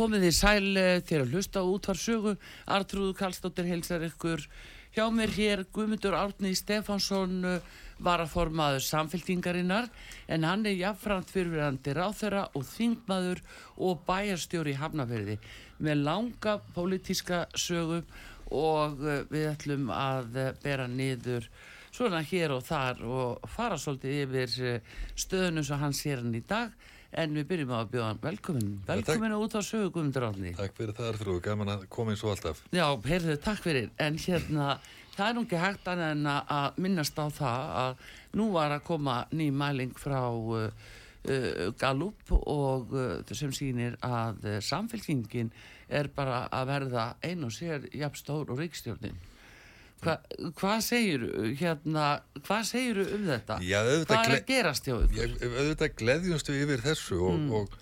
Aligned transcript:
Komið 0.00 0.22
þið 0.24 0.32
sæl 0.32 0.78
til 1.04 1.18
að 1.20 1.32
hlusta 1.34 1.60
út 1.68 1.86
var 1.90 1.98
sögu 2.00 2.30
Artrúð 2.72 3.10
Kallstóttir 3.18 3.66
heilsar 3.68 4.00
ykkur. 4.06 4.40
Hjá 4.96 5.02
mér 5.12 5.32
hér 5.34 5.62
Guðmundur 5.76 6.14
Árni 6.16 6.54
Stefánsson 6.56 7.42
var 8.00 8.22
að 8.22 8.30
formaður 8.32 8.86
samféltingarinnar 8.86 9.90
en 10.32 10.46
hann 10.48 10.64
er 10.64 10.78
jafnframt 10.78 11.28
fyrirverandi 11.28 11.92
ráþöra 11.98 12.46
og 12.56 12.64
þingmaður 12.70 13.42
og 13.76 14.00
bæjarstjóri 14.06 14.72
í 14.72 14.78
Hafnafjörði 14.80 15.36
með 15.84 16.00
langa 16.06 16.54
pólitíska 16.72 17.42
sögu 17.52 18.00
og 18.56 19.02
við 19.04 19.50
ætlum 19.50 19.92
að 19.92 20.40
bera 20.64 20.88
niður 20.88 21.50
svona 21.92 22.22
hér 22.24 22.56
og 22.56 22.64
þar 22.64 23.04
og 23.04 23.52
fara 23.52 23.76
svolítið 23.76 24.24
yfir 24.24 24.80
stöðunum 25.12 25.68
sem 25.68 25.84
hann 25.84 25.98
sér 26.00 26.24
hann 26.24 26.40
í 26.40 26.42
dag 26.48 26.72
en 27.12 27.34
við 27.34 27.46
byrjum 27.50 27.72
að 27.74 27.90
bjóða 27.94 28.10
velkomin 28.22 28.70
velkomin 28.86 29.34
út 29.36 29.56
á 29.58 29.60
sögu 29.66 29.90
Guðmundur 29.94 30.28
Árni. 30.28 30.52
Takk 30.58 30.76
fyrir 30.78 30.94
það 30.96 31.10
Arþrú, 31.12 31.36
gaman 31.44 31.72
að 31.74 31.84
koma 31.90 32.14
eins 32.14 32.22
og 32.24 32.34
alltaf. 32.34 32.62
Já, 32.74 32.86
heyrðu, 33.06 33.36
takk 33.42 33.64
fyrir. 33.64 33.90
En 33.98 34.18
hérna, 34.20 34.68
það 35.16 35.26
er 35.26 35.36
nú 35.36 35.44
ekki 35.46 35.60
hægt 35.64 35.90
en 35.94 36.30
að 36.30 36.80
minnast 36.84 37.18
á 37.18 37.26
það 37.34 37.74
að 37.82 38.06
nú 38.38 38.48
var 38.54 38.76
að 38.76 38.86
koma 38.86 39.16
ný 39.34 39.50
mæling 39.50 39.96
frá 39.98 40.20
uh, 40.30 40.68
uh, 40.70 41.66
Gallup 41.80 42.34
og 42.38 42.94
uh, 42.94 43.34
sem 43.34 43.52
sýnir 43.56 43.98
að 44.06 44.46
samfélkingin 44.62 45.50
er 45.90 46.12
bara 46.14 46.44
að 46.54 46.70
verða 46.70 47.10
ein 47.26 47.42
og 47.42 47.52
sér 47.54 47.90
jafnstór 47.90 48.52
og 48.52 48.62
ríkstjórnin 48.62 49.18
Hva, 50.00 50.14
hvað 50.56 50.78
segir 50.86 51.24
hérna, 51.60 52.04
hvað 52.46 52.62
segir 52.70 53.00
um 53.04 53.26
þetta 53.28 53.58
Já, 53.60 53.80
hvað 54.08 54.24
er 54.30 54.34
að 54.38 54.46
gerast 54.48 54.86
hjá 54.88 54.94
ykkur 54.96 55.18
ég, 55.20 55.34
auðvitað 55.44 55.94
gleðjumstu 56.00 56.56
yfir 56.62 56.84
þessu 56.86 57.18
og, 57.20 57.36
Mm. 57.36 57.52
og 57.52 57.78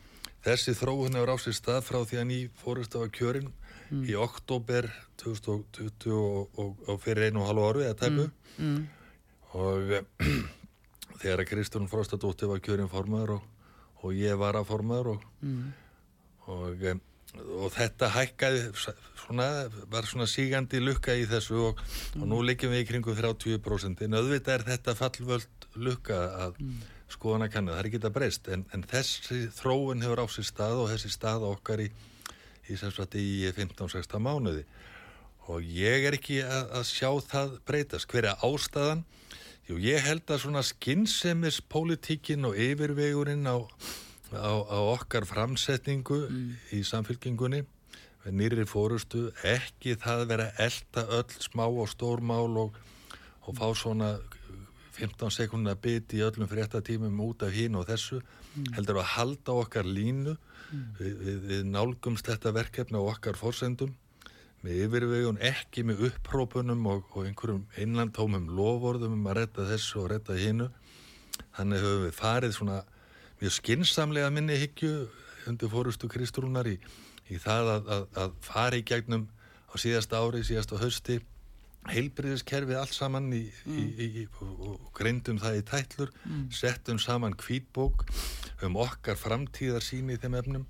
þessi 0.49 0.75
þróun 0.78 1.15
hefur 1.19 1.31
á 1.31 1.37
sér 1.45 1.57
stað 1.61 1.81
frá 1.87 1.99
því 2.03 2.19
að 2.23 2.27
ný 2.33 2.39
fórist 2.62 2.97
á 2.99 3.03
kjörin 3.09 3.53
Mm. 3.89 4.03
í 4.05 4.15
oktober 4.21 4.91
2020 5.23 6.11
og, 6.12 6.51
og, 6.61 6.75
og 6.89 6.99
fyrir 7.01 7.31
einu 7.31 7.41
og 7.41 7.47
halvu 7.49 7.62
áru 7.71 7.84
eða 7.87 7.97
tæpu 8.03 8.27
mm. 8.59 8.81
og 9.55 9.93
eh, 9.97 10.03
þegar 11.23 11.41
að 11.45 11.49
Kristján 11.53 11.89
Frostadóttir 11.89 12.51
var 12.51 12.61
kjörin 12.61 12.91
formaður 12.93 13.39
og, 13.39 13.47
og 14.03 14.12
ég 14.19 14.37
var 14.39 14.59
að 14.61 14.67
formaður 14.73 15.15
og, 15.15 15.25
Mm. 15.41 15.71
Og, 17.38 17.71
þetta 17.75 18.10
hækkaði 18.15 18.66
svona, 18.76 19.49
var 19.93 20.09
svona 20.09 20.28
sígandi 20.31 20.82
lukka 20.82 21.16
í 21.19 21.26
þessu 21.31 21.62
og, 21.71 21.82
og 22.19 22.28
nú 22.28 22.43
liggjum 22.47 22.75
við 22.75 22.84
í 22.84 22.88
kringum 22.91 23.19
30% 23.19 24.04
en 24.06 24.19
auðvitað 24.21 24.54
er 24.59 24.66
þetta 24.72 24.97
fallvöld 24.99 25.69
lukka 25.78 26.21
að 26.47 26.62
skoðana 27.09 27.48
kannu, 27.53 27.72
það 27.72 27.81
er 27.81 27.88
ekki 27.88 28.00
þetta 28.00 28.15
breyst 28.19 28.48
en, 28.53 28.66
en 28.77 28.84
þessi 28.84 29.47
þróun 29.56 30.04
hefur 30.04 30.25
á 30.25 30.27
sér 30.32 30.48
stað 30.48 30.82
og 30.82 30.91
þessi 30.93 31.12
stað 31.15 31.47
okkar 31.48 31.87
í 31.87 31.88
í, 32.69 32.77
í 32.77 33.53
15-16 33.56 34.21
mánuði 34.22 34.65
og 35.48 35.65
ég 35.65 36.04
er 36.09 36.16
ekki 36.19 36.43
að, 36.44 36.66
að 36.77 36.84
sjá 36.91 37.09
það 37.25 37.54
breytast. 37.69 38.09
Hver 38.10 38.28
er 38.28 38.43
ástæðan? 38.44 39.06
Jú, 39.69 39.78
ég 39.81 40.04
held 40.04 40.28
að 40.28 40.43
svona 40.43 40.62
skynnsemis 40.65 41.62
pólitíkin 41.72 42.44
og 42.48 42.56
yfirvegurinn 42.60 43.48
á, 43.48 43.56
á, 44.33 44.53
á 44.69 44.78
okkar 44.94 45.27
framsetningu 45.28 46.21
í 46.75 46.83
samfélkingunni 46.84 47.65
nýri 48.34 48.66
fórustu, 48.69 49.28
ekki 49.47 49.94
það 50.00 50.25
vera 50.33 50.49
elda 50.61 51.05
öll 51.19 51.37
smá 51.41 51.65
og 51.69 51.89
stór 51.89 52.21
mál 52.21 52.59
og, 52.61 52.77
og 53.47 53.56
fá 53.56 53.69
svona 53.77 54.16
15 54.99 55.31
sekundar 55.33 55.78
bit 55.81 56.12
í 56.16 56.25
öllum 56.27 56.50
fréttatímum 56.50 57.21
út 57.25 57.44
af 57.47 57.55
hín 57.55 57.78
og 57.78 57.87
þessu, 57.89 58.21
heldur 58.75 59.00
að 59.00 59.12
halda 59.15 59.55
okkar 59.62 59.87
línu. 59.87 60.34
Við, 60.99 61.15
við, 61.22 61.37
við 61.49 61.62
nálgumst 61.71 62.27
þetta 62.28 62.53
verkefni 62.53 63.00
á 63.00 63.09
okkar 63.09 63.39
fórsendum 63.41 63.95
með 64.60 64.83
yfirvegun 64.84 65.39
ekki 65.41 65.84
með 65.87 66.03
upprópunum 66.10 66.83
og, 66.91 67.06
og 67.15 67.25
einhverjum 67.25 67.62
innlandtómum 67.81 68.50
lovorðum 68.53 69.15
um 69.16 69.31
að 69.31 69.39
retta 69.39 69.65
þessu 69.71 70.03
og 70.03 70.10
retta 70.12 70.37
hinnu 70.37 70.66
þannig 71.56 71.84
höfum 71.87 72.05
við 72.05 72.16
farið 72.19 72.56
svona 72.59 72.78
mjög 73.38 73.54
skinsamlega 73.54 74.31
minni 74.34 74.59
hyggju 74.59 74.93
undir 75.49 75.71
fórustu 75.72 76.10
Kristrúnar 76.10 76.69
í, 76.69 76.76
í 77.31 77.41
það 77.41 77.72
að, 77.75 77.91
að, 77.94 78.06
að 78.22 78.38
fara 78.44 78.78
í 78.78 78.84
gegnum 78.87 79.28
á 79.71 79.75
síðasta 79.78 80.21
ári, 80.21 80.44
síðasta 80.47 80.81
hausti 80.81 81.21
heilbriðiskerfið 81.88 82.78
allt 82.81 82.94
saman 82.97 83.28
í, 83.32 83.44
í, 83.71 83.84
í, 84.04 84.25
og, 84.43 84.88
greindum 84.97 85.38
það 85.41 85.60
í 85.60 85.66
tætlur 85.69 86.10
settum 86.53 86.98
saman 87.00 87.37
kvítbók 87.38 88.04
um 88.66 88.77
okkar 88.82 89.16
framtíðar 89.16 89.84
síni 89.84 90.16
í 90.16 90.21
þeim 90.21 90.37
efnum. 90.41 90.66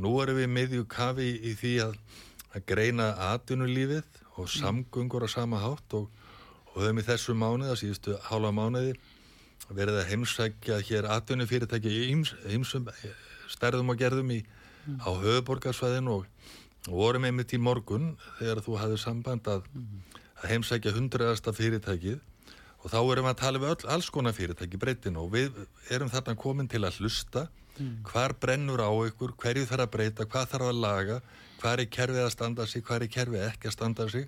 Nú 0.00 0.16
erum 0.22 0.40
við 0.40 0.50
miðju 0.50 0.86
kafi 0.90 1.30
í 1.46 1.54
því 1.60 1.74
að, 1.86 1.94
að 2.56 2.66
greina 2.72 3.12
atvinnulífið 3.30 4.20
og 4.40 4.50
samgöngur 4.50 5.24
á 5.24 5.28
sama 5.30 5.60
hátt 5.62 5.96
og, 5.96 6.10
og 6.72 6.82
höfum 6.82 7.00
í 7.00 7.06
þessu 7.06 7.36
mánuð 7.38 7.72
að 7.72 7.80
síðustu 7.84 8.18
hálfa 8.28 8.52
mánuði 8.56 8.96
verið 9.68 10.00
að 10.00 10.08
heimsækja 10.10 10.78
hér 10.88 11.08
atvinnufyrirtæki 11.16 11.90
í 11.90 12.08
ýms- 12.14 12.34
ýmsum 12.50 12.88
eh, 12.90 13.12
stærðum 13.52 13.92
og 13.92 14.00
gerðum 14.00 14.32
í, 14.34 14.40
á 15.04 15.10
höfuborgarsvæðinu 15.12 16.16
og, 16.20 16.26
vorum 16.88 17.26
einmitt 17.28 17.52
í 17.52 17.58
morgun 17.60 18.14
þegar 18.38 18.62
þú 18.64 18.76
hafði 18.80 18.98
samband 19.02 19.48
að, 19.52 19.66
að 20.40 20.46
heimsækja 20.54 20.94
hundraðasta 20.96 21.52
fyrirtækið 21.52 22.18
og 22.80 22.86
þá 22.88 22.98
erum 23.02 23.26
við 23.28 23.32
að 23.34 23.40
tala 23.42 23.60
við 23.60 23.72
öll 23.74 23.90
alls 23.92 24.08
konar 24.10 24.32
fyrirtæki 24.32 24.80
breytin 24.80 25.18
og 25.20 25.28
við 25.34 25.58
erum 25.92 26.08
þarna 26.08 26.34
komin 26.40 26.68
til 26.72 26.80
að 26.88 26.96
hlusta. 27.02 27.48
Hvar 28.08 28.32
brennur 28.40 28.80
á 28.80 28.88
ykkur, 29.08 29.34
hverju 29.40 29.66
þarf 29.68 29.84
að 29.86 29.92
breyta, 29.92 30.24
hvað 30.24 30.48
þarf 30.54 30.70
að 30.70 30.80
laga, 30.80 31.20
hvað 31.60 31.82
er 31.84 31.90
kerfið 31.92 32.24
að 32.24 32.32
standa 32.34 32.66
sig, 32.66 32.82
hvað 32.84 33.04
er 33.06 33.12
kerfið 33.14 33.44
ekki 33.46 33.68
að 33.68 33.76
standa 33.76 34.08
sig 34.08 34.26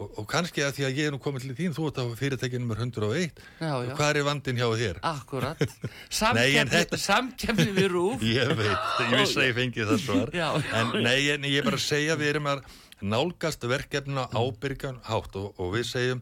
og, 0.00 0.12
og 0.18 0.26
kannski 0.30 0.64
að 0.64 0.74
því 0.78 0.86
að 0.88 0.98
ég 1.00 1.08
er 1.10 1.14
nú 1.14 1.20
komin 1.22 1.42
til 1.44 1.54
þín, 1.58 1.74
þú 1.76 1.88
ert 1.90 2.00
á 2.00 2.04
fyrirtækinu 2.20 2.64
nummer 2.64 2.80
101 2.80 3.42
Já, 3.60 3.72
já. 3.84 3.94
hvað 3.98 4.10
er 4.20 4.26
vandin 4.30 4.60
hjá 4.60 4.68
þér? 4.80 5.00
Akkurat 5.10 5.64
samkefni 7.06 7.68
við 7.76 7.90
rúf 7.92 8.24
Ég 8.36 8.54
veit, 8.58 8.88
ég 9.04 9.14
vissi 9.14 9.38
að 9.40 9.48
ég 9.50 9.58
fengi 9.60 9.86
það 9.92 10.02
svar 10.04 10.34
Já. 10.36 10.48
en 10.80 10.96
nei, 11.04 11.28
en 11.34 11.46
ég 11.48 11.60
er 11.60 11.68
bara 11.68 11.80
að 11.80 11.86
segja 11.86 12.18
við 12.20 12.34
erum 12.34 12.50
að 12.54 12.64
nálgast 13.00 13.64
verkefna 13.68 14.26
ábyrgan 14.36 15.00
hátt 15.08 15.36
og, 15.40 15.54
og 15.60 15.72
við 15.76 15.86
segjum 15.88 16.20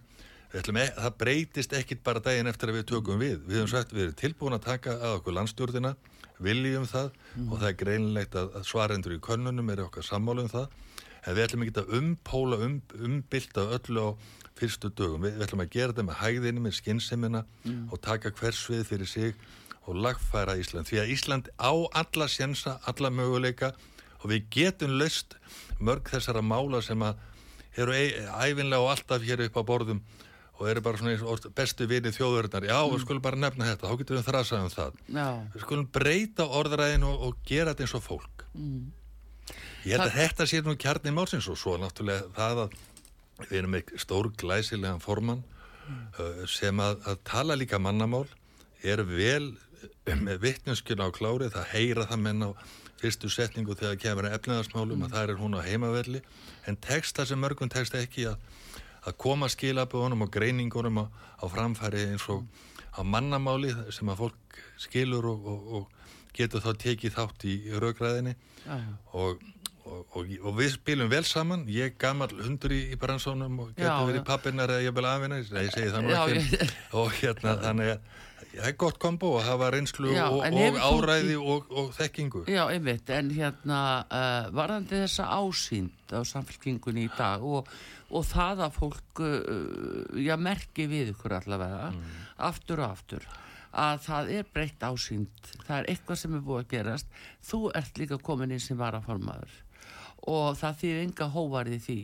ætlum, 0.54 0.78
e- 0.80 0.92
það 0.96 1.16
breytist 1.20 1.74
ekkit 1.76 2.04
bara 2.06 2.22
daginn 2.24 2.48
eftir 2.48 2.70
að 2.70 2.78
við 2.78 2.86
tökum 2.92 3.18
við. 3.20 3.40
Við 3.44 3.58
höfum 3.60 3.72
sagt 3.72 3.90
við 3.92 4.06
erum 4.06 4.18
tilbúin 4.22 4.56
að 4.56 4.64
taka 4.64 4.94
að 4.96 5.16
okkur 5.18 5.36
landstjórnina, 5.36 5.94
viljum 6.40 6.86
það 6.88 7.10
og 7.48 7.56
það 7.58 7.66
er 7.68 7.76
greinilegt 7.82 8.38
að, 8.38 8.52
að 8.56 8.68
svarendur 8.70 9.16
í 9.16 9.20
könnunum 9.26 9.72
er 9.74 9.82
okkar 9.84 10.06
sammálu 10.06 10.46
um 10.46 10.52
það. 10.52 10.70
En 11.26 11.34
við 11.36 11.44
ætlum 11.46 11.64
ekki 11.66 11.80
að 11.82 11.94
umpóla, 11.98 12.58
um, 12.64 12.76
umbylta 13.08 13.64
öllu 13.76 14.04
á 14.04 14.10
fyrstu 14.58 14.90
dögum. 14.90 15.22
Við, 15.26 15.36
við 15.38 15.46
ætlum 15.48 15.62
að 15.64 15.72
gera 15.74 15.92
þetta 15.92 16.06
með 16.08 16.20
hægðinni, 16.22 16.60
með 16.64 16.76
skynnsemina 16.80 17.44
og 17.92 18.00
taka 18.02 18.30
hvers 18.30 18.62
við 18.70 18.84
fyrir 18.88 19.06
sig 19.10 19.34
og 19.88 19.96
lagfæra 19.96 20.58
Ísland. 20.60 20.86
Því 20.88 21.00
að 21.02 21.12
Ísland 21.14 21.48
á 21.58 21.72
alla 22.02 22.28
sjensa, 22.28 22.78
alla 22.86 23.10
möguleika 23.10 23.72
og 24.22 24.30
við 24.32 24.48
getum 24.50 24.96
löst 24.98 25.36
mörg 25.80 26.10
þessara 26.10 26.42
mála 26.42 26.82
sem 26.82 26.98
að 27.06 27.16
eru 27.78 27.94
ævinlega 27.94 28.82
og 28.82 28.90
alltaf 28.90 29.22
hér 29.22 29.44
upp 29.46 29.56
á 29.56 29.62
borðum 29.62 30.00
og 30.58 30.66
eru 30.66 30.82
bara 30.82 30.98
svona 30.98 31.52
bestu 31.54 31.86
vinið 31.86 32.16
þjóðverðnar. 32.18 32.66
Já, 32.66 32.78
við 32.90 33.04
skulum 33.04 33.22
bara 33.22 33.38
nefna 33.38 33.68
þetta, 33.70 33.86
þá 33.86 33.98
getum 34.00 34.18
við 34.18 34.26
þrasað 34.26 34.64
um 34.64 34.72
það. 34.74 34.96
Já, 35.14 35.28
Við 35.54 35.62
skulum 35.62 35.86
breyta 35.94 36.48
orðræðin 36.58 37.06
og, 37.06 37.20
og 37.28 37.36
gera 37.46 37.70
þetta 37.70 37.86
eins 37.86 37.94
og 37.94 38.02
fólk. 38.02 38.46
Ég 39.86 39.94
held 39.94 40.08
að 40.08 40.16
þetta 40.16 40.46
sé 40.50 40.60
nú 40.64 40.74
kjarni 40.80 41.12
málsins 41.14 41.46
og 41.50 41.58
svo 41.58 41.76
náttúrulega 41.78 42.32
það 42.36 42.64
að 42.64 42.76
við 43.44 43.54
erum 43.60 43.74
með 43.76 43.94
stór 44.02 44.28
glæsilegan 44.40 45.02
formann 45.02 45.44
uh, 46.18 46.44
sem 46.50 46.82
að, 46.82 46.98
að 47.06 47.22
tala 47.28 47.56
líka 47.58 47.78
mannamál, 47.82 48.26
er 48.82 49.04
vel 49.06 49.52
uh, 49.54 50.14
með 50.18 50.42
vittneskjuna 50.42 51.06
á 51.06 51.14
klárið, 51.14 51.54
það 51.54 51.72
heyra 51.74 52.06
það 52.10 52.24
menn 52.26 52.46
á 52.46 52.50
fyrstu 52.98 53.30
setningu 53.30 53.76
þegar 53.78 54.00
kemur 54.02 54.26
að 54.26 54.38
efnaðarsmálum 54.40 55.04
að 55.06 55.12
það 55.14 55.28
er 55.28 55.38
hún 55.38 55.54
á 55.54 55.60
heimavelli 55.62 56.22
en 56.66 56.78
texta 56.82 57.26
sem 57.28 57.38
mörgum 57.38 57.70
texta 57.70 58.00
ekki 58.02 58.26
að, 58.32 58.40
að 59.06 59.18
koma 59.22 59.46
skilaböðunum 59.52 60.26
og 60.26 60.32
greiningunum 60.34 61.04
á, 61.04 61.06
á 61.38 61.44
framfæri 61.46 62.08
eins 62.10 62.26
og 62.34 62.42
á 62.98 63.06
mannamáli 63.06 63.70
sem 63.94 64.10
að 64.10 64.24
fólk 64.24 64.58
skilur 64.82 65.30
og, 65.30 65.46
og, 65.46 65.70
og 65.78 66.34
getur 66.34 66.62
þá 66.62 66.72
tekið 66.82 67.14
þátt 67.14 67.46
í 67.46 67.54
raugræðinni 67.78 68.34
og, 69.14 69.38
og, 69.88 70.04
og, 70.20 70.30
og 70.44 70.54
við 70.60 70.70
spilum 70.76 71.10
vel 71.12 71.24
saman. 71.26 71.64
Ég 71.72 71.96
gammal 72.00 72.30
hundur 72.36 72.74
í, 72.76 72.84
í 72.94 72.98
bransónum 73.00 73.58
og 73.64 73.74
Já, 73.74 73.88
getur 73.88 74.08
verið 74.12 74.20
já. 74.22 74.26
pappinar 74.30 74.72
eða 74.76 74.86
ég 74.86 74.96
vil 74.98 75.08
afina 75.10 75.38
ég 75.42 75.48
segi 75.50 75.90
það 75.94 76.06
nú 76.06 76.12
Já, 76.14 76.22
ekki. 76.28 76.58
ég- 76.62 76.74
og 77.02 77.12
hérna 77.22 77.54
þannig 77.64 77.92
að 77.96 78.08
það 78.48 78.68
er 78.70 78.76
gott 78.80 78.98
kombo 79.02 79.32
að 79.38 79.44
hafa 79.48 79.66
reynslu 79.74 80.12
Já, 80.14 80.24
og, 80.32 80.40
og 80.46 80.78
áræði 80.88 81.34
og, 81.38 81.66
og 81.82 81.90
þekkingu. 81.98 82.44
Já, 82.50 82.62
einmitt, 82.72 83.10
en 83.14 83.28
hérna 83.36 83.80
uh, 84.06 84.48
varðandi 84.56 85.02
þessa 85.04 85.26
ásýnd 85.36 86.14
á 86.16 86.20
samfélkingunni 86.26 87.04
í 87.06 87.10
dag 87.18 87.44
og, 87.44 87.68
og 88.08 88.24
það 88.30 88.64
að 88.68 88.78
fólk 88.78 89.22
uh, 89.24 90.16
já, 90.22 90.34
merki 90.40 90.88
við 90.90 91.12
ykkur 91.12 91.36
allavega 91.42 91.92
aftur 92.48 92.82
og 92.84 92.90
aftur 92.96 93.28
að 93.78 93.98
það 94.06 94.30
er 94.32 94.46
breytt 94.56 94.80
ásýnd. 94.88 95.50
Það 95.66 95.74
er 95.76 95.88
eitthvað 95.92 96.18
sem 96.22 96.34
er 96.38 96.40
búið 96.46 96.62
að 96.62 96.70
gerast. 96.72 97.10
Þú 97.44 97.58
ert 97.78 97.98
líka 98.00 98.16
komin 98.24 98.54
inn 98.56 98.62
sem 98.64 98.78
varaformaður 98.80 99.52
og 100.28 100.56
það 100.60 100.80
þýðir 100.82 101.02
enga 101.02 101.28
hóvarði 101.34 101.78
því 101.84 101.98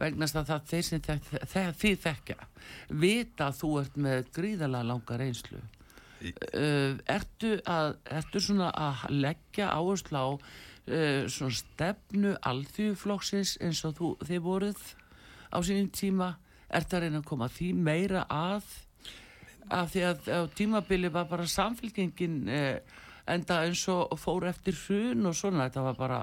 vegna 0.00 0.28
að 0.28 0.50
það 0.50 0.68
þeir 0.70 0.84
sem 0.88 1.02
þek, 1.06 1.32
þek, 1.52 1.72
því 1.80 1.92
þekkja 2.04 2.38
vita 3.04 3.48
að 3.48 3.58
þú 3.60 3.72
ert 3.82 3.98
með 4.06 4.30
gríðalega 4.36 4.90
langa 4.90 5.18
reynslu. 5.20 5.62
Uh, 6.56 6.96
ertu, 7.12 7.58
að, 7.68 7.98
ertu 8.08 8.40
svona 8.40 8.70
að 8.72 9.04
leggja 9.12 9.68
áherslu 9.76 10.16
á 10.16 10.28
uh, 10.32 11.28
svona 11.28 11.58
stefnu 11.60 12.32
alþjóðflokksins 12.40 13.58
eins 13.60 13.84
og 13.86 13.94
þú, 13.98 14.10
þið 14.24 14.42
voruð 14.46 14.82
á 15.52 15.58
sínum 15.60 15.92
tíma? 15.92 16.32
Ertu 16.66 16.96
að 16.96 17.04
reyna 17.04 17.20
að 17.20 17.28
koma 17.28 17.50
því 17.52 17.68
meira 17.78 18.24
að 18.32 18.64
af 19.66 19.92
því 19.92 20.02
að 20.06 20.28
á 20.30 20.40
tímabili 20.54 21.10
var 21.12 21.28
bara 21.30 21.46
samfélkingin 21.50 22.40
uh, 22.48 23.02
enda 23.26 23.62
eins 23.66 23.82
og 23.90 24.14
fór 24.20 24.48
eftir 24.50 24.76
hrun 24.78 25.26
og 25.26 25.34
svona 25.36 25.66
þetta 25.66 25.86
var 25.88 25.98
bara 25.98 26.20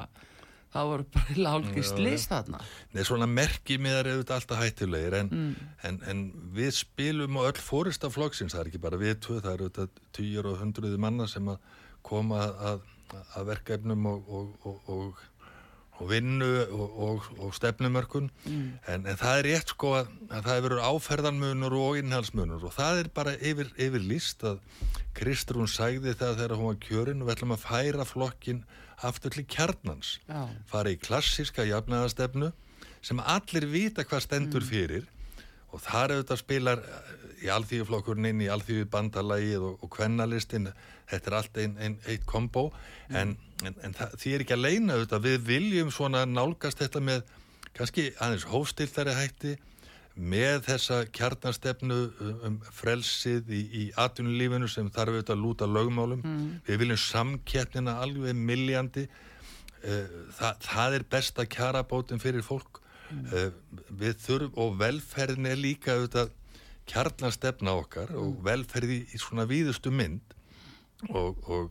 það 0.74 0.88
voru 0.92 1.06
bara 1.14 1.36
lálgi 1.46 1.84
slist 1.86 2.32
þarna 2.34 2.62
Nei, 2.94 3.04
svona 3.08 3.28
merkimiðar 3.30 4.10
eru 4.12 4.24
þetta 4.24 4.38
alltaf 4.40 4.64
hættulegir 4.64 5.18
en, 5.22 5.30
Mm. 5.34 5.52
en, 5.90 6.00
en 6.10 6.24
við 6.58 6.72
spilum 6.82 7.38
og 7.42 7.52
öll 7.52 7.62
fórist 7.62 8.04
af 8.08 8.16
flokksins, 8.18 8.54
það 8.56 8.66
er 8.66 8.72
ekki 8.74 8.82
bara 8.88 8.98
við 9.02 9.20
tvö, 9.26 9.42
það 9.46 9.54
eru 9.60 9.70
þetta 9.70 10.08
týjur 10.18 10.50
og 10.54 10.58
hundruði 10.64 10.98
manna 11.00 11.28
sem 11.30 11.48
að 11.54 11.60
koma 12.04 12.42
að, 12.74 12.82
að 13.38 13.46
verkefnum 13.54 14.06
og, 14.10 14.26
og, 14.28 14.50
og, 14.66 14.90
og, 14.90 15.22
og 16.02 16.10
vinnu 16.10 16.48
og, 16.74 16.96
og, 17.08 17.28
og 17.46 17.54
stefnumörkun 17.56 18.32
Mm. 18.50 18.64
en, 18.90 19.06
en 19.08 19.18
það 19.22 19.38
er 19.40 19.46
rétt 19.52 19.70
sko 19.76 19.94
að, 20.02 20.10
að 20.34 20.48
það 20.48 20.58
hefur 20.58 20.76
áferðanmunur 20.90 21.76
og 21.78 22.00
innhalsmunur 22.02 22.66
og 22.66 22.74
það 22.76 23.04
er 23.04 23.10
bara 23.14 23.36
yfir, 23.38 23.70
yfir 23.78 24.04
líst 24.10 24.44
að 24.44 24.58
Kristrún 25.14 25.70
sæði 25.70 26.16
það 26.18 26.40
þegar 26.42 26.56
hún 26.58 26.72
var 26.72 26.80
kjörin 26.82 27.22
og 27.22 27.30
við 27.30 27.36
ætlum 27.38 27.54
að 27.56 27.64
færa 27.68 28.06
flokkin 28.10 28.64
aftur 29.02 29.34
til 29.34 29.46
kjarnans. 29.50 30.20
Já. 30.28 30.48
fara 30.70 30.94
í 30.94 31.00
klassíska 31.00 31.66
jafnaðastefnu 31.68 32.52
sem 33.04 33.20
allir 33.20 33.68
vita 33.68 34.06
hvað 34.08 34.26
stendur 34.28 34.64
fyrir 34.64 35.08
og 35.74 35.82
þar 35.82 36.18
auðvitað 36.18 36.42
spilar 36.44 36.84
eh, 36.84 37.22
í 37.44 37.52
alþýðuflokkurinn 37.52 38.30
inn 38.30 38.44
í 38.46 38.50
alþýðu 38.54 38.88
bandalagið 38.94 39.66
og, 39.68 39.84
og 39.84 39.92
kvennalistin 39.92 40.70
þetta 41.10 41.30
er 41.30 41.38
allt 41.40 41.58
ein, 41.60 41.78
ein, 41.82 41.98
eitt 42.08 42.26
kombo. 42.30 42.70
En, 43.10 43.36
en, 43.66 43.76
en 43.84 43.96
það, 43.98 44.16
því 44.22 44.34
er 44.34 44.46
ekki 44.46 44.56
að 44.56 44.64
leina 44.64 44.98
auðvitað. 44.98 45.26
Við 45.28 45.48
viljum 45.50 45.92
svona 45.92 46.24
nálgast 46.30 46.80
þetta 46.80 47.02
með 47.04 47.24
kannski 47.74 48.12
aðeins 48.22 48.48
hófstiltari 48.52 49.16
hætti 49.18 49.58
með 50.14 50.60
þessa 50.68 51.00
kjarnastefnu 51.10 51.96
um, 52.22 52.34
um 52.48 52.58
frelsið 52.76 53.50
í, 53.50 53.62
í 53.82 53.84
atvinnulífinu 53.98 54.70
sem 54.70 54.92
þarf 54.94 55.16
auðvitað 55.16 55.36
að 55.36 55.42
lúta 55.42 55.70
lögmálum. 55.70 56.22
Við 56.68 56.82
viljum 56.84 57.02
samkeppnina 57.02 57.98
alveg 58.04 58.38
miljandi. 58.38 59.08
Eh, 59.84 60.14
það, 60.38 60.62
það 60.68 60.98
er 61.00 61.06
besta 61.16 61.46
kjarabótin 61.50 62.22
fyrir 62.24 62.46
fólk. 62.46 62.80
Mm. 63.14 63.54
við 64.00 64.16
þurfum 64.24 64.56
og 64.64 64.78
velferðin 64.80 65.46
er 65.46 65.60
líka 65.60 65.94
auðvitað 65.94 66.32
kjarnastefna 66.90 67.76
okkar 67.78 68.14
og 68.18 68.40
velferði 68.46 69.04
í 69.14 69.20
svona 69.22 69.46
víðustu 69.46 69.92
mynd. 69.94 70.34
Og, 71.12 71.38
og, 71.52 71.70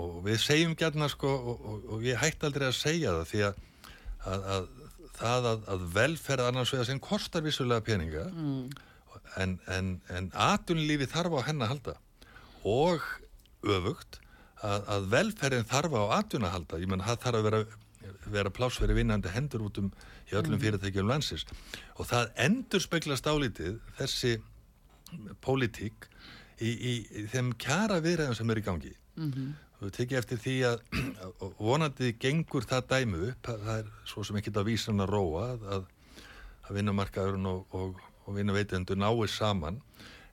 og 0.00 0.20
við 0.26 0.38
segjum 0.44 0.76
gætna 0.78 1.08
sko 1.10 1.32
og, 1.32 1.64
og, 1.64 1.88
og 1.96 2.04
ég 2.06 2.20
hætti 2.20 2.46
aldrei 2.46 2.68
að 2.68 2.76
segja 2.76 3.16
það 3.16 3.26
því 3.32 3.42
að, 3.48 3.60
að, 4.30 4.46
að 4.54 4.68
það 5.20 5.48
að, 5.52 5.66
að 5.74 5.84
velferð 5.96 6.46
annars 6.48 6.72
vegar 6.74 6.88
sem 6.88 7.00
kostar 7.02 7.44
vissulega 7.44 7.84
peninga 7.86 8.24
en, 9.36 9.58
en, 9.70 9.90
en 10.10 10.30
atunlífi 10.34 11.06
þarf 11.12 11.36
á 11.38 11.40
henn 11.48 11.62
að 11.62 11.72
halda. 11.74 11.94
Og 12.64 13.04
öfugt 13.64 14.20
að, 14.64 14.84
að 14.96 15.08
velferðin 15.14 15.68
þarf 15.70 15.96
á 15.96 16.02
atvinna 16.20 16.48
að 16.50 16.56
halda, 16.56 16.80
ég 16.82 16.90
menn 16.90 17.04
það 17.04 17.22
þarf 17.24 17.40
að 17.40 17.46
vera, 17.48 17.60
vera 18.36 18.52
pláss 18.54 18.80
fyrir 18.80 18.98
vinnandi 18.98 19.32
hendur 19.32 19.64
út 19.68 19.78
um 19.82 19.90
í 20.30 20.36
öllum 20.38 20.60
fyrirtækjum 20.62 21.08
landsins. 21.10 21.46
Og 21.98 22.06
það 22.08 22.30
endur 22.46 22.82
speglast 22.84 23.26
álítið 23.26 23.80
þessi 23.98 24.36
pólitík 25.42 26.06
í, 26.60 26.70
í, 26.70 26.92
í 27.22 27.24
þeim 27.32 27.52
kjara 27.60 28.00
viðræðum 28.04 28.36
sem 28.38 28.52
er 28.54 28.60
í 28.60 28.64
gangi. 28.66 28.94
Mhm. 29.18 29.50
Við 29.88 29.94
tekið 29.96 30.20
eftir 30.20 30.40
því 30.44 30.56
að 30.68 30.82
að 31.24 31.56
vonandi 31.58 32.12
gengur 32.20 32.66
það 32.68 32.86
dæmu 32.92 33.22
upp 33.30 33.50
að 33.52 33.66
það 33.66 33.82
er 33.82 33.90
svo 34.12 34.24
sem 34.26 34.40
ekki 34.40 34.54
að 34.54 34.68
vísan 34.68 35.04
að 35.04 35.12
róa 35.14 35.44
að, 35.54 35.66
að, 35.76 35.84
að 36.66 36.78
vinnumarkaðurinn 36.78 37.50
og, 37.50 37.76
og, 37.76 38.00
og 38.26 38.36
vinnuveitendur 38.36 39.00
náir 39.00 39.32
saman. 39.32 39.80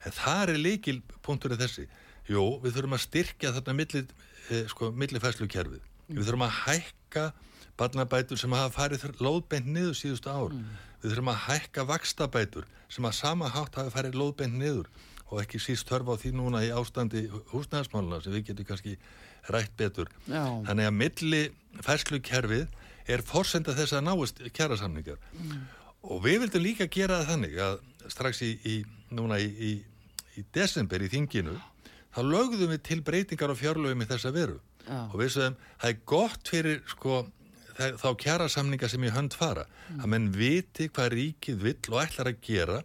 En 0.06 0.16
það 0.16 0.54
er 0.54 0.62
líkil 0.62 0.98
punkturinn 1.26 1.60
þessi. 1.60 1.88
Jú, 2.28 2.44
við 2.64 2.76
þurfum 2.76 2.98
að 2.98 3.06
styrkja 3.06 3.54
þarna 3.56 3.78
milli, 3.78 4.04
eh, 4.52 4.66
sko, 4.72 4.92
millifæslukerfið 4.92 5.86
við 6.08 6.24
þurfum 6.24 6.48
að 6.48 6.58
hækka 6.64 7.26
barnabætur 7.78 8.40
sem 8.40 8.56
hafa 8.56 8.74
farið 8.76 9.22
lóðbeint 9.22 9.68
niður 9.70 9.96
síðustu 9.98 10.32
ár. 10.32 10.56
Við 11.02 11.12
þurfum 11.12 11.32
að 11.34 11.44
hækka 11.46 11.86
vakstabætur 11.92 12.68
sem 12.90 13.06
að 13.06 13.18
sama 13.20 13.52
hátt 13.52 13.76
hafa 13.78 13.94
farið 13.94 14.18
lóðbeint 14.18 14.58
niður. 14.58 14.90
Og 15.28 15.42
ekki 15.44 15.60
síst 15.60 15.88
törfa 15.90 16.16
á 16.16 16.20
því 16.20 16.32
núna 16.40 16.64
í 16.64 16.72
ástandi 16.72 17.26
húsnæðismáluna 17.52 18.22
sem 18.24 18.36
við 18.38 18.46
getum 18.52 18.70
kannski 18.70 18.96
rætt 19.54 19.74
betur. 19.80 20.10
Já. 20.28 20.44
þannig 20.68 20.90
að 20.90 20.98
milli 21.02 21.42
færslukerfið 21.86 22.68
er 23.08 23.24
forsenda 23.24 23.76
þess 23.78 23.96
að 23.96 24.08
náist 24.10 24.42
kjærasamningar 24.52 25.20
og 26.04 26.24
við 26.26 26.42
vildum 26.44 26.66
líka 26.66 26.88
gera 26.92 27.22
það 27.22 27.32
þannig 27.32 27.58
að 27.68 27.78
strax 28.12 28.42
í, 28.44 28.52
í 28.64 28.76
núna 29.16 29.40
í, 29.40 29.48
í, 29.48 29.72
í 30.40 30.44
desember 30.56 31.04
í 31.04 31.10
þinginu 31.12 31.56
þá 32.16 32.22
lögðum 32.26 32.74
við 32.74 32.84
til 32.88 33.02
breytingar 33.06 33.54
á 33.54 33.56
fjárlögum 33.56 34.04
í 34.04 34.10
þessa 34.10 34.34
veru. 34.36 34.60
Já. 34.88 35.04
og 35.12 35.18
við 35.20 35.34
sögum 35.36 35.58
það 35.82 35.90
er 35.90 35.98
gott 36.08 36.48
fyrir 36.52 36.84
sko 36.88 37.26
þá 37.78 38.08
kjærasamninga 38.18 38.90
sem 38.90 39.04
í 39.06 39.12
hönd 39.14 39.36
fara. 39.38 39.68
Að 40.00 40.08
menn 40.10 40.32
viti 40.34 40.88
hvað 40.90 41.12
ríkið 41.14 41.60
vill 41.62 41.92
og 41.92 42.00
ætlar 42.02 42.32
að 42.32 42.40
gera 42.48 42.80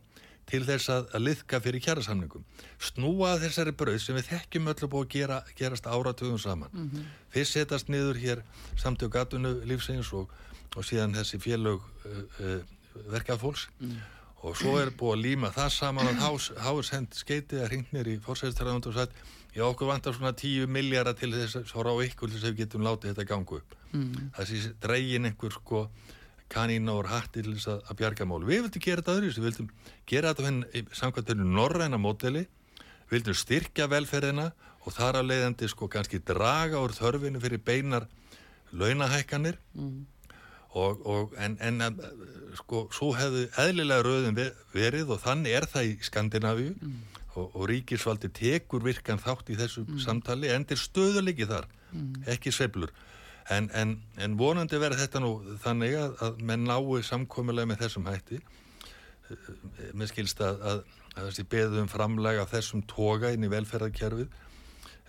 til 0.52 0.62
þess 0.68 0.90
að, 0.92 1.08
að 1.16 1.24
liðka 1.26 1.60
fyrir 1.64 1.84
kjærasamningum 1.86 2.44
snúa 2.82 3.34
þessari 3.40 3.74
brauð 3.76 4.00
sem 4.04 4.18
við 4.18 4.30
þekkjum 4.30 4.70
öllu 4.72 4.88
búið 4.92 5.06
að 5.06 5.12
gera, 5.16 5.38
gerast 5.58 5.88
áratugum 5.88 6.40
saman. 6.40 6.88
Fyrst 7.32 7.56
setast 7.56 7.92
niður 7.92 8.20
hér 8.20 8.42
samtök 8.80 9.16
atvinnu 9.22 9.54
lífsins 9.68 10.12
og, 10.16 10.32
og 10.76 10.88
síðan 10.88 11.16
þessi 11.16 11.40
félög 11.42 11.80
uh, 11.80 12.24
uh, 12.44 12.58
verkafólks. 13.12 13.68
Og 14.42 14.56
svo 14.58 14.74
er 14.80 14.90
búið 14.98 15.14
að 15.14 15.22
líma 15.22 15.52
það 15.54 15.68
saman 15.76 16.08
að 16.10 16.48
þá 16.58 16.70
er 16.72 16.86
sendt 16.88 17.14
skeitið 17.14 17.62
að 17.62 17.68
hringnir 17.70 18.10
í 18.10 18.16
fórsæðistræðund 18.24 18.88
og 18.90 18.96
sagt 18.96 19.20
já 19.54 19.62
okkur 19.68 19.92
vantar 19.92 20.16
svona 20.16 20.32
10 20.34 20.66
miljardar 20.72 21.14
til 21.14 21.30
þess 21.34 21.60
að 21.60 21.68
svo 21.70 21.84
rá 21.86 21.92
ykkur 22.08 22.30
til 22.30 22.38
þess 22.38 22.48
að 22.48 22.54
við 22.54 22.64
getum 22.64 22.84
látið 22.86 23.12
þetta 23.12 23.28
gangu 23.28 23.60
upp. 23.60 23.76
Mm. 23.92 24.30
það 24.34 24.48
sé 24.48 24.72
dregin 24.80 25.28
einhver 25.28 25.52
sko 25.52 25.82
kanína 26.52 26.94
og 26.94 27.08
hatti 27.10 27.42
til 27.42 27.56
þess 27.56 27.70
að, 27.72 27.84
að 27.88 27.98
bjarga 28.02 28.26
mál 28.28 28.42
við 28.44 28.66
vildum 28.66 28.84
gera 28.84 29.02
þetta 29.02 29.16
öðru 29.18 29.32
við 29.32 29.46
vildum 29.48 29.70
gera 30.12 30.32
þetta 30.32 30.48
henni 30.48 30.84
samkvæmt 30.98 31.32
henni 31.32 31.48
norræna 31.56 32.00
móteli 32.00 32.44
við 32.44 33.16
vildum 33.16 33.38
styrkja 33.38 33.88
velferðina 33.92 34.50
og 34.82 34.96
þar 34.96 35.20
að 35.20 35.28
leiðandi 35.30 35.68
sko 35.70 35.88
kannski 35.90 36.22
draga 36.26 36.80
úr 36.82 36.94
þörfinu 36.96 37.42
fyrir 37.42 37.62
beinar 37.62 38.08
launahækkanir 38.72 39.58
mm. 39.76 40.00
og, 40.80 41.06
og 41.06 41.36
en, 41.38 41.56
en 41.60 42.00
sko 42.58 42.86
svo 42.94 43.12
hefðu 43.16 43.46
eðlilega 43.60 44.06
rauðin 44.06 44.40
verið 44.74 45.14
og 45.14 45.22
þannig 45.22 45.56
er 45.58 45.68
það 45.70 45.90
í 45.90 45.94
Skandinavíu 46.08 46.74
mm. 46.74 46.98
og, 47.36 47.46
og 47.46 47.68
ríkisvaldi 47.70 48.32
tekur 48.34 48.84
virkan 48.84 49.22
þátt 49.22 49.52
í 49.52 49.58
þessu 49.60 49.86
mm. 49.86 50.02
samtali 50.02 50.52
endir 50.52 50.80
stöðulegi 50.80 51.48
þar, 51.50 51.68
mm. 51.92 52.26
ekki 52.34 52.54
sveiflur 52.54 52.92
en, 53.50 53.70
en, 53.74 53.96
en 54.22 54.36
vonandi 54.38 54.78
verður 54.78 55.02
þetta 55.02 55.22
nú 55.22 55.32
þannig 55.64 55.96
að, 55.98 56.16
að 56.26 56.42
menn 56.50 56.66
nái 56.68 57.02
samkomiðlega 57.06 57.72
með 57.72 57.84
þessum 57.86 58.06
hætti. 58.10 58.40
Með 59.96 60.12
skilst 60.12 60.42
að, 60.44 60.62
að, 60.68 60.82
að 61.16 61.28
þessi 61.30 61.48
beðum 61.50 61.90
framlega 61.90 62.46
þessum 62.50 62.84
toga 62.90 63.32
inn 63.34 63.46
í 63.46 63.52
velferðarkerfið. 63.52 64.40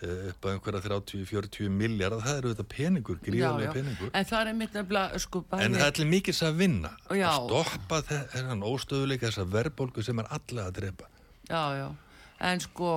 Eh, 0.03 0.29
upp 0.31 0.43
á 0.43 0.47
einhverja 0.51 0.81
30-40 0.83 1.69
miljardar, 1.71 2.23
það 2.25 2.39
eru 2.39 2.49
þetta 2.51 2.63
peningur, 2.71 3.19
gríðarlega 3.23 3.75
peningur. 3.75 4.09
En 4.11 4.25
það 4.27 4.49
er 4.49 4.57
mitt 4.59 4.73
nefnilega 4.75 5.21
sko, 5.23 5.43
en 5.55 5.77
það 5.79 6.01
er 6.01 6.09
mikils 6.09 6.41
að 6.43 6.57
vinna. 6.59 6.91
Já. 7.13 7.27
að 7.29 7.45
stoppa 7.45 7.99
þennan 8.09 8.65
óstöðuleika 8.67 9.29
þessa 9.29 9.45
verðbólgu 9.53 10.03
sem 10.03 10.19
er 10.19 10.27
alla 10.35 10.65
að 10.67 10.73
drepa. 10.81 11.07
Já, 11.47 11.61
já, 11.77 11.87
en 12.49 12.65
sko 12.65 12.91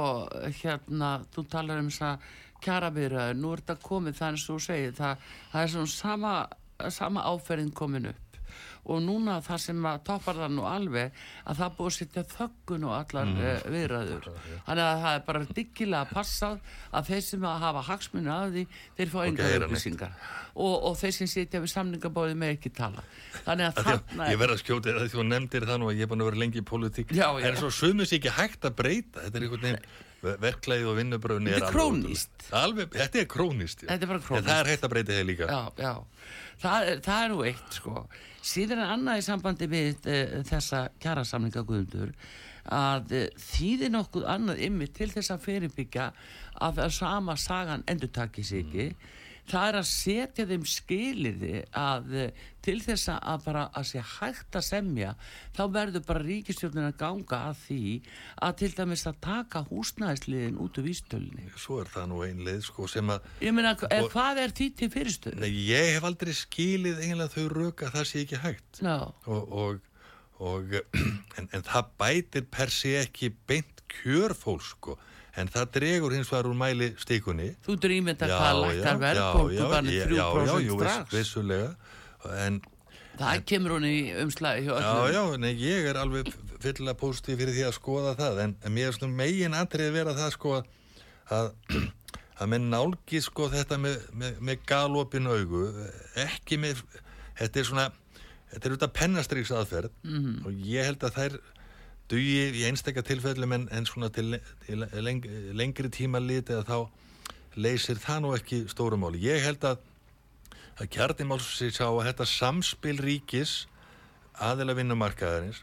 hérna, 0.62 1.12
þú 1.36 1.46
talar 1.52 1.84
um 1.84 1.92
þess 1.92 2.08
að 2.08 2.26
kjara 2.64 2.92
viðraður, 2.94 3.40
nú 3.40 3.54
er 3.54 3.64
þetta 3.64 3.80
komið 3.86 4.20
þannig 4.20 4.44
að 4.44 4.46
þú 4.50 4.60
segir, 4.66 4.94
það, 4.96 5.26
það 5.52 5.64
er 5.64 5.74
svona 5.74 5.92
sama, 5.94 6.36
sama 7.00 7.26
áferðin 7.32 7.74
komin 7.76 8.12
upp. 8.12 8.22
Og 8.86 9.00
núna 9.02 9.40
það 9.42 9.58
sem 9.64 9.86
að 9.88 10.02
toppar 10.06 10.36
það 10.38 10.52
nú 10.54 10.66
alveg 10.70 11.16
að 11.42 11.58
það 11.58 11.72
búið 11.78 11.88
að 11.88 11.96
setja 11.96 12.22
þöggun 12.30 12.86
og 12.86 12.94
allar 12.94 13.26
mm. 13.32 13.40
uh, 13.42 13.64
viðræður. 13.74 14.28
Þannig 14.68 14.82
að 14.84 15.00
það 15.02 15.16
er 15.16 15.24
bara 15.26 15.48
diggilega 15.58 16.10
passað 16.12 16.60
að 16.92 17.10
þeir 17.10 17.24
sem 17.26 17.48
að 17.50 17.64
hafa 17.64 17.82
hagsmunni 17.88 18.32
af 18.36 18.54
því 18.54 18.64
þeir 19.00 19.12
fá 19.16 19.18
enga 19.24 19.50
upplýsingar. 19.58 20.16
Og, 20.54 20.74
og 20.86 20.96
þeir 21.02 21.16
sem 21.18 21.32
setja 21.34 21.62
við 21.64 21.74
samningabóði 21.74 22.38
með 22.38 22.54
ekki 22.54 22.74
tala. 22.78 23.04
Þannig 23.40 23.72
að 23.72 23.82
þarna 23.90 24.30
ég 24.30 24.42
verð 24.44 24.56
að 24.56 24.62
skjóta 24.62 24.92
þér 24.92 25.02
að 25.02 25.14
þú 25.16 25.28
nefndir 25.32 25.70
það 25.72 25.82
nú 25.82 25.90
að 25.90 25.98
ég 25.98 26.06
er 26.06 26.12
búin 26.12 26.22
að 26.22 26.30
vera 26.30 26.44
lengi 26.44 26.62
í 26.62 26.66
politík 26.70 27.16
en 27.18 27.58
svo 27.58 27.74
sumus 27.74 28.14
ekki 28.14 28.38
hægt 28.38 28.70
að 28.70 28.78
breyta. 28.78 29.26
Þetta 29.26 29.40
er 29.40 29.48
einhvern 29.48 29.66
veginn 29.66 30.04
verklæði 30.22 30.88
og 30.90 30.96
vinnubröðin 30.98 31.50
er 31.52 31.66
krónist 31.70 32.46
alveg, 32.56 32.94
þetta 32.94 33.20
er 33.22 33.28
krónist, 33.30 33.84
þetta 33.84 34.08
er 34.08 34.22
krónist. 34.24 34.32
en 34.38 34.48
það 34.48 34.62
er 34.62 34.70
hægt 34.72 34.86
að 34.86 34.94
breyta 34.94 35.18
þeir 35.18 35.28
líka. 35.28 35.50
Já, 35.50 35.60
já. 35.82 35.92
Það, 36.62 36.90
það 37.04 37.20
er 37.20 37.30
nú 37.32 37.44
eitt 37.50 37.76
sko. 37.76 38.06
Síðan 38.46 38.82
er 38.82 38.94
annað 38.94 39.20
í 39.20 39.26
sambandi 39.26 39.68
við 39.70 40.08
uh, 40.08 40.40
þessa 40.48 40.86
kjærasamlinga 41.02 41.66
guðundur 41.68 42.14
að 42.76 43.12
uh, 43.14 43.28
þýðir 43.50 43.92
nokkuð 43.94 44.26
annað 44.32 44.64
ymmi 44.66 44.88
til 44.96 45.10
þess 45.12 45.34
að 45.34 45.44
fyrirbyggja 45.46 46.10
að 46.66 46.82
sama 46.96 47.36
sagan 47.38 47.84
endur 47.90 48.12
takis 48.14 48.54
ekki. 48.56 48.90
Mm 48.90 49.24
það 49.50 49.68
er 49.68 49.78
að 49.78 49.88
setja 49.90 50.46
þeim 50.48 50.64
skiliði 50.68 51.60
að 51.76 52.14
eh, 52.18 52.44
til 52.66 52.76
þess 52.82 53.10
að 53.14 53.44
bara 53.44 53.64
að 53.78 53.86
sé 53.92 54.02
hægt 54.02 54.58
að 54.58 54.64
semja 54.66 55.12
þá 55.56 55.62
verður 55.76 56.04
bara 56.08 56.24
ríkistjórnir 56.24 56.88
að 56.88 56.96
ganga 57.02 57.40
að 57.50 57.60
því 57.62 57.82
að 58.46 58.56
til 58.62 58.70
dæmis 58.80 59.06
að 59.06 59.20
taka 59.26 59.62
húsnæðisliðin 59.70 60.60
út 60.64 60.80
úr 60.80 60.88
vístölunni 60.88 61.48
Svo 61.54 61.80
er 61.82 61.92
það 61.94 62.08
nú 62.12 62.22
einlið 62.26 62.62
sko 62.66 62.90
sem 62.90 63.14
að 63.14 63.28
Ég 63.44 63.56
meina, 63.56 63.74
og, 63.76 64.08
hvað 64.14 64.42
er 64.42 64.56
því 64.58 64.70
til 64.80 64.90
fyrirstöðu? 64.96 65.42
Nei, 65.44 65.50
ég 65.70 65.92
hef 65.94 66.08
aldrei 66.10 66.34
skilið 66.36 67.02
eiginlega 67.04 67.34
þau 67.36 67.46
röka 67.54 67.92
það 67.94 68.08
sé 68.10 68.24
ekki 68.26 68.42
hægt 68.42 68.82
no. 68.86 68.98
og, 69.30 69.58
og, 69.62 69.90
og 70.42 70.78
en, 71.38 71.50
en 71.50 71.68
það 71.70 71.92
bætir 72.02 72.48
per 72.50 72.74
sé 72.74 72.96
ekki 73.04 73.30
beint 73.46 73.84
kjörfól 74.00 74.58
sko 74.64 74.98
en 75.36 75.50
það 75.52 75.68
dregur 75.76 76.14
hins 76.16 76.30
vegar 76.32 76.48
úr 76.50 76.56
mæli 76.58 76.92
stíkunni 77.00 77.50
Þú 77.66 77.76
þetta 78.12 78.30
hvað 78.30 78.62
lækkar 78.62 79.02
verðbólku 79.02 79.68
bara 79.72 79.82
3% 79.84 80.80
strax. 80.80 81.12
vissulega. 81.12 81.74
En, 82.46 82.62
Það 83.16 83.34
en, 83.34 83.44
kemur 83.48 83.76
hún 83.76 83.88
í 83.88 83.96
umslæði 84.22 84.66
Já, 84.68 85.12
já, 85.12 85.22
nei, 85.40 85.52
ég 85.60 85.90
er 85.90 86.00
alveg 86.00 86.32
fyllilega 86.60 86.98
positív 87.00 87.40
fyrir 87.40 87.56
því 87.56 87.68
að 87.68 87.76
skoða 87.76 88.16
það 88.18 88.42
en, 88.44 88.56
en 88.64 88.74
mér 88.76 88.90
er 88.90 88.96
svona 88.96 89.20
megin 89.20 89.56
aðrið 89.56 89.94
vera 89.94 90.16
það 90.16 90.34
sko 90.36 90.56
að 91.36 91.52
að 92.36 92.50
með 92.52 92.66
nálgi 92.70 93.20
sko 93.24 93.48
þetta 93.52 93.78
með, 93.80 94.00
með, 94.12 94.40
með 94.44 94.64
galopin 94.68 95.28
augu 95.30 95.62
ekki 96.26 96.58
með, 96.60 96.82
þetta 97.38 97.60
er 97.60 97.68
svona 97.70 97.86
þetta 98.52 98.60
er 98.60 98.74
auðvitað 98.74 98.94
pennastriks 98.98 99.52
aðferð 99.56 99.94
mm 100.04 100.18
-hmm. 100.18 100.42
og 100.44 100.66
ég 100.68 100.88
held 100.90 101.06
að 101.06 101.16
þær 101.16 101.38
dugi 102.10 102.46
í 102.60 102.64
einstakka 102.68 103.02
tilfellum 103.06 103.52
en, 103.56 103.68
en 103.74 103.88
svona 103.88 104.12
til, 104.14 104.38
til 104.66 104.86
leng, 105.02 105.26
lengri 105.56 105.90
tíma 105.92 106.22
liti 106.22 106.54
að 106.54 106.68
þá 106.70 106.78
leysir 107.56 107.98
það 108.00 108.22
nú 108.22 108.32
ekki 108.36 108.64
stórumáli. 108.70 109.22
Ég 109.24 109.44
held 109.46 109.64
að 109.64 109.84
að 110.76 110.90
kjarnimáls 110.92 111.46
sér 111.56 111.72
sá 111.72 111.86
að 111.86 112.04
þetta 112.10 112.26
samspil 112.28 112.98
ríkis 113.00 113.54
aðeila 114.44 114.76
vinnumarkaðarins 114.76 115.62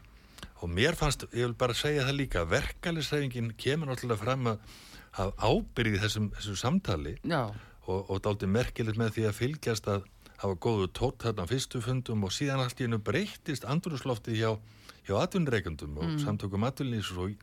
og 0.62 0.72
mér 0.72 0.96
fannst, 0.98 1.26
ég 1.30 1.46
vil 1.46 1.58
bara 1.58 1.76
segja 1.76 2.06
það 2.08 2.18
líka 2.18 2.42
verkalisræfingin 2.50 3.52
kemur 3.60 3.90
náttúrulega 3.90 4.22
fram 4.24 4.48
að 4.50 4.72
hafa 5.14 5.50
ábyrgið 5.52 6.02
þessum, 6.02 6.30
þessum 6.34 6.58
samtali 6.58 7.14
og, 7.86 8.10
og 8.10 8.22
dálti 8.24 8.48
merkilegt 8.50 8.98
með 8.98 9.14
því 9.14 9.26
að 9.28 9.38
fylgjast 9.38 9.90
að 9.92 10.08
hafa 10.40 10.58
góðu 10.66 10.90
tótt 10.98 11.28
þarna 11.28 11.46
fyrstu 11.46 11.82
fundum 11.84 12.26
og 12.26 12.34
síðan 12.34 12.64
allt 12.64 12.80
í 12.82 12.88
hennu 12.88 12.98
breytist 12.98 13.68
andrúslofti 13.70 14.34
hjá 14.40 14.56
hjá 15.04 15.20
atvinnureikundum 15.20 16.00
og 16.00 16.08
mm. 16.08 16.18
samtökum 16.24 16.66
atvinnlýs 16.68 17.12
og, 17.16 17.34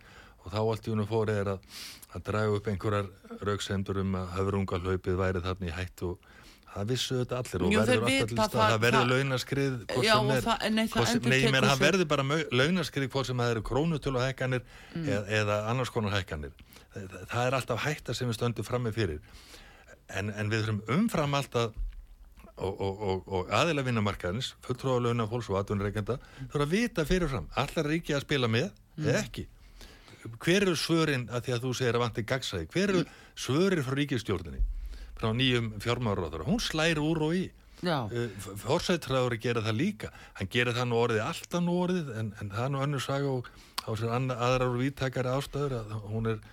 og 0.42 0.52
þá 0.54 0.60
allt 0.62 0.90
í 0.90 0.94
unum 0.96 1.10
fórið 1.10 1.42
er 1.44 1.54
að, 1.56 1.80
að 2.16 2.28
draga 2.30 2.58
upp 2.58 2.70
einhverjar 2.72 3.10
rauksendur 3.48 4.02
um 4.02 4.20
að 4.20 4.36
höfrungalhaupið 4.38 5.20
væri 5.22 5.44
þarna 5.46 5.70
í 5.70 5.76
hætt 5.76 6.06
og 6.08 6.32
það 6.72 6.92
vissu 6.94 7.20
þetta 7.20 7.40
allir 7.42 7.66
og 7.66 7.74
Jú, 7.74 7.82
verður 7.82 8.06
alltaf 8.08 8.32
til 8.32 8.38
stað, 8.38 8.58
það 8.58 8.84
verður 8.86 9.10
launaskrið 9.12 9.78
já, 10.06 10.14
er, 10.16 10.44
það, 10.46 10.66
nei, 10.72 10.84
sem, 10.92 11.24
nei, 11.28 11.40
menn 11.52 11.68
það 11.68 11.84
verður 11.84 12.10
bara 12.14 12.26
launaskrið 12.62 13.12
hvort 13.12 13.30
sem 13.30 13.44
það 13.44 13.56
eru 13.56 13.64
krónutölu 13.68 14.24
hækkanir 14.24 14.64
mm. 14.64 15.08
eða, 15.08 15.24
eða 15.42 15.58
annars 15.72 15.92
konar 15.94 16.16
hækkanir 16.16 16.54
það, 16.94 17.18
það 17.34 17.44
er 17.44 17.58
alltaf 17.60 17.84
hætta 17.86 18.16
sem 18.16 18.32
við 18.32 18.40
stöndum 18.40 18.68
fram 18.68 18.88
með 18.88 19.00
fyrir 19.02 19.20
en, 20.16 20.32
en 20.32 20.52
við 20.52 20.64
þurfum 20.64 20.84
umfram 20.96 21.36
alltaf 21.42 21.76
og, 22.68 23.00
og, 23.12 23.24
og 23.28 23.54
aðila 23.58 23.86
vinnamarkaðins 23.88 24.54
fulltróðalögna 24.66 25.28
fólks 25.32 25.50
og 25.52 25.62
atvinnureikenda 25.62 26.18
þú 26.20 26.52
þarf 26.54 26.66
að 26.66 26.76
vita 26.76 27.08
fyrirfram, 27.08 27.50
allar 27.58 27.90
ríki 27.90 28.16
að 28.16 28.26
spila 28.26 28.52
með 28.52 28.70
mm. 28.70 29.08
eða 29.08 29.24
ekki? 29.24 29.48
Hver 30.22 30.68
eru 30.68 30.76
svörin 30.78 31.26
að 31.34 31.48
því 31.48 31.56
að 31.56 31.64
þú 31.66 31.72
segir 31.80 31.98
að 31.98 32.04
vanti 32.06 32.26
gagsæði, 32.30 32.68
hver 32.76 32.94
eru 32.94 33.04
svörin 33.34 33.86
frá 33.86 33.98
ríkistjórnini 33.98 34.62
frá 35.22 35.32
nýjum 35.38 35.74
fjármáraráður 35.82 36.48
hún 36.48 36.62
slæri 36.62 37.02
úr 37.02 37.26
og 37.28 37.36
í. 37.38 37.44
Uh, 37.82 38.30
fórsættræður 38.62 39.38
gera 39.42 39.64
það 39.66 39.78
líka. 39.78 40.10
Hann 40.38 40.50
gera 40.54 40.74
það 40.76 40.90
nú 40.90 40.98
orðið 41.02 41.24
alltaf 41.26 41.64
nú 41.66 41.78
orðið 41.82 42.12
en, 42.20 42.34
en 42.42 42.52
það 42.54 42.66
er 42.66 42.74
nú 42.74 42.82
önnur 42.86 43.04
saga 43.06 43.32
og 43.38 43.50
á 43.82 43.90
sér 43.98 44.14
aðrar 44.14 44.68
og 44.68 44.82
víttakari 44.82 45.34
ástöður 45.34 45.78
að 45.80 45.96
hún 46.12 46.30
er 46.30 46.44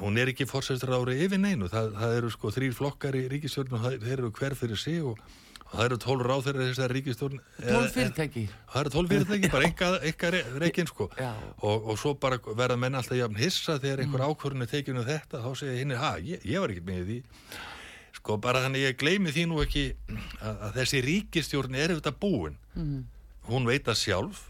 hún 0.00 0.18
er 0.18 0.30
ekki 0.32 0.46
fórsæstur 0.48 0.94
ári 0.96 1.18
yfir 1.24 1.40
neinu, 1.40 1.70
það, 1.70 1.92
það 2.00 2.14
eru 2.20 2.30
sko 2.34 2.52
þrýr 2.54 2.76
flokkar 2.76 3.18
í 3.18 3.26
ríkistjórn 3.30 3.76
og 3.76 3.84
þeir 4.02 4.14
eru 4.16 4.30
hver 4.34 4.56
fyrir 4.58 4.80
sig 4.80 4.98
og, 5.06 5.20
og 5.66 5.74
það 5.74 5.84
eru 5.84 5.98
tól 6.02 6.16
ráð 6.24 6.42
þeirra 6.48 6.66
þessar 6.70 6.94
ríkistjórn 6.96 7.38
Tól 7.60 7.86
fyrirtæki. 7.94 8.42
Það 8.72 8.82
eru 8.82 8.94
tól 8.96 9.08
fyrirtæki, 9.12 9.52
bara 9.52 9.70
eitthvað 10.00 10.38
reygin 10.62 10.90
sko. 10.90 11.08
Og, 11.60 11.86
og 11.92 12.00
svo 12.02 12.16
bara 12.18 12.40
verða 12.48 12.78
menn 12.82 12.98
alltaf 12.98 13.18
jafn 13.20 13.38
hissa 13.40 13.78
þegar 13.78 14.04
einhver 14.04 14.24
mm. 14.24 14.34
ákvörðinu 14.34 14.68
tekinu 14.74 15.02
um 15.04 15.08
þetta, 15.08 15.44
þá 15.46 15.50
segja 15.62 15.78
hinn 15.78 15.96
ha, 16.00 16.12
ég, 16.18 16.42
ég 16.46 16.62
var 16.64 16.74
ekki 16.74 16.86
með 16.90 17.06
því. 17.12 17.20
Sko 18.18 18.40
bara 18.42 18.64
þannig 18.64 18.88
ég 18.88 18.98
gleymi 18.98 19.30
því 19.30 19.46
nú 19.52 19.62
ekki 19.62 19.86
að, 20.40 20.54
að 20.56 20.80
þessi 20.80 21.06
ríkistjórn 21.06 21.78
er 21.78 21.94
auðvitað 21.94 22.20
búin. 22.22 22.58
Mm. 22.74 23.04
hún 23.46 23.66
veit 23.68 23.86
að 23.86 24.00
sjálf 24.02 24.48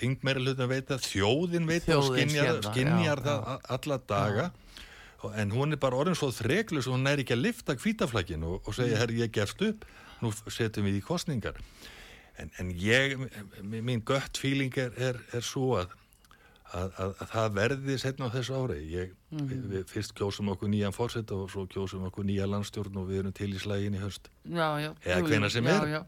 þingmeira 0.00 0.42
hlutum 0.42 0.70
veit 0.70 0.90
að 0.94 1.06
þjóðin 1.06 1.68
veit 1.68 1.86
þjóðin 1.86 2.00
og 2.00 2.10
skinjar, 2.10 2.60
skinjar 2.70 3.22
já, 3.22 3.26
það 3.28 3.46
já. 3.46 3.56
alla 3.76 4.00
daga 4.12 4.48
já. 4.50 5.30
en 5.42 5.54
hún 5.54 5.76
er 5.76 5.82
bara 5.82 6.00
orðin 6.00 6.18
svo 6.18 6.30
þreglus 6.34 6.88
og 6.88 6.96
hún 6.96 7.10
er 7.10 7.22
ekki 7.22 7.36
að 7.36 7.44
lifta 7.46 7.76
kvítaflækin 7.78 8.46
og, 8.48 8.60
og 8.64 8.76
segja, 8.76 8.96
mm. 8.96 9.00
herri, 9.02 9.22
ég 9.24 9.34
gefst 9.36 9.64
upp 9.66 9.88
nú 10.20 10.32
setjum 10.52 10.88
við 10.88 11.00
í 11.00 11.04
kostningar 11.04 11.60
en, 12.40 12.52
en 12.60 12.72
ég 12.76 13.16
mín 13.62 14.04
gött 14.06 14.40
fíling 14.40 14.74
er, 14.80 14.94
er, 14.96 15.20
er 15.36 15.44
svo 15.44 15.74
að 15.80 15.96
að, 16.76 16.92
að, 17.02 17.12
að 17.22 17.30
það 17.32 17.48
verði 17.56 17.96
setna 18.00 18.28
á 18.30 18.34
þessu 18.34 18.56
ári. 18.56 18.78
Ég, 18.90 19.12
við, 19.34 19.64
við 19.72 19.84
fyrst 19.90 20.14
kjósum 20.18 20.50
okkur 20.54 20.70
nýjan 20.70 20.94
fórsett 20.94 21.32
og 21.34 21.48
svo 21.52 21.64
kjósum 21.70 22.06
okkur 22.08 22.26
nýja 22.28 22.48
landstjórn 22.50 23.00
og 23.00 23.08
við 23.10 23.22
erum 23.22 23.34
til 23.36 23.50
í 23.52 23.60
slægin 23.62 23.98
í 23.98 24.02
höst. 24.02 24.30
Já, 24.44 24.68
já. 24.82 24.90
Eða 25.04 25.20
hvenær 25.26 25.54
sem 25.54 25.70
já, 25.70 25.76
er. 25.76 25.92
Já. 25.94 26.00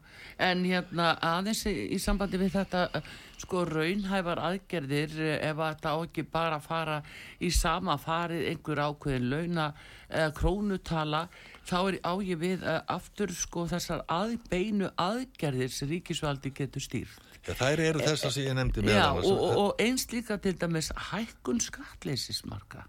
En 0.47 0.65
hérna 0.67 1.09
aðeins 1.33 1.63
í, 1.69 1.75
í 1.95 1.99
sambandi 2.01 2.39
við 2.41 2.55
þetta 2.57 3.03
sko 3.43 3.65
raunhæfar 3.67 4.43
aðgerðir 4.49 5.17
uh, 5.19 5.33
ef 5.49 5.57
að 5.57 5.73
þetta 5.73 5.95
á 5.95 5.97
ekki 6.07 6.27
bara 6.31 6.61
fara 6.63 7.01
í 7.43 7.51
sama 7.53 7.97
farið 8.01 8.47
einhver 8.53 8.85
ákveðin 8.87 9.29
launa 9.33 9.71
eða 10.13 10.31
krónutala 10.37 11.27
þá 11.67 11.77
er 11.81 11.99
á 12.03 12.13
ég 12.23 12.39
við 12.41 12.63
uh, 12.67 12.79
aftur 12.91 13.31
sko 13.35 13.65
þessar 13.71 14.03
að, 14.11 14.37
beinu 14.51 14.89
aðgerðir 14.99 15.71
sem 15.73 15.91
ríkisvaldi 15.91 16.51
getur 16.55 16.83
stýrt. 16.83 17.21
Já, 17.43 17.53
þær 17.59 17.81
eru 17.83 18.03
þessar 18.05 18.31
sem 18.31 18.45
ég 18.47 18.55
nefndi 18.55 18.83
með 18.85 18.95
Já, 18.95 19.07
og, 19.19 19.25
og, 19.31 19.57
og 19.59 19.81
eins 19.83 20.05
líka 20.13 20.37
til 20.39 20.55
dæmis 20.59 20.91
hækkun 21.11 21.59
skatleysismarka. 21.63 22.85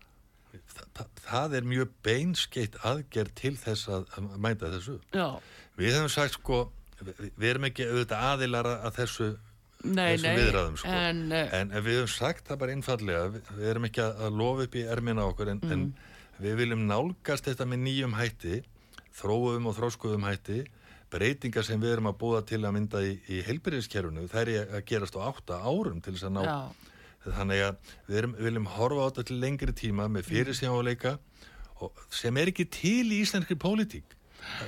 það, 0.52 0.86
það, 0.94 1.08
það 1.24 1.56
er 1.58 1.66
mjög 1.72 1.90
beinskeitt 2.06 2.78
aðgerð 2.86 3.34
til 3.40 3.54
þess 3.58 3.88
að, 3.90 4.06
að 4.14 4.38
mæta 4.46 4.70
þessu. 4.76 4.98
Já, 5.14 5.26
Við 5.74 5.90
hefum 5.96 6.12
sagt 6.14 6.36
sko, 6.38 6.60
við, 7.00 7.24
við 7.34 7.48
erum 7.50 7.66
ekki 7.66 7.88
auðvitað 7.88 8.26
aðilara 8.30 8.74
að 8.86 8.98
þessu, 9.00 9.28
nei, 9.84 10.14
nei, 10.22 10.34
viðræðum 10.38 10.76
sko. 10.78 10.92
en, 10.94 11.22
En, 11.34 11.72
en 11.74 11.82
við 11.82 11.98
hefum 11.98 12.12
sagt 12.14 12.46
það 12.46 12.60
bara 12.62 12.76
einfallega, 12.78 13.24
við, 13.34 13.64
erum 13.72 13.88
ekki 13.90 14.04
að, 14.04 14.22
að 14.28 14.38
lofa 14.38 14.68
upp 14.68 14.78
í 14.78 14.84
ermina 14.94 15.26
okkur 15.32 15.50
en, 15.50 15.62
en 15.74 15.82
við 16.42 16.56
viljum 16.62 16.86
nálgast 16.88 17.50
þetta 17.50 17.66
með 17.68 17.84
nýjum 17.88 18.16
hætti, 18.18 18.62
þróum 19.14 19.68
og 19.70 19.76
þróskuðum 19.78 20.26
hætti, 20.28 20.64
breytingar 21.14 21.66
sem 21.66 21.78
við 21.82 21.94
erum 21.96 22.10
að 22.10 22.18
búa 22.24 22.40
til 22.46 22.62
að 22.64 22.74
mynda 22.74 23.02
í, 23.06 23.12
í 23.30 23.42
heilbyrðiskerfunu, 23.46 24.26
það 24.32 24.50
er 24.54 24.74
að 24.78 24.86
gerast 24.88 25.14
á 25.14 25.20
átta 25.28 25.60
árum 25.62 26.00
til 26.02 26.16
þess 26.16 26.26
að 26.26 26.34
ná 26.34 26.42
já, 26.48 26.56
þannig 27.28 27.62
að 27.68 27.92
við, 28.08 28.16
erum, 28.18 28.34
við 28.38 28.48
viljum 28.48 28.68
horfa 28.74 29.06
á 29.06 29.08
þetta 29.08 29.26
til 29.28 29.38
lengri 29.44 29.76
tíma 29.78 30.08
með 30.10 30.28
fyrirsjáleika 30.32 31.14
sem 32.14 32.36
er 32.40 32.50
ekki 32.50 32.66
til 32.70 33.06
í 33.12 33.20
íslenskri 33.22 33.56
pólitík. 33.60 34.16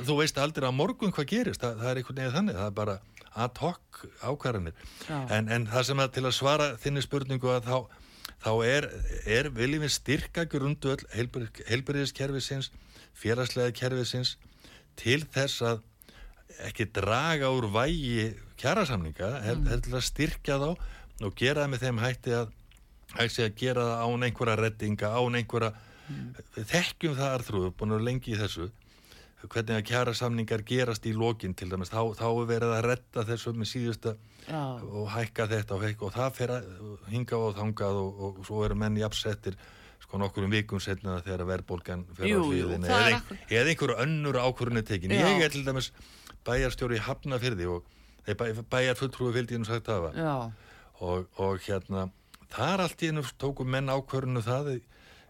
Þú 0.07 0.21
veist 0.21 0.39
aldrei 0.41 0.69
á 0.69 0.73
morgun 0.73 1.13
hvað 1.15 1.29
gerist 1.33 1.63
það, 1.63 1.83
það 1.83 1.91
er 1.91 2.01
einhvern 2.01 2.21
veginn 2.21 2.37
þannig, 2.37 2.59
það 2.61 2.71
er 2.71 2.77
bara 2.77 2.97
ad 3.37 3.61
hoc 3.61 4.01
ákvarðanir. 4.25 4.77
En, 5.13 5.51
en 5.53 5.67
það 5.69 5.89
sem 5.91 6.03
að 6.03 6.13
til 6.17 6.25
að 6.25 6.37
svara 6.37 6.69
þinni 6.81 7.05
spurningu 7.05 7.53
að 7.53 7.69
þá, 7.69 7.77
þá 8.45 8.51
er, 8.67 8.89
er 9.27 9.51
viljum 9.55 9.85
við 9.87 9.95
styrka 9.97 10.45
grunduöll 10.51 11.03
heilbyrðiskerfisins 11.15 12.71
félagslega 13.17 13.75
kerfisins 13.77 14.37
til 15.01 15.23
þess 15.33 15.63
að 15.65 15.83
ekki 16.69 16.87
draga 16.95 17.51
úr 17.53 17.69
vægi 17.73 18.35
kjærasamninga, 18.61 19.29
mm. 19.43 19.67
heldur 19.71 19.99
að 19.99 20.07
styrkja 20.07 20.61
þá 20.63 20.69
og 21.27 21.37
gera 21.37 21.65
það 21.65 21.73
með 21.73 21.85
þeim 21.85 22.01
hætti 22.01 22.37
að 22.37 22.55
hætti 23.17 23.45
að 23.45 23.59
gera 23.61 23.85
það 23.91 24.03
án 24.05 24.27
einhverja 24.27 24.57
reddinga, 24.61 25.13
án 25.13 25.39
einhverja 25.41 25.73
við 26.57 26.69
þekkjum 26.71 27.17
það 27.19 27.33
arþrúðu, 27.37 27.71
búin 27.77 27.97
að 27.97 28.07
lengi 28.07 28.35
í 28.35 28.41
þessu 28.41 28.69
hvernig 29.53 29.79
að 29.79 29.87
kjærasamningar 29.91 30.63
gerast 30.67 31.07
í 31.07 31.13
lokin 31.17 31.55
til 31.57 31.69
dæmis, 31.73 31.91
þá, 31.93 32.03
þá 32.19 32.27
er 32.29 32.51
verið 32.51 32.75
að 32.77 32.87
redda 32.91 33.25
þessu 33.31 33.53
með 33.57 33.71
síðusta 33.73 34.13
já, 34.47 34.61
og 34.87 35.09
hækka 35.15 35.49
þetta 35.51 35.77
og, 35.77 35.87
hækka, 35.87 36.07
og 36.09 36.15
það 36.15 36.37
fer 36.37 36.53
að 36.57 36.69
hinga 37.13 37.41
og 37.41 37.57
þangað 37.59 37.99
og, 38.03 38.21
og, 38.21 38.39
og 38.41 38.49
svo 38.49 38.63
eru 38.67 38.79
menn 38.83 38.99
jafnsettir 39.01 39.59
sko 40.03 40.21
nokkur 40.23 40.47
um 40.47 40.53
vikum 40.55 40.83
setna 40.83 41.19
þegar 41.25 41.47
verðbólgan 41.51 42.05
fer 42.15 42.29
á 42.29 42.31
jú, 42.31 42.43
hlýðin 42.51 42.87
það 42.87 43.03
er 43.03 43.17
eða, 43.17 43.39
eða 43.49 43.73
einhverju 43.73 43.99
önnur 44.05 44.41
ákvörðinu 44.43 44.85
tekin. 44.87 45.15
Já. 45.17 45.27
ég 45.27 45.47
er 45.47 45.55
til 45.55 45.65
dæmis 45.67 45.91
bæjarstjóri 46.47 47.01
í 47.01 47.05
Hafnafyrði 47.07 47.71
og 47.73 47.89
bæ, 48.27 48.45
bæjar 48.71 49.01
fulltrúi 49.01 49.35
fylgdi 49.35 49.59
nú 49.59 49.67
sagt 49.69 49.91
hafa. 49.91 50.13
Já, 50.15 50.37
og, 51.03 51.27
og 51.43 51.59
hérna 51.67 52.09
þar 52.55 52.87
allt 52.87 53.03
í 53.03 53.11
hennu 53.11 53.25
tóku 53.41 53.67
menn 53.67 53.91
ákvörðinu 53.91 54.45
það. 54.47 54.77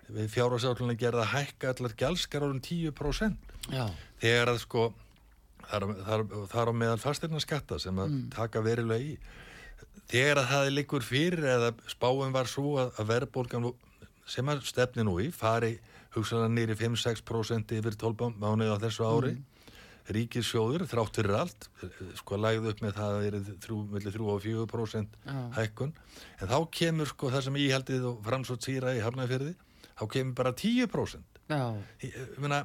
Við 0.06 0.28
fjárhásállunni 0.36 0.94
gerða 1.00 1.24
hækka 1.32 1.72
allar 1.72 1.94
gjalskar 1.98 2.44
árum 2.46 2.60
10% 2.62 3.56
já, 3.74 3.88
þegar 4.22 4.52
að 4.52 4.62
sko 4.62 4.86
þar, 5.66 6.70
á 6.70 6.74
meðal 6.74 7.00
fastirna 7.02 7.40
skatta 7.42 7.78
sem 7.82 7.98
að 7.98 8.14
taka 8.34 8.62
verilega 8.64 9.02
í. 9.02 9.16
Þegar 10.06 10.42
að 10.42 10.48
það 10.52 10.70
liggur 10.76 11.04
fyrir 11.04 11.48
eða 11.56 11.72
spáum 11.90 12.34
var 12.34 12.48
svo 12.50 12.76
að, 12.82 12.94
að 13.00 13.10
verðbólgan 13.10 13.68
sem 14.26 14.48
að 14.50 14.62
stefni 14.66 15.04
nú 15.06 15.18
í 15.22 15.32
fari 15.34 15.76
hugsaðan 16.14 16.54
nýri 16.56 16.76
5-6% 16.78 17.76
yfir 17.76 17.98
12 17.98 18.38
mánuði 18.40 18.72
á 18.72 18.78
þessu 18.86 19.06
ári. 19.06 19.36
Ríkissjóður 20.06 20.84
þrátt 20.86 21.16
fyrir 21.18 21.34
allt 21.34 21.64
sko 22.20 22.36
lagði 22.38 22.70
upp 22.70 22.82
með 22.84 22.92
það 22.94 23.14
að 23.16 23.24
það 23.24 23.24
er 23.26 24.10
3 24.14 24.26
og 24.30 24.44
4% 24.44 25.16
Já. 25.26 25.38
hækkun. 25.56 25.94
En 26.38 26.50
þá 26.52 26.58
kemur 26.78 27.10
sko 27.10 27.30
það 27.34 27.46
sem 27.48 27.58
íhaldið 27.64 28.06
og 28.12 28.20
framsótt 28.22 28.68
síra 28.68 28.94
í 28.94 29.02
Hafnarfjörði 29.02 29.56
þá 29.96 30.04
kemur 30.12 30.36
bara 30.38 30.52
10% 30.54 31.40
já, 31.50 31.60
ég, 32.04 32.14
ég 32.14 32.38
meina, 32.42 32.62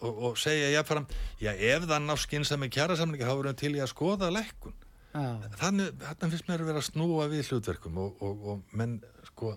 og, 0.00 0.22
og 0.28 0.40
segja 0.40 0.72
jáfnfram, 0.74 1.06
já 1.42 1.52
ef 1.52 1.86
það 1.86 2.04
ná 2.04 2.16
skynsami 2.18 2.70
kjærasamlingi 2.74 3.28
þá 3.28 3.34
við 3.38 3.56
til 3.62 3.72
í 3.76 3.82
að 3.84 3.92
skoða 3.92 4.32
lekkun 4.34 4.74
já, 5.14 5.30
þannig, 5.60 5.94
þannig 6.04 6.34
finnst 6.34 6.50
mér 6.50 6.64
að 6.64 6.70
vera 6.72 6.82
að 6.82 6.90
snúa 6.90 7.30
við 7.32 7.52
hlutverkum 7.52 8.02
og, 8.04 8.20
og, 8.24 8.44
og 8.52 8.76
menn 8.78 8.98
sko 9.30 9.54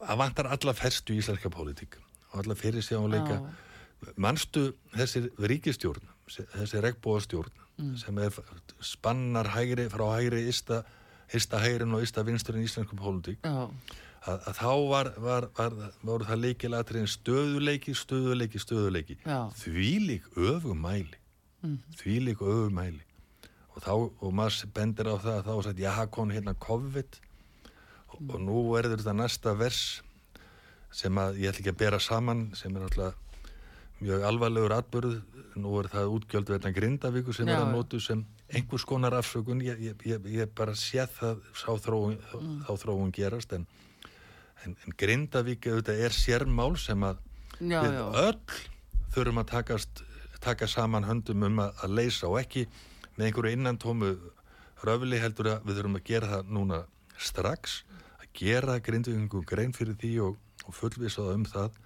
að 0.00 0.20
vantar 0.22 0.50
alla 0.54 0.76
ferstu 0.76 1.16
í 1.16 1.22
íslenska 1.22 1.50
pólitík 1.52 1.98
og 2.30 2.44
alla 2.44 2.56
fyrir 2.58 2.84
sig 2.84 2.98
áleika 2.98 3.40
manstu 4.20 4.70
þessi 4.94 5.26
ríkistjórn 5.38 6.06
þessi 6.30 6.82
regnbóðastjórn 6.84 7.96
sem 8.00 8.20
er 8.20 8.36
spannar 8.84 9.50
hægri 9.54 9.88
frá 9.92 10.06
hægri 10.14 10.44
ysta, 10.50 10.82
ysta 11.34 11.60
hægrin 11.62 11.96
og 11.96 12.04
ysta 12.04 12.24
vinsturinn 12.26 12.64
í 12.64 12.68
íslensku 12.68 12.98
pólitík? 12.98 13.40
Já, 13.44 13.70
að, 14.26 14.36
að 14.50 14.58
þá 14.60 14.72
var, 14.90 15.12
var, 15.24 15.48
var, 15.56 15.78
voru 16.02 16.28
það 16.28 16.42
leikilatriðin 16.44 17.10
stöðuleiki, 17.10 17.94
stöðuleiki, 17.96 18.60
stöðuleiki 18.62 19.16
Já. 19.24 19.38
þvílík 19.62 20.28
öfumæli 20.36 21.20
mm. 21.62 21.78
þvílík 22.00 22.42
öfumæli 22.44 23.06
og 23.74 23.82
þá, 23.84 23.92
og 23.96 24.36
maður 24.36 24.70
bendir 24.76 25.10
á 25.10 25.16
það 25.16 25.34
að 25.38 25.48
þá 25.48 25.52
er 25.54 25.66
sagt, 25.68 25.82
já, 25.84 25.92
konu 26.12 26.36
hérna 26.36 26.54
COVID. 26.60 27.18
Og, 28.10 28.20
og 28.26 28.38
nú 28.42 28.62
verður 28.72 29.00
þetta 29.00 29.16
næsta 29.16 29.54
vers 29.58 29.82
sem 30.90 31.20
að 31.22 31.38
ég 31.38 31.52
ætla 31.52 31.62
ekki 31.62 31.72
að 31.72 31.82
bera 31.84 32.00
saman 32.02 32.48
sem 32.58 32.74
er 32.74 32.88
alltaf 32.88 33.18
mjög 34.00 34.24
alvarlegur 34.26 34.74
atbörð 34.74 35.20
nú 35.60 35.74
er 35.80 35.90
það 35.92 36.14
útgjöld 36.16 36.50
vegna 36.54 36.72
Grindavíku 36.74 37.34
sem 37.36 37.48
Já. 37.48 37.54
er 37.56 37.64
að 37.64 37.74
notu 37.76 38.00
sem 38.02 38.24
einhvers 38.50 38.86
konar 38.88 39.14
afsökun. 39.18 39.60
Ég, 39.62 39.78
ég, 39.90 40.04
ég, 40.08 40.26
ég 40.34 40.50
bara 40.56 40.74
sé 40.78 41.04
það 41.18 41.44
sá 41.54 41.70
þróun, 41.84 42.18
þá 42.66 42.72
þróun 42.84 43.12
gerast 43.14 43.54
en, 43.54 43.66
en, 44.64 44.76
en 44.84 44.96
Grindavík 44.98 45.68
auðvitað 45.70 46.04
er 46.06 46.16
sérmál 46.16 46.74
sem 46.80 47.06
að 47.06 47.20
já, 47.60 47.80
við 47.82 47.96
já, 47.96 48.04
öll 48.24 48.60
þurfum 49.14 49.42
að 49.42 49.50
takast, 49.54 50.02
taka 50.42 50.68
saman 50.70 51.08
höndum 51.08 51.46
um 51.48 51.62
að, 51.64 51.72
að 51.84 51.96
leysa 51.98 52.30
og 52.30 52.38
ekki 52.42 52.66
með 53.16 53.26
einhverju 53.26 53.56
innantómu 53.56 54.12
röfli 54.86 55.20
heldur 55.20 55.54
að 55.54 55.66
við 55.68 55.80
þurfum 55.80 55.98
að 56.00 56.06
gera 56.08 56.32
það 56.34 56.52
núna 56.56 56.82
strax 57.20 57.80
að 58.20 58.28
gera 58.40 58.78
grindvíkingum 58.80 59.46
grein 59.48 59.74
fyrir 59.76 59.98
því 60.00 60.12
og, 60.28 60.38
og 60.66 60.76
fullvisa 60.76 61.26
um 61.34 61.44
það 61.48 61.76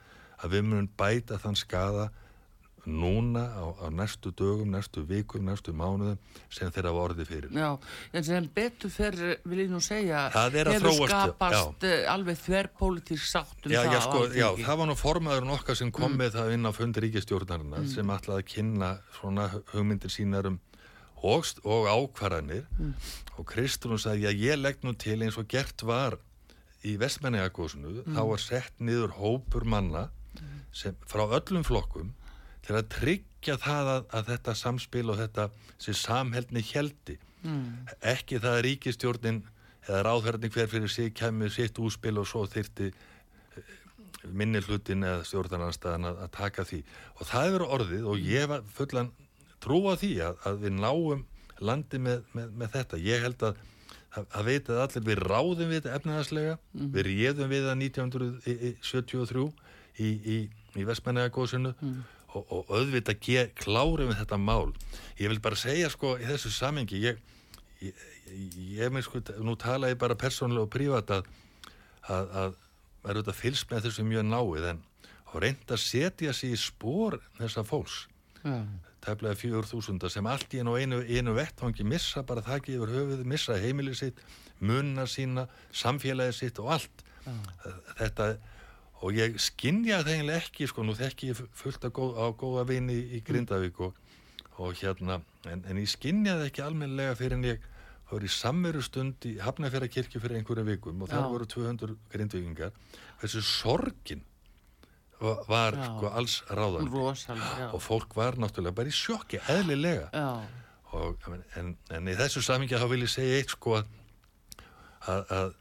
að 0.45 0.55
við 0.55 0.67
munum 0.69 0.91
bæta 0.99 1.41
þann 1.43 1.59
skada 1.59 2.11
núna 2.87 3.45
á, 3.55 3.65
á 3.81 3.87
næstu 3.93 4.33
dögum, 4.37 4.69
næstu 4.75 5.05
vikum, 5.09 5.45
næstu 5.47 5.73
mánuðum 5.77 6.19
sem 6.53 6.73
þeirra 6.75 6.93
var 6.95 7.13
orðið 7.13 7.31
fyrir. 7.31 7.55
já, 7.55 7.71
en 8.13 8.25
sem 8.25 8.49
betur 8.55 8.93
fyrir, 8.93 9.39
vil 9.45 9.63
ég 9.65 9.73
nú 9.73 9.81
segja, 9.85 10.27
hefur 10.35 11.09
skapast 11.09 11.89
uh, 11.89 12.13
alveg 12.13 12.39
þverrpolítisk 12.45 13.25
sátt 13.31 13.67
um 13.67 13.73
já, 13.73 13.81
það 13.81 13.97
já, 13.97 14.01
sko, 14.09 14.23
já, 14.35 14.49
það 14.67 14.83
var 14.83 14.91
nú 14.91 14.99
formaðurinn 15.01 15.57
okkar 15.57 15.81
sem 15.81 15.93
kom 15.95 16.17
með 16.19 16.39
það 16.39 16.55
inn 16.59 16.69
á 16.69 16.73
fundi 16.77 17.07
ríkistjórnarinnar 17.07 17.89
sem 17.93 18.15
ætlaði 18.17 18.45
að 18.45 18.53
kynna 18.53 18.93
svona 19.19 19.49
hugmyndir 19.73 20.13
sínar 20.13 20.53
um 20.53 20.61
og, 21.25 21.47
og 21.65 21.89
ákvarðanir. 21.89 22.67
Og 23.39 23.47
Kristrún 23.49 24.01
sagði 24.01 24.29
að 24.29 24.43
ég 24.45 24.61
legg 24.61 24.85
nú 24.85 24.93
til 25.01 25.23
eins 25.25 25.39
og 25.41 25.49
gert 25.51 25.83
var 25.87 26.19
í 26.85 26.99
vestmenniagósinu 27.01 28.05
þá 28.13 28.21
var 28.29 28.43
sett 28.43 28.83
niður 28.85 29.17
hópur 29.17 29.65
manna 29.65 30.09
sem, 30.75 30.97
frá 31.09 31.25
öllum 31.25 31.65
flokkum 31.65 32.13
til 32.65 32.77
að 32.79 32.89
tryggja 32.95 33.57
það 33.61 33.91
að, 33.95 34.05
að 34.17 34.29
þetta 34.33 34.55
samspil 34.61 35.07
og 35.13 35.19
þetta 35.21 35.49
sem 35.79 35.97
samheldni 36.01 36.65
heldi 36.73 37.19
ekki 38.01 38.39
það 38.41 38.55
að 38.57 38.63
ríkistjórnin 38.65 39.43
eða 39.85 40.03
ráðherrni 40.07 40.49
hver 40.49 40.71
fyrir 40.73 40.89
sig 40.89 41.13
kemur 41.15 41.53
sitt 41.53 41.79
úspil 41.79 42.17
og 42.19 42.27
svo 42.27 42.47
þyrti 42.49 42.93
minni 44.33 44.63
hlutin 44.65 45.05
eða 45.05 45.25
stjórnarnarstaðan 45.29 46.09
að, 46.09 46.23
að 46.25 46.31
taka 46.33 46.65
því. 46.65 46.81
Og 47.21 47.27
það 47.29 47.45
er 47.45 47.53
verið 47.53 47.75
orðið 47.77 48.07
og 48.09 48.25
ég 48.25 48.49
var 48.49 48.65
fullan 48.73 49.11
trúa 49.61 49.97
því 50.01 50.13
að, 50.25 50.41
að 50.49 50.65
við 50.65 50.75
náum 50.79 51.25
landi 51.61 52.01
með, 52.01 52.25
með, 52.33 52.51
með 52.57 52.73
þetta. 52.79 53.01
Ég 53.05 53.25
held 53.27 53.45
að 53.51 53.63
að 54.15 54.45
veit 54.47 54.69
að 54.71 54.81
allir 54.85 55.05
við 55.09 55.21
ráðum 55.27 55.71
við 55.71 55.81
þetta 55.81 55.95
efnaðarslega 55.99 56.59
við 56.95 57.07
réðum 57.09 57.49
við 57.51 57.65
það 57.67 57.81
1973 57.83 59.47
í, 59.99 60.09
í, 60.09 60.37
í 60.79 60.85
Vestmennagósinu 60.87 61.73
og, 62.35 62.51
og 62.51 62.73
auðvitað 62.75 63.21
ge, 63.23 63.47
klárum 63.59 64.11
við 64.11 64.21
þetta 64.23 64.41
mál. 64.41 64.75
Ég 65.21 65.33
vil 65.33 65.41
bara 65.45 65.59
segja 65.59 65.91
sko 65.93 66.17
í 66.19 66.27
þessu 66.29 66.53
samengi 66.55 67.01
ég, 67.03 67.21
ég, 67.83 68.05
ég, 68.77 68.91
með 68.93 69.07
sko, 69.09 69.23
nú 69.45 69.57
tala 69.61 69.93
ég 69.93 70.01
bara 70.01 70.19
persónulega 70.19 70.69
og 70.69 70.75
prívat 70.75 71.15
að 71.19 71.31
að, 72.05 72.57
er 73.05 73.19
auðvitað 73.19 73.39
fylgst 73.39 73.71
með 73.71 73.87
þessu 73.89 74.05
mjög 74.09 74.27
náið 74.29 74.67
en 74.73 74.83
og 75.35 75.39
reynd 75.43 75.71
að 75.73 75.81
setja 75.83 76.35
sig 76.37 76.55
í 76.55 76.59
spór 76.61 77.17
þessa 77.41 77.65
fólks 77.67 78.05
Já. 78.45 78.61
tæplega 79.05 79.39
fjögur 79.41 79.69
þúsunda 79.69 80.11
sem 80.13 80.27
allt 80.29 80.53
í 80.55 80.61
einu, 80.61 80.77
einu, 80.79 81.01
einu 81.03 81.35
vettvangi 81.37 81.87
missa 81.89 82.23
bara 82.27 82.45
þakki 82.45 82.77
yfir 82.77 82.93
höfuð, 82.93 83.25
missa 83.29 83.57
heimilið 83.61 83.99
sitt 83.99 84.21
munna 84.65 85.07
sína, 85.11 85.49
samfélagið 85.75 86.37
sitt 86.37 86.61
og 86.63 86.71
allt. 86.77 87.03
Þetta 87.99 88.29
og 89.05 89.19
ég 89.19 89.37
skinnja 89.43 90.01
það 90.01 90.15
eiginlega 90.15 90.41
ekki 90.41 90.69
sko, 90.71 90.85
nú 90.87 90.97
þekki 90.97 91.31
ég 91.33 91.45
fullt 91.61 91.87
góð, 91.93 92.17
á 92.17 92.27
góða 92.33 92.65
vini 92.71 92.97
í 93.19 93.21
Grindavík 93.27 93.81
og, 93.85 93.97
og 94.57 94.75
hérna, 94.81 95.21
en, 95.51 95.65
en 95.69 95.81
ég 95.83 95.91
skinnja 95.93 96.39
það 96.39 96.49
ekki 96.49 96.65
almenlega 96.65 97.17
fyrir 97.19 97.37
en 97.37 97.49
ég 97.53 97.71
í 98.15 98.31
samveru 98.31 98.83
stund 98.85 99.25
í 99.27 99.35
Hafnafjörðarkirkju 99.43 100.21
fyrir 100.23 100.39
einhverjum 100.39 100.69
vikum 100.69 101.03
og 101.03 101.11
þar 101.11 101.25
Já. 101.25 101.31
voru 101.33 101.47
200 101.51 101.97
grindvíkingar. 102.13 102.75
Þessu 103.23 103.43
sorgin 103.43 104.23
var, 105.49 105.75
Já. 105.75 105.87
sko 105.89 106.13
alls 106.13 106.37
rosalega, 106.51 107.73
og 107.73 107.83
fólk 107.83 108.15
var 108.15 108.39
náttúrulega 108.39 108.77
bara 108.77 108.93
í 108.93 108.95
sjokki, 108.95 109.41
eðlilega. 109.51 110.25
Og, 110.95 111.27
en, 111.59 111.75
en 111.91 112.09
í 112.13 112.15
þessu 112.15 112.45
samingi 112.45 112.79
þá 112.79 112.87
vil 112.93 113.03
ég 113.03 113.11
segja 113.11 113.41
eitt 113.41 113.57
sko 113.57 113.81
að, 113.81 113.89
að 115.09 115.55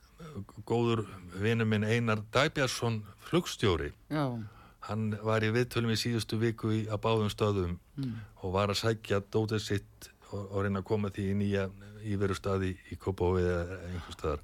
góður 0.67 1.05
vinur 1.41 1.69
minn 1.69 1.85
Einar 1.87 2.23
Dagbjörnsson 2.33 3.01
flugstjóri. 3.27 3.91
Já, 4.09 4.25
hann 4.87 5.13
var 5.23 5.43
í 5.45 5.51
viðtölum 5.55 5.93
í 5.93 5.99
síðustu 5.99 6.39
viku 6.41 6.73
í, 6.75 6.81
að 6.91 7.03
báðum 7.05 7.31
stöðum 7.31 7.77
og 8.41 8.53
var 8.55 8.73
að 8.73 8.81
sækja 8.81 9.21
dótið 9.31 9.61
sitt 9.63 10.09
og, 10.31 10.41
og 10.49 10.63
reyna 10.65 10.81
að 10.81 10.89
koma 10.89 11.11
því 11.13 11.29
í 11.31 11.37
nýja 11.39 11.69
íveru 12.03 12.35
staði 12.35 12.73
í 12.91 12.97
Kópói 12.99 13.43
eða 13.43 13.77
einhver 13.87 14.17
staðar. 14.17 14.43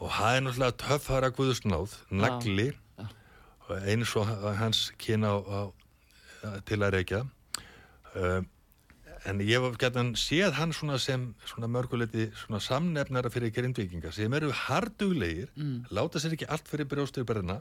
Og 0.00 0.12
það 0.14 0.36
er 0.36 0.44
náttúrulega 0.46 0.78
töffara 0.80 1.30
guðusnáð, 1.34 1.96
nagli. 2.14 2.70
Og 3.66 3.88
eins 3.90 4.14
og 4.18 4.30
hans 4.58 4.86
kynna 4.98 5.34
á, 5.34 5.38
á, 5.46 5.60
til 6.66 6.80
að 6.80 6.94
reykja. 6.96 7.20
Um, 8.14 8.46
en 9.28 9.40
ég 9.44 9.60
hef 9.60 9.76
gætan 9.78 10.14
séð 10.16 10.54
hann 10.56 10.72
svona 10.72 10.98
sem 10.98 11.34
svona 11.44 11.68
mörguleiti 11.68 12.30
svona 12.44 12.60
samnefnara 12.60 13.30
fyrir 13.30 13.52
grindvikinga 13.52 14.12
sem 14.12 14.32
eru 14.32 14.50
harduglegir 14.52 15.50
láta 15.90 16.18
sér 16.20 16.36
ekki 16.36 16.48
allt 16.48 16.68
fyrir 16.68 16.88
brjóstur 16.88 17.24
brenna 17.28 17.60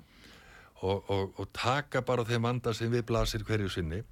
og, 0.81 1.09
og, 1.09 1.33
og 1.39 1.49
taka 1.53 2.01
bara 2.05 2.25
þeim 2.27 2.47
vanda 2.47 2.73
sem 2.73 2.91
við 2.91 3.05
blasir 3.09 3.43
hverju 3.43 3.69
sinni. 3.73 4.03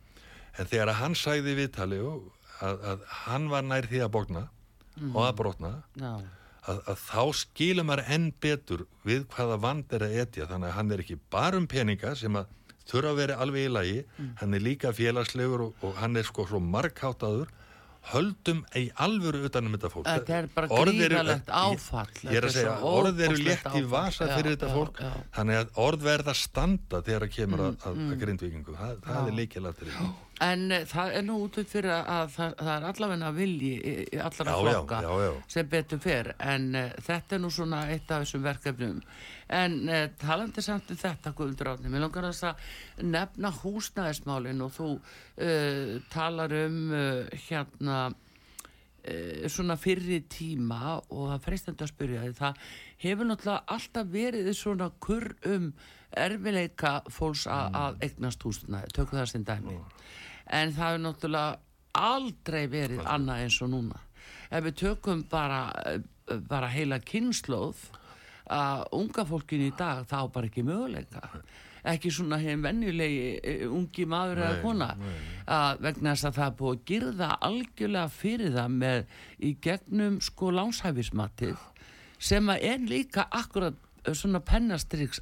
En 0.58 0.68
þegar 0.68 0.92
að 0.92 1.00
hann 1.02 1.16
sæði 1.16 1.56
viðtali 1.60 2.00
og 2.02 2.32
að, 2.66 2.82
að 2.92 3.06
hann 3.24 3.50
var 3.52 3.64
nær 3.64 3.88
því 3.88 4.02
að 4.04 4.14
bókna 4.16 4.44
og 5.14 5.24
að 5.28 5.36
brotna 5.38 5.72
já, 5.94 6.12
að, 6.66 6.80
að 6.90 7.02
þá 7.04 7.24
skilur 7.42 7.86
maður 7.86 8.12
enn 8.16 8.32
betur 8.42 8.86
við 9.06 9.28
hvaða 9.36 9.60
vand 9.62 9.94
er 9.94 10.08
að 10.08 10.16
etja. 10.24 10.48
Þannig 10.50 10.72
að 10.72 10.78
hann 10.80 10.92
er 10.92 11.04
ekki 11.06 11.20
bara 11.30 11.62
um 11.62 11.68
peninga 11.70 12.16
sem 12.18 12.40
að 12.40 12.50
þurfa 12.90 13.14
að 13.14 13.22
vera 13.22 13.40
alveg 13.44 13.68
í 13.68 13.72
lagi. 13.74 14.02
Hann 14.42 14.58
er 14.58 14.64
líka 14.64 14.94
félagslegur 14.96 15.68
og, 15.70 15.86
og 15.86 15.96
hann 16.02 16.18
er 16.20 16.28
sko 16.28 16.48
svo 16.50 16.62
markháttaður 16.64 17.52
höldum 18.14 18.62
í 18.78 18.86
alvöru 19.04 19.42
utanum 19.48 19.74
þetta 19.76 19.90
fólk. 19.92 20.08
Þetta 20.08 20.36
er 20.38 20.46
bara 20.56 20.70
gríðarlegt 20.72 21.50
áfall. 21.52 22.14
ég 22.24 22.38
er 22.40 22.48
að 22.48 22.54
segja, 22.56 22.76
orð 22.88 23.20
eru 23.26 23.42
létt 23.42 23.68
í 23.76 23.82
vasa 23.92 24.30
fyrir 24.32 24.54
þetta 24.56 24.70
fólk. 24.72 25.02
þannig 25.36 25.60
að 25.64 25.82
orð 25.88 26.06
verða 26.08 26.38
standa 26.38 27.02
þegar 27.04 27.28
það 27.28 27.36
kemur 27.36 27.66
að, 27.66 27.76
að, 27.90 28.00
að 28.08 28.24
grindvikingu 28.24 28.78
það, 28.78 28.96
það 29.10 29.28
er 29.32 29.38
líkilættir 29.42 29.92
En 30.46 30.68
uh, 30.70 30.84
það 30.86 31.14
er 31.18 31.24
nú 31.26 31.38
út 31.46 31.58
upp 31.62 31.70
fyrir 31.72 31.94
að, 31.96 32.10
að 32.14 32.34
það, 32.36 32.52
það 32.60 32.74
er 32.74 32.88
allavegna 32.92 33.32
vilji 33.34 33.72
í, 33.78 33.94
allra 34.22 34.52
Já, 34.52 34.58
flokka 34.62 35.00
já, 35.02 35.10
já. 35.24 35.32
sem 35.56 35.72
betur 35.72 36.04
fer 36.04 36.30
en 36.38 36.68
uh, 36.78 36.92
þetta 37.08 37.38
er 37.38 37.42
nú 37.42 37.52
svona 37.54 37.82
eitt 37.94 38.14
af 38.14 38.26
þessum 38.26 38.46
verkefnum 38.46 39.00
en 39.58 39.80
uh, 39.90 40.04
talandi 40.22 40.66
samt 40.66 40.94
um 40.94 41.02
þetta 41.02 41.34
Guðmundur 41.38 41.72
Átni, 41.74 41.90
mér 41.90 42.06
langar 42.06 42.30
þess 42.30 42.50
að 42.52 43.10
nefna 43.16 43.54
húsnæðismálin 43.64 44.64
og 44.68 44.78
þú 44.78 44.92
uh, 44.94 45.98
talar 46.14 46.54
um 46.66 46.80
hérna 47.48 48.08
svona 49.50 49.76
fyrri 49.80 50.22
tíma 50.30 50.98
og 51.10 51.28
það 51.32 51.44
freistandi 51.46 51.86
að 51.86 51.92
spyrja 51.94 52.24
því 52.26 52.34
það 52.40 52.62
hefur 53.04 53.30
náttúrulega 53.30 53.76
alltaf 53.78 54.10
verið 54.14 54.50
svona 54.58 54.90
kurr 55.04 55.30
um 55.54 55.70
erfileika 56.18 56.92
fólks 57.12 57.46
a- 57.52 57.70
að 57.74 58.02
eignast 58.08 58.44
húsnæði, 58.44 58.92
tökum 58.96 59.20
það 59.20 59.30
sem 59.32 59.44
dæmi. 59.48 59.78
En 60.48 60.72
það 60.74 60.92
hefur 60.92 61.04
náttúrulega 61.06 61.58
aldrei 61.98 62.68
verið 62.72 63.02
annað 63.06 63.44
eins 63.46 63.62
og 63.62 63.70
núna. 63.74 64.00
Ef 64.52 64.64
við 64.64 64.76
tökum 64.84 65.24
bara 65.30 65.62
eh, 65.86 66.00
bara 66.48 66.68
heila 66.68 67.00
kynnslóð 67.00 67.76
að 68.52 68.84
unga 68.96 69.24
fólkin 69.28 69.64
í 69.68 69.72
dag 69.78 70.06
þá 70.08 70.32
bara 70.32 70.48
ekki 70.48 70.64
möguleika 70.64 71.22
ekki 71.94 72.12
svona 72.14 72.40
hefum 72.42 72.66
venjulegi 72.68 73.32
eh, 73.38 73.64
ungi 73.70 74.06
maður 74.10 74.44
eða 74.44 74.60
kona 74.64 74.90
að 75.48 75.82
vegna 75.86 76.14
þess 76.14 76.28
að 76.30 76.38
það 76.38 76.50
er 76.50 76.58
búið 76.60 76.76
að 76.76 76.84
girða 76.92 77.30
algjörlega 77.48 78.14
fyrir 78.18 78.54
það 78.58 78.76
með 78.84 79.18
í 79.40 79.54
gegnum 79.64 80.20
sko 80.26 80.52
lánshæfismatið 80.58 81.66
sem 82.30 82.54
að 82.54 82.68
er 82.72 82.86
líka 82.92 83.28
akkurat 83.32 83.78
eh, 84.04 84.14
svona 84.18 84.44
pennastriks 84.44 85.22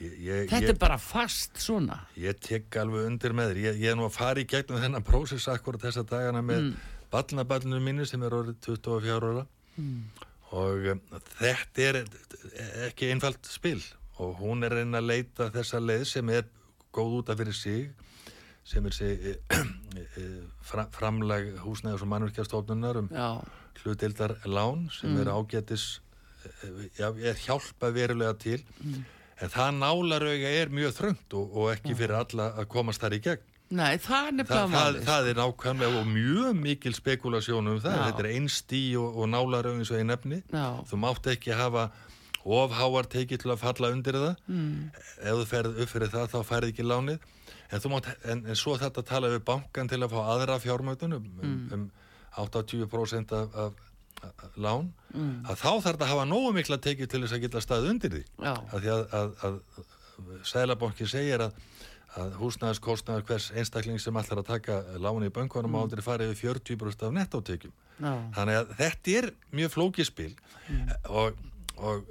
ég, 0.00 0.46
þetta 0.50 0.72
er 0.74 0.80
bara 0.80 0.98
fast 1.00 1.60
svona. 1.62 2.02
Ég 2.20 2.36
tek 2.42 2.76
alveg 2.80 3.06
undir 3.08 3.36
með 3.36 3.52
þér. 3.52 3.60
Ég, 3.62 3.78
ég 3.84 3.94
er 3.94 3.98
nú 3.98 4.06
að 4.08 4.16
fara 4.18 4.42
í 4.42 4.48
gegnum 4.48 4.82
þennan 4.82 5.06
prósess 5.06 5.48
akkurat 5.52 5.82
þessa 5.86 6.04
dagana 6.08 6.42
með 6.44 6.66
mm. 6.66 6.88
ballnaballinu 7.12 7.80
mínu 7.84 8.08
sem 8.08 8.24
er 8.26 8.36
orðið 8.36 8.58
24 8.68 9.16
ára. 9.16 9.46
Og 10.56 10.90
um, 10.92 11.00
þetta 11.38 11.86
er 11.88 12.02
ekki 12.86 13.10
einfalt 13.12 13.48
spil 13.50 13.80
og 14.22 14.38
hún 14.40 14.64
er 14.64 14.78
reyna 14.78 15.02
að 15.02 15.10
leita 15.12 15.50
þessa 15.54 15.80
leið 15.82 16.04
sem 16.08 16.30
er 16.32 16.48
góð 16.96 17.18
út 17.20 17.32
af 17.32 17.40
fyrir 17.40 17.56
sig 17.56 17.88
sem 18.66 18.86
er 18.86 18.94
sig, 18.94 19.36
fra, 20.68 20.86
framlag 20.90 21.52
húsnæðis 21.62 22.02
og 22.02 22.10
mannvirkjastofnunar 22.10 22.98
um 22.98 23.10
já, 23.12 23.28
hlutildar 23.82 24.38
lán 24.44 24.88
sem 24.90 25.14
er 25.20 25.30
ágætis 25.30 26.00
eh, 26.44 26.88
já, 26.98 27.12
er 27.14 27.36
hjálpa 27.44 27.92
verulega 27.94 28.34
til. 28.42 28.64
En 29.36 29.52
það 29.52 29.76
nálarauga 29.78 30.54
er 30.62 30.72
mjög 30.72 30.96
þröngt 30.96 31.36
og, 31.36 31.52
og 31.52 31.70
ekki 31.74 31.94
fyrir 31.94 32.16
alla 32.18 32.48
að 32.56 32.70
komast 32.72 33.04
þar 33.04 33.18
í 33.18 33.20
gegn. 33.28 33.52
Nei 33.76 33.96
það 33.98 34.44
það, 34.46 34.68
málið. 34.70 35.00
það 35.08 35.28
er 35.28 35.38
nákvæmlega 35.40 36.00
og 36.00 36.10
mjög 36.10 36.58
mikil 36.58 36.94
spekulasjón 36.94 37.70
um 37.72 37.80
það. 37.82 37.96
Já. 37.98 38.04
þetta 38.08 38.22
er 38.22 38.28
einstí 38.32 38.82
og, 38.98 39.16
og 39.18 39.30
nálarauga 39.30 39.78
eins 39.80 39.90
og 39.90 39.98
ég 39.98 40.06
nefni 40.06 40.42
Já. 40.52 40.66
þú 40.86 41.00
mátt 41.02 41.26
ekki 41.34 41.54
hafa 41.58 41.88
ofháar 42.46 43.08
tekið 43.10 43.42
til 43.42 43.52
að 43.54 43.62
falla 43.62 43.90
undir 43.94 44.18
það. 44.20 44.36
Mm. 44.46 44.90
ef 45.22 45.40
þú 45.40 45.46
ferð 45.50 45.80
upp 45.82 45.92
fyrir 45.92 46.12
það 46.12 46.30
þá 46.34 46.38
færð 46.50 46.70
ekki 46.70 46.86
lánið. 46.86 47.32
En, 47.66 47.82
mátt, 47.90 48.08
en, 48.30 48.44
en 48.46 48.58
svo 48.58 48.76
þetta 48.78 49.02
tala 49.06 49.32
við 49.32 49.42
bankan 49.48 49.90
til 49.90 49.98
að 50.04 50.12
fá 50.12 50.20
aðra 50.36 50.58
fjármögnun 50.62 51.16
um, 51.18 51.30
um, 51.42 51.56
um 51.74 51.86
80% 52.36 53.32
af, 53.34 53.56
af, 53.56 53.80
af 54.28 54.58
lán. 54.60 54.92
Að 55.16 55.56
þá 55.62 55.70
þarf 55.70 55.86
þetta 55.88 56.06
að 56.06 56.12
hafa 56.12 56.26
nógu 56.28 56.52
mikla 56.54 56.78
tekið 56.82 57.10
til 57.10 57.22
þess 57.24 57.36
að 57.36 57.46
geta 57.46 57.62
stað 57.64 57.88
undir 57.90 58.14
því. 58.14 58.22
Já. 58.38 58.52
að 58.52 58.84
því 58.84 58.92
að, 58.94 59.06
að, 59.18 59.32
að 59.48 60.44
Sælabanki 60.46 61.08
segir 61.10 61.42
að, 61.46 61.56
að 62.16 62.36
húsnæðiskostnaður 62.40 63.26
hvers 63.28 63.48
einstakling 63.56 63.98
sem 64.00 64.16
allar 64.16 64.42
að 64.42 64.50
taka 64.52 64.78
láni 65.02 65.30
í 65.30 65.34
böngunum 65.34 65.74
mm. 65.74 65.82
ádri 65.82 66.04
farið 66.04 66.32
við 66.32 66.44
40% 66.44 67.08
af 67.08 67.16
nettótekjum. 67.16 67.74
Já. 67.96 68.12
þannig 68.36 68.58
að 68.60 68.72
þetta 68.76 69.12
er 69.18 69.28
mjög 69.56 69.72
flókið 69.72 70.08
spil. 70.10 70.32
Og, 71.08 71.38
og 71.80 72.08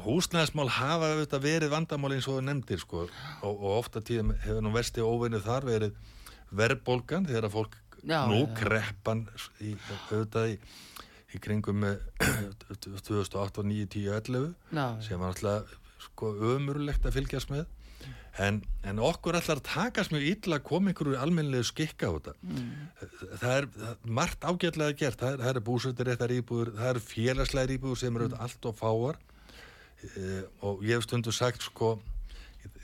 húsnæðismál 0.00 0.68
hafa 0.72 1.12
auðvitað 1.12 1.44
verið 1.44 1.72
vandamál 1.72 2.12
eins 2.14 2.28
og 2.28 2.38
þú 2.38 2.46
nefndir 2.46 2.80
sko. 2.82 3.04
Og, 3.42 3.52
og 3.52 3.68
ofta 3.76 4.02
tíðum 4.04 4.32
hefur 4.44 4.64
nú 4.64 4.72
vesti 4.74 5.04
óvinnu 5.04 5.42
þar 5.44 5.68
verið 5.68 5.98
verðbólgan 6.52 7.28
þegar 7.28 7.48
að 7.48 7.56
fólk 7.58 7.78
Já, 8.02 8.24
nú 8.26 8.40
já, 8.42 8.54
kreppan 8.58 9.20
í, 9.62 9.76
auðvitað 10.10 10.48
í, 10.50 10.56
í 11.36 11.42
kringum 11.42 11.84
eh, 11.86 12.00
2008, 12.82 13.62
9, 13.68 13.86
10, 13.94 14.08
11 14.16 14.48
Já. 14.74 14.86
sem 15.06 15.22
var 15.22 15.30
alltaf 15.30 15.76
sko 16.08 16.32
ömurlegt 16.56 17.06
að 17.06 17.20
fylgjast 17.20 17.52
með. 17.52 17.68
En, 18.42 18.62
en 18.88 18.98
okkur 19.04 19.36
allar 19.36 19.60
takast 19.62 20.10
mjög 20.10 20.24
illa 20.30 20.56
að 20.56 20.64
koma 20.66 20.90
einhverju 20.90 21.18
almennilegu 21.20 21.66
skikka 21.68 22.08
á 22.08 22.12
þetta. 22.16 22.32
Það 23.42 23.52
er 23.52 23.66
það, 23.74 23.90
er 23.90 24.14
margt 24.18 24.46
ágætlega 24.48 24.96
gert. 25.02 25.20
Það 25.20 25.36
er, 25.36 25.44
er 25.52 25.66
búsöldaréttar 25.66 26.34
íbúður 26.38 26.72
það 26.78 26.90
eru 26.94 27.04
félagslegar 27.06 27.74
íbúður 27.76 28.00
sem 28.00 28.18
eru 28.18 28.30
mm. 28.32 28.40
allt 28.42 28.70
og 28.70 28.78
fáar 28.80 29.20
e, 30.02 30.42
og 30.66 30.82
ég 30.86 30.96
hef 30.96 31.06
stundu 31.06 31.32
sagt 31.34 31.64
sko 31.64 31.96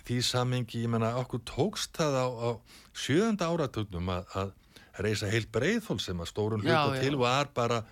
því 0.09 0.21
samingi, 0.25 0.83
ég 0.85 0.91
menna 0.91 1.13
okkur 1.21 1.43
tókst 1.47 1.99
það 1.99 2.17
á, 2.17 2.27
á 2.27 2.51
sjöönda 2.97 3.51
áratugnum 3.53 4.09
að, 4.15 4.31
að 4.41 5.05
reysa 5.05 5.29
heilt 5.31 5.51
breiðfól 5.55 5.99
sem 6.03 6.19
að 6.19 6.31
stórun 6.33 6.65
Já, 6.65 6.81
hluta 6.87 6.97
já. 6.97 7.03
til 7.05 7.19
var 7.21 7.51
bara 7.55 7.83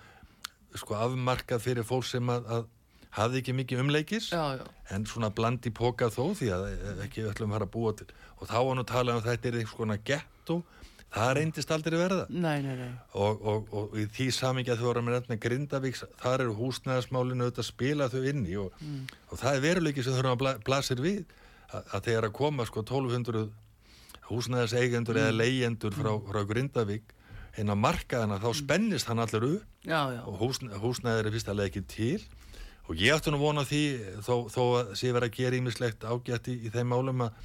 sko 0.77 0.97
afmarkað 0.97 1.63
fyrir 1.63 1.87
fólk 1.87 2.07
sem 2.09 2.33
að, 2.33 2.49
að 2.51 2.65
hafði 3.17 3.41
ekki 3.41 3.55
mikið 3.55 3.83
umleikis 3.83 4.31
já, 4.33 4.41
já, 4.59 4.65
en 4.93 5.05
svona 5.09 5.29
blandi 5.33 5.71
póka 5.73 6.09
þó 6.13 6.33
því 6.37 6.49
að 6.53 6.65
ekki 7.05 7.23
við 7.23 7.31
ætlum 7.31 7.55
að 7.57 7.69
búa 7.73 7.93
til 7.97 8.09
og 8.37 8.49
þá 8.49 8.57
var 8.57 8.77
nú 8.77 8.85
talað 8.87 9.19
um 9.19 9.25
þetta 9.25 9.49
er 9.49 9.59
eitthvað 9.61 9.77
svona 9.77 9.99
getto 10.09 10.59
það 11.15 11.33
reyndist 11.37 11.71
aldrei 11.71 11.97
verða. 11.99 12.25
Nei, 12.29 12.61
nei, 12.65 12.75
nei. 12.79 12.89
og, 13.15 13.43
og, 13.47 13.69
og 13.71 13.97
í 13.99 14.07
því 14.17 14.27
samingi 14.35 14.73
að 14.73 14.81
þú 14.81 14.89
voru 14.89 15.03
með 15.05 15.17
nefna 15.17 15.39
Grindavíks, 15.45 16.03
þar 16.21 16.45
eru 16.45 16.55
húsnæðasmálinu 16.59 17.47
auðvitað 17.47 17.63
að 17.63 17.69
spila 17.69 18.09
þau 18.11 18.23
inn 18.31 18.47
í 18.47 18.57
og, 18.61 18.81
og 19.31 19.41
það 19.41 19.53
er 19.53 19.63
veruleiki 19.67 20.05
sem 20.05 20.17
þurfum 20.17 20.35
að 20.35 20.41
bla, 20.43 20.55
blasir 20.67 21.03
við. 21.03 21.23
Að, 21.67 21.87
að 21.97 22.03
þegar 22.07 22.29
að 22.29 22.35
koma 22.37 22.65
sko 22.67 22.83
1200 22.85 23.47
húsnæðaseigendur 24.27 25.19
eða 25.19 25.35
leyendur 25.35 25.95
frá, 25.95 26.11
frá 26.27 26.41
Grindavík 26.47 27.13
inn 27.57 27.73
á 27.73 27.75
markaðina 27.75 28.37
þá 28.41 28.49
spennist 28.55 29.09
hann 29.09 29.23
allur 29.23 29.47
upp. 29.49 29.69
Já, 29.87 30.01
já. 30.13 30.21
og 30.27 30.41
húsn, 30.41 30.71
húsnæðir 30.81 31.29
er 31.29 31.35
fyrst 31.35 31.51
alveg 31.51 31.71
ekki 31.71 31.83
til. 31.89 32.19
Og 32.87 32.99
ég 33.01 33.15
átti 33.15 33.31
nú 33.33 33.39
vona 33.41 33.65
því 33.67 33.83
þó, 34.23 34.35
þó 34.51 34.61
að 34.79 34.91
sé 34.99 35.11
verið 35.11 35.31
að 35.31 35.37
gera 35.39 35.59
ímislegt 35.59 36.05
ágætt 36.07 36.51
í, 36.51 36.55
í 36.67 36.71
þeim 36.71 36.91
málum 36.93 37.25
að, 37.25 37.39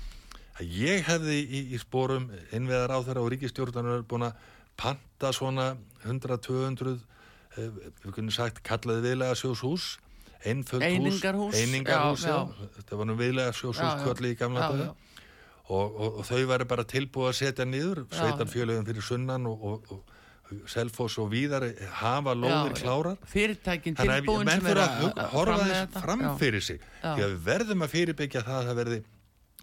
að 0.59 0.75
ég 0.83 1.07
hefði 1.09 1.39
í, 1.43 1.61
í 1.75 1.81
spórum 1.81 2.29
innveðar 2.53 2.93
á 2.93 2.99
þeirra 3.07 3.25
og 3.25 3.31
ríkistjórnarnar 3.35 4.05
búin 4.09 4.27
að 4.29 4.49
panta 4.81 5.33
svona 5.37 5.71
100-200 6.05 6.97
eh, 7.57 7.69
við 8.05 8.15
kunum 8.17 8.33
sagt 8.35 8.63
kallaði 8.67 9.07
viðlega 9.11 9.39
sjóshús 9.39 9.95
einföld 10.43 10.83
hús 10.83 11.55
einingarhús, 11.55 12.25
þetta 12.77 12.99
var 12.99 13.09
nú 13.09 13.17
viðlega 13.21 13.53
sjóshús 13.55 14.01
kvöldi 14.03 14.33
í 14.35 14.39
gamla 14.41 14.69
daga. 14.73 14.89
og, 15.69 15.93
og, 15.95 16.17
og 16.19 16.27
þau 16.27 16.41
væri 16.51 16.67
bara 16.73 16.85
tilbúið 16.89 17.29
að 17.31 17.37
setja 17.39 17.67
niður 17.69 18.03
sveitarfjöluðum 18.11 18.89
fyrir 18.89 19.07
sunnan 19.07 19.47
og, 19.51 19.63
og, 19.63 19.95
og 19.95 20.19
Selfoss 20.69 21.17
og 21.23 21.31
víðar 21.33 21.65
hafa 21.97 22.35
lóðir 22.37 22.75
Já, 22.75 22.83
klárar. 22.83 23.15
Fyrirtækin 23.25 23.95
Þannig 23.97 24.13
að 24.13 24.19
tilbúin 24.27 24.51
sem 24.53 24.67
er 24.69 24.81
að 24.83 24.99
hug- 25.01 25.21
horfa 25.33 25.55
þess 25.63 26.03
fram 26.05 26.25
fyrir 26.43 26.65
sig 26.67 26.83
því 27.01 27.13
að 27.15 27.31
við 27.31 27.39
verðum 27.47 27.85
að 27.87 27.93
fyrirbyggja 27.95 28.43
það 28.45 28.59
að 28.59 28.69
það 28.69 28.79
verði 28.83 28.99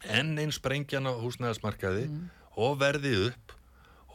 enn 0.08 0.38
einn 0.40 0.52
sprengjan 0.56 1.08
á 1.10 1.14
húsnæðasmarkaði 1.20 2.08
Mm. 2.10 2.30
og 2.58 2.80
verði 2.80 3.14
upp 3.30 3.54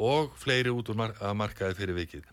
og 0.01 0.33
fleiri 0.37 0.71
út 0.75 0.89
úr 0.91 0.97
mar 0.99 1.13
að 1.21 1.37
markaði 1.39 1.75
fyrir 1.79 1.95
vikið. 1.95 2.25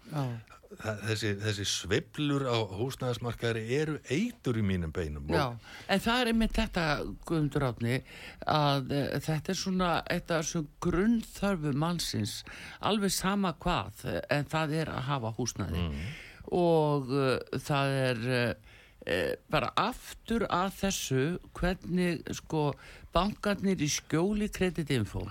Það, 0.72 1.02
þessi, 1.04 1.30
þessi 1.44 1.66
sveiflur 1.68 2.46
á 2.48 2.56
húsnæðasmarkaði 2.80 3.64
eru 3.76 3.98
eitur 4.10 4.56
í 4.56 4.62
mínum 4.64 4.92
beinum 4.96 5.28
Já, 5.28 5.58
en 5.92 6.00
það 6.00 6.22
er 6.22 6.30
einmitt 6.32 6.54
þetta 6.56 6.86
Guðmundur 7.28 7.66
Átni 7.68 7.98
að 8.48 8.94
uh, 8.96 9.20
þetta 9.20 9.52
er 9.52 9.60
svona 9.60 9.90
eitt 10.08 10.32
af 10.32 10.46
þessum 10.46 10.70
grunnþörfu 10.88 11.74
mannsins 11.76 12.38
alveg 12.80 13.12
sama 13.12 13.52
hvað 13.60 14.06
eh, 14.08 14.22
en 14.38 14.48
það 14.48 14.78
er 14.80 14.94
að 14.96 15.04
hafa 15.12 15.34
húsnæði 15.36 15.84
og 16.56 17.12
uh, 17.12 17.36
það 17.68 17.96
er 18.08 18.24
uh, 18.32 19.36
bara 19.52 19.74
aftur 19.76 20.48
að 20.48 20.72
þessu 20.86 21.22
hvernig 21.60 22.24
sko 22.40 22.70
bankarnir 23.14 23.82
í 23.82 23.90
skjóli 23.92 24.50
kreditinfo. 24.54 25.26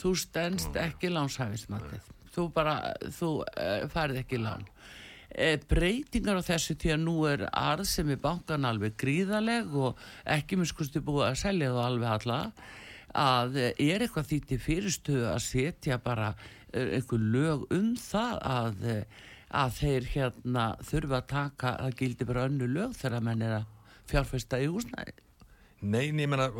Þú 0.00 0.14
stendst 0.16 0.76
ekki 0.80 1.12
lánshæfismatið. 1.12 2.10
Þú 2.30 2.46
bara, 2.54 2.76
þú 3.18 3.30
uh, 3.44 3.86
færið 3.92 4.22
ekki 4.22 4.40
lán. 4.40 4.66
E, 5.30 5.56
breytingar 5.70 6.40
á 6.42 6.42
þessu 6.42 6.74
því 6.74 6.92
að 6.94 7.02
nú 7.04 7.16
er 7.30 7.44
arð 7.54 7.86
sem 7.86 8.08
er 8.10 8.18
bankan 8.18 8.66
alveg 8.66 8.96
gríðaleg 8.98 9.74
og 9.78 9.98
ekki 10.26 10.58
minn 10.58 10.66
skusti 10.66 11.02
búið 11.04 11.28
að 11.28 11.42
selja 11.44 11.68
þú 11.70 11.82
alveg 11.84 12.14
alla 12.16 12.38
að 13.16 13.58
eh, 13.58 13.72
er 13.90 14.04
eitthvað 14.04 14.28
því 14.30 14.38
til 14.46 14.60
fyrirstöðu 14.62 15.26
að 15.30 15.42
setja 15.44 15.98
bara 16.02 16.32
eh, 16.72 16.96
einhver 16.98 17.24
lög 17.34 17.66
um 17.74 17.94
það 17.98 18.36
að, 18.50 18.84
eh, 18.90 19.24
að 19.50 19.72
þeir 19.80 20.08
hérna 20.14 20.66
þurfa 20.86 21.18
að 21.18 21.30
taka, 21.32 21.74
það 21.80 21.96
gildi 22.02 22.28
bara 22.28 22.46
önnu 22.48 22.70
lög 22.70 22.94
þegar 22.98 23.26
menn 23.26 23.42
er 23.42 23.56
að 23.60 23.66
fjárfesta 24.10 24.60
í 24.62 24.70
húsnæði. 24.70 25.16
Nei, 25.80 26.10
ég 26.10 26.28
menna, 26.28 26.50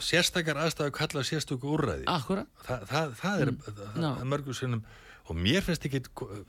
sérstakar 0.00 0.56
aðstæðu 0.62 0.94
kalla 0.96 1.22
sérstöku 1.26 1.68
úrræði. 1.74 2.06
Akkurat? 2.08 2.48
Þa, 2.64 2.78
það, 2.88 3.14
það 3.20 3.44
er, 3.44 3.52
það 3.68 4.08
er 4.08 4.28
mörgum 4.32 4.56
sinnum 4.56 4.84
og 5.30 5.36
mér 5.38 5.62
finnst 5.66 5.84
ekki 5.86 6.00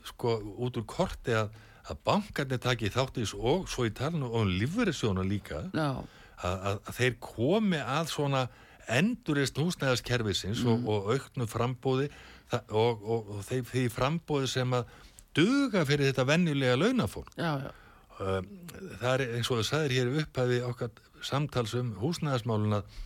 sko 0.08 0.38
út 0.64 0.78
úr 0.80 0.86
korti 0.88 1.36
að, 1.38 1.52
að 1.92 2.00
bankarnir 2.08 2.62
taki 2.62 2.90
þátt 2.92 3.20
í 3.20 3.26
þessu 3.26 3.42
og 3.52 3.68
svo 3.70 3.86
í 3.86 3.92
talinu 3.94 4.30
og 4.32 4.48
lífverðisjónu 4.48 5.26
líka 5.28 5.60
Já, 5.76 6.00
að, 6.00 6.56
að, 6.56 6.80
að 6.80 6.98
þeir 6.98 7.18
komi 7.22 7.82
að 7.82 8.10
svona 8.14 8.42
endurist 8.90 9.60
húsnæðaskerfisins 9.60 10.64
og, 10.66 10.88
og 10.90 11.12
auknu 11.14 11.46
frambóði 11.50 12.08
það, 12.50 12.74
og, 12.80 13.04
og, 13.06 13.30
og 13.36 13.46
þeir, 13.46 13.62
þeir 13.70 13.94
frambóði 13.94 14.50
sem 14.56 14.74
að 14.80 14.90
duga 15.36 15.84
fyrir 15.88 16.10
þetta 16.10 16.26
venjulega 16.28 16.80
launafólk. 16.80 17.30
Já, 17.38 17.52
já, 17.62 17.70
um, 18.18 18.50
það 18.98 19.12
er 19.14 19.24
eins 19.28 19.52
og 19.52 19.60
það 19.60 19.68
sagðir 19.70 19.94
hér 19.98 20.10
í 20.10 20.24
upphæfi 20.24 20.60
okkar 20.66 20.90
samtals 21.26 21.74
um 21.78 21.94
húsnæðasmálun 22.02 22.78
að 22.80 23.00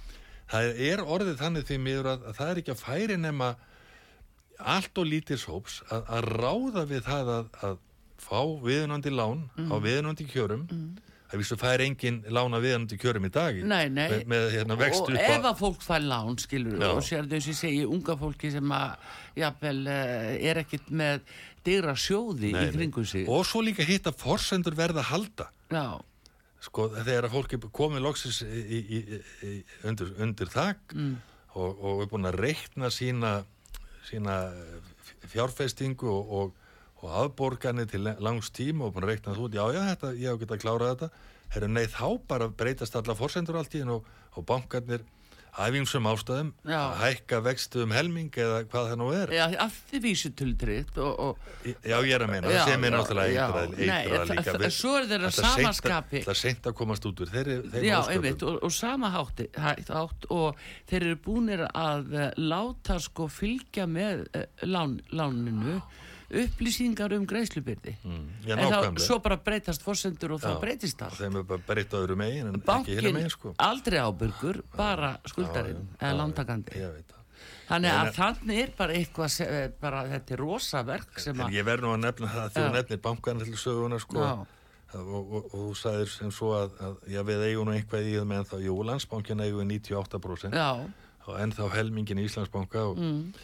það 0.50 0.82
er 0.90 1.02
orðið 1.02 1.40
þannig 1.40 1.66
því 1.68 1.80
miður 1.82 2.10
að, 2.12 2.28
að 2.30 2.38
það 2.40 2.52
er 2.52 2.60
ekki 2.62 2.74
að 2.74 2.84
færi 2.84 3.18
nema 3.20 3.50
allt 4.76 5.00
og 5.02 5.08
lítils 5.10 5.44
hóps 5.50 5.80
að, 5.90 6.06
að 6.16 6.30
ráða 6.40 6.86
við 6.88 7.02
það 7.06 7.32
að, 7.34 7.50
að 7.68 7.82
fá 8.26 8.40
viðunandi 8.62 9.12
lán 9.12 9.42
á 9.68 9.76
viðunandi 9.82 10.26
kjörum 10.30 10.64
það 11.26 11.42
vísu 11.42 11.58
fær 11.58 11.82
engin 11.84 12.20
lána 12.32 12.60
viðunandi 12.62 12.98
kjörum 13.02 13.26
í 13.26 13.32
dag 13.34 13.58
Nei, 13.58 13.88
nei. 13.90 14.06
með, 14.06 14.22
með 14.30 14.46
hérna 14.54 14.78
og 14.78 15.10
ef 15.16 15.34
að 15.34 15.48
að 15.50 15.60
fólk 15.60 15.84
fær 15.84 16.06
lán 16.06 16.38
skilur 16.40 16.78
Já. 16.80 16.88
og 16.92 17.02
sér 17.04 17.28
þau 17.30 17.38
sem 17.48 17.58
segi 17.58 17.84
unga 17.84 18.16
fólki 18.20 18.52
sem 18.54 18.74
að 18.76 19.12
jafnvel 19.42 19.78
uh, 19.90 20.32
er 20.38 20.62
ekkit 20.62 20.90
með 21.02 21.26
dyra 21.66 21.96
sjóði 21.98 22.52
Nei, 22.54 22.60
í 22.62 22.70
nei. 22.70 22.74
kringum 22.78 23.08
sig 23.08 23.28
og 23.28 23.46
svo 23.48 23.64
líka 23.66 23.86
hitt 23.86 24.06
að 24.08 24.20
forsendur 24.22 24.78
verða 24.78 25.04
halda 25.10 25.50
já, 25.74 25.98
sko 26.66 26.88
þegar 26.96 27.28
að 27.28 27.34
fólk 27.36 27.54
er 27.56 27.64
komið 27.80 28.04
loksins 28.04 28.42
í, 28.44 28.60
í, 28.76 29.00
í, 29.46 29.54
undir, 29.88 30.12
undir 30.22 30.50
þak 30.52 30.94
Mm. 30.96 31.16
og, 31.54 31.78
og 31.80 32.02
er 32.04 32.10
búin 32.12 32.28
að 32.28 32.40
reikna 32.42 32.90
sína, 32.92 33.32
sína 34.08 34.36
fjárfestingu 35.30 36.08
og, 36.10 36.32
og, 36.38 36.52
og 37.02 37.16
afborganir 37.24 37.88
til 37.90 38.04
langs 38.22 38.50
tíma 38.54 38.86
og 38.86 38.94
búin 38.96 39.06
að 39.06 39.14
reikna 39.14 39.36
út, 39.38 39.54
já 39.56 39.64
já 39.74 39.82
þetta, 39.92 40.12
ég 40.16 40.30
hef 40.32 40.40
getað 40.42 40.56
að 40.58 40.64
klára 40.66 40.92
þetta 40.94 41.10
Heru, 41.54 41.68
nei 41.70 41.84
þá 41.86 42.06
bara 42.26 42.48
breytast 42.50 42.96
alla 42.98 43.14
forsendur 43.14 43.60
allt 43.60 43.74
í 43.78 43.82
og, 43.86 44.06
og 44.34 44.46
bankarnir 45.56 45.66
æfingsum 45.66 46.06
ástæðum 46.10 46.50
Já. 46.68 46.78
að 46.78 46.96
hækka 47.02 47.40
vextu 47.44 47.82
um 47.82 47.90
helming 47.94 48.30
eða 48.36 48.64
hvað 48.68 48.90
það 48.90 48.98
nú 49.00 49.08
er 49.16 49.32
já 49.32 49.44
af 49.64 49.72
því 49.90 50.00
vísutultriðt 50.04 50.98
og, 50.98 51.20
og 51.20 51.38
Já, 51.82 51.96
ég 52.04 52.12
er 52.14 52.22
að 52.22 52.30
meina, 52.30 52.50
Já, 52.52 52.64
sem 52.64 52.84
er 52.84 52.90
já, 52.92 52.96
náttúrulega 52.96 53.32
já. 53.32 53.46
það- 53.50 53.72
líka 54.30 54.52
það- 54.54 54.70
svo 54.76 54.92
er 55.00 55.06
þeirra 55.10 55.30
samaskapi. 55.34 56.20
Það 56.22 56.28
er 56.30 56.40
seint 56.40 56.62
að 56.66 56.74
komast 56.78 57.06
út 57.06 57.20
úr 57.20 57.30
þeirri, 57.32 57.56
þeirri 57.72 57.86
Já, 57.88 57.98
einmitt, 58.12 58.42
og, 58.42 58.62
og 58.62 58.72
sama 58.72 59.10
hátti, 59.10 59.48
hætt 59.56 59.90
átt 59.90 60.26
og 60.30 60.56
þeir 60.88 61.02
eru 61.02 61.16
búinir 61.16 61.66
að 61.74 62.34
láta 62.38 63.00
sko 63.00 63.26
fylgja 63.28 63.86
með 63.86 64.26
uh, 64.36 64.44
lán, 64.62 65.00
láninu 65.10 65.80
upplýsingar 66.30 67.12
um 67.16 67.26
greiðslubyrði. 67.28 67.96
Mm, 68.04 68.22
en 68.50 68.62
þá 68.72 69.00
svo 69.02 69.18
bara 69.22 69.36
breytast 69.38 69.84
forsendur 69.84 70.34
og 70.36 70.40
þá 70.42 70.48
Já. 70.54 70.60
breytist 70.62 71.02
Og 71.02 71.12
það 71.12 71.20
þeim 71.26 71.36
er 71.40 71.44
bara 71.52 71.62
breytt 71.68 71.94
á 71.94 71.98
öðru 72.00 72.16
megin 72.18 72.48
en 72.48 72.56
ekki 72.56 72.66
bankin 72.66 72.98
hérna 72.98 73.12
megin 73.14 73.30
sko. 73.30 73.54
aldrei 73.58 73.98
ábyrgur 74.02 74.62
bara 74.76 75.12
skuldarinn 75.26 75.86
eða 76.00 76.16
lántakandi. 76.22 76.82
Þannig 77.66 77.90
En- 77.90 78.00
að 78.00 78.12
þannig 78.14 78.58
er 78.62 78.70
bara 78.78 78.92
eitthvað 78.94 79.30
sem, 79.30 79.46
eh, 79.50 79.68
bara 79.80 80.04
þetta 80.06 80.30
er 80.32 80.38
rosa 80.38 80.82
verk 80.86 81.18
sem 81.18 81.40
En 81.40 81.46
að 81.46 81.52
ég 81.52 81.64
verð 81.64 81.82
nú 81.82 81.94
að 81.94 82.00
nefna 82.04 82.28
það 82.28 82.50
Já. 82.50 82.54
þú 82.56 82.72
nefnir 82.76 83.00
bankan 83.02 83.38
til 83.44 83.56
söguna 83.56 84.00
sko. 84.00 84.46
Og, 84.94 85.08
og, 85.08 85.32
og, 85.34 85.50
þú 85.50 85.74
sagðir 85.74 86.08
sem 86.08 86.30
svo 86.30 86.52
að, 86.54 86.70
að 86.80 86.96
já, 87.10 87.22
við 87.26 87.42
eigum 87.50 87.66
nú 87.66 87.72
eitthvað 87.74 88.06
í 88.06 88.12
það 88.16 88.26
með 88.30 88.44
þá, 88.46 88.56
jú, 88.62 88.76
landsbankin 88.86 89.40
eigum 89.42 89.60
við 89.68 89.80
98% 89.82 90.54
já, 90.54 90.68
og 91.26 91.40
ennþá 91.42 91.70
helmingin 91.74 92.18
í 92.22 92.24
Íslandsbanka 92.28 92.84
og 92.92 92.96
mm, 93.02 93.34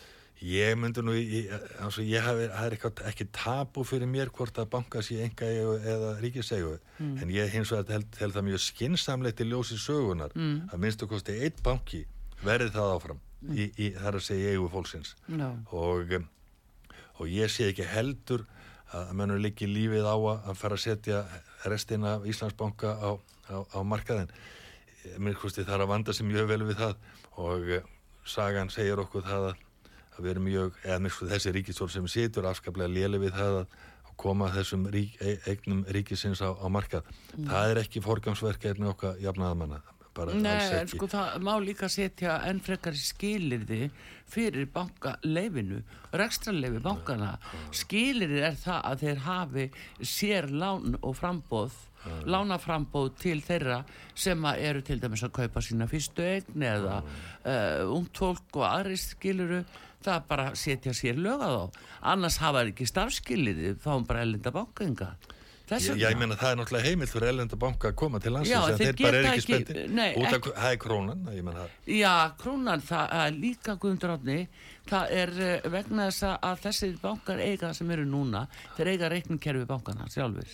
ég 0.42 0.74
myndi 0.78 1.02
nú 1.06 1.12
í, 1.14 1.42
altså, 1.80 2.02
ég 2.02 2.22
hafi, 2.24 2.48
það 2.50 2.66
er 2.66 2.74
eitthvað 2.76 3.02
ekki 3.12 3.26
tabu 3.36 3.84
fyrir 3.86 4.08
mér 4.10 4.30
hvort 4.34 4.58
að 4.58 4.70
banka 4.72 5.02
sé 5.02 5.20
enga 5.22 5.46
eða 5.46 6.12
ríkisegu 6.22 6.78
Mm. 7.02 7.18
en 7.22 7.28
ég 7.34 7.50
hins 7.50 7.70
vegar 7.72 7.92
held, 7.96 8.16
held 8.20 8.34
það 8.34 8.44
mjög 8.48 8.60
skinsamlegt 8.62 9.40
í 9.40 9.44
ljósi 9.50 9.78
sögunar 9.78 10.30
Mm. 10.34 10.68
að 10.72 10.78
minnstu 10.78 11.06
kosti 11.10 11.32
einn 11.42 11.62
banki 11.62 12.04
verði 12.44 12.70
það 12.74 12.92
áfram 12.96 13.20
í, 13.54 13.70
í, 13.78 13.90
þar 13.94 14.14
að 14.18 14.22
segja 14.26 14.50
eigu 14.54 14.68
fólksins. 14.70 15.14
Já, 15.28 15.48
og, 15.72 16.12
um, 16.12 16.28
og 17.18 17.26
ég 17.26 17.50
sé 17.50 17.68
ekki 17.72 17.86
heldur 17.86 18.44
að 18.92 19.12
mönnur 19.18 19.40
líki 19.42 19.66
lífið 19.66 20.04
á 20.06 20.14
að, 20.18 20.54
fara 20.56 20.74
að 20.76 20.84
setja 20.84 21.24
restina 21.64 22.14
af 22.18 22.26
Íslandsbanka 22.26 22.92
á, 22.98 23.10
á, 23.50 23.56
á 23.74 23.78
markaðin 23.82 24.28
mér 25.18 25.34
kosti 25.34 25.64
þar 25.64 25.82
að 25.86 25.88
vanda 25.90 26.12
sem 26.14 26.26
mjög 26.28 26.46
vel 26.48 26.62
við 26.68 26.76
það. 26.78 26.94
Og 27.42 27.70
uh, 27.78 27.82
sagan 28.24 28.70
segir 28.70 29.00
okkur 29.02 29.22
það 29.26 29.48
að, 29.52 29.56
að 30.18 30.28
erum 30.32 30.46
mjög 30.48 30.76
eða 30.84 31.00
kosti 31.08 31.30
þessi 31.32 31.54
ríkistól 31.56 31.90
sem 31.92 32.10
situr 32.10 32.48
afskaplega 32.50 32.92
léli 32.92 33.22
við 33.22 33.34
það 33.38 33.62
að 33.62 33.80
koma 34.22 34.50
þessum 34.54 34.84
rík, 34.92 35.16
e, 35.24 35.38
eignum 35.50 35.82
ríkisins 35.88 36.42
á, 36.44 36.52
á 36.52 36.66
markað. 36.70 37.08
Það 37.34 37.72
er 37.72 37.80
ekki 37.82 38.04
forgangsverkefni 38.04 38.90
okkar 38.92 39.18
jafnaðamanna 39.22 39.80
Nei, 40.12 40.66
en 40.76 40.88
sko 40.90 41.06
það 41.08 41.36
má 41.40 41.54
líka 41.62 41.88
setja 41.88 42.34
enn 42.44 42.58
frekar 42.60 42.96
skilirði 42.98 43.86
fyrir 44.28 44.66
bankaleiðinu, 44.72 45.78
rekstrarleifi 46.20 46.82
bankana. 46.84 47.30
Skilirði 47.72 48.42
er 48.44 48.58
það 48.60 48.82
að 48.90 49.04
þeir 49.06 49.22
hafi 49.24 49.64
sér 50.04 50.50
lán 50.52 50.98
og 51.00 51.16
frambóð, 51.16 51.78
lánaframbóð 52.28 53.08
til 53.22 53.38
þeirra 53.46 53.78
sem 54.12 54.44
eru 54.52 54.84
til 54.84 54.98
dæmis 55.00 55.24
að 55.24 55.34
kaupa 55.38 55.64
sína 55.64 55.88
fyrstu 55.88 56.26
eign 56.26 56.66
eða 56.66 57.00
uh, 57.00 57.94
ungt 57.94 58.20
fólk 58.20 58.60
og 58.60 58.68
aðri 58.68 59.00
skiluru. 59.00 59.62
Það 60.06 60.24
bara 60.28 60.48
setja 60.54 60.92
sér 60.96 61.16
lög 61.22 61.40
á 61.42 61.50
þá. 61.50 61.84
Annars 62.14 62.36
hafa 62.42 62.62
þeir 62.64 62.72
ekki 62.74 62.86
starfskiliði 62.90 63.76
fáum 63.82 64.06
bara 64.06 64.22
ellenda 64.26 64.50
bankenga 64.54 65.12
þess 65.72 65.86
Já, 65.88 65.94
ég 66.10 66.18
meina 66.18 66.34
það 66.36 66.50
er 66.52 66.56
náttúrulega 66.58 66.84
heimilt 66.90 67.12
fyrir 67.14 67.28
ellenda 67.30 67.56
banka 67.56 67.88
að 67.92 67.94
koma 68.02 68.18
til 68.20 68.32
landsins 68.34 68.52
Já, 68.52 68.72
en 68.72 68.80
þeir 68.82 68.96
bara 68.98 69.20
er 69.22 69.28
ekki 69.30 69.44
spendi 69.46 69.84
út 70.18 70.34
af, 70.36 70.48
það 70.58 70.72
er 70.72 70.80
krónan 70.82 71.22
það. 71.30 71.68
Já, 71.96 72.14
krónan, 72.42 72.82
það 72.88 73.14
er 73.20 73.38
líka 73.38 73.76
Guðmundur 73.78 74.12
Átni, 74.16 74.36
það 74.90 75.14
er 75.22 75.32
eh, 75.46 75.70
vegna 75.76 76.08
þess 76.10 76.26
að- 76.28 76.38
að 76.50 76.60
þessir 76.66 76.98
bankar 77.00 77.38
eiga 77.46 77.72
sem 77.78 77.90
eru 77.94 78.04
núna, 78.04 78.46
þeir 78.76 78.90
eiga 78.96 79.08
reikningkerfi 79.14 79.64
bankana 79.70 80.10
sjálfur. 80.12 80.50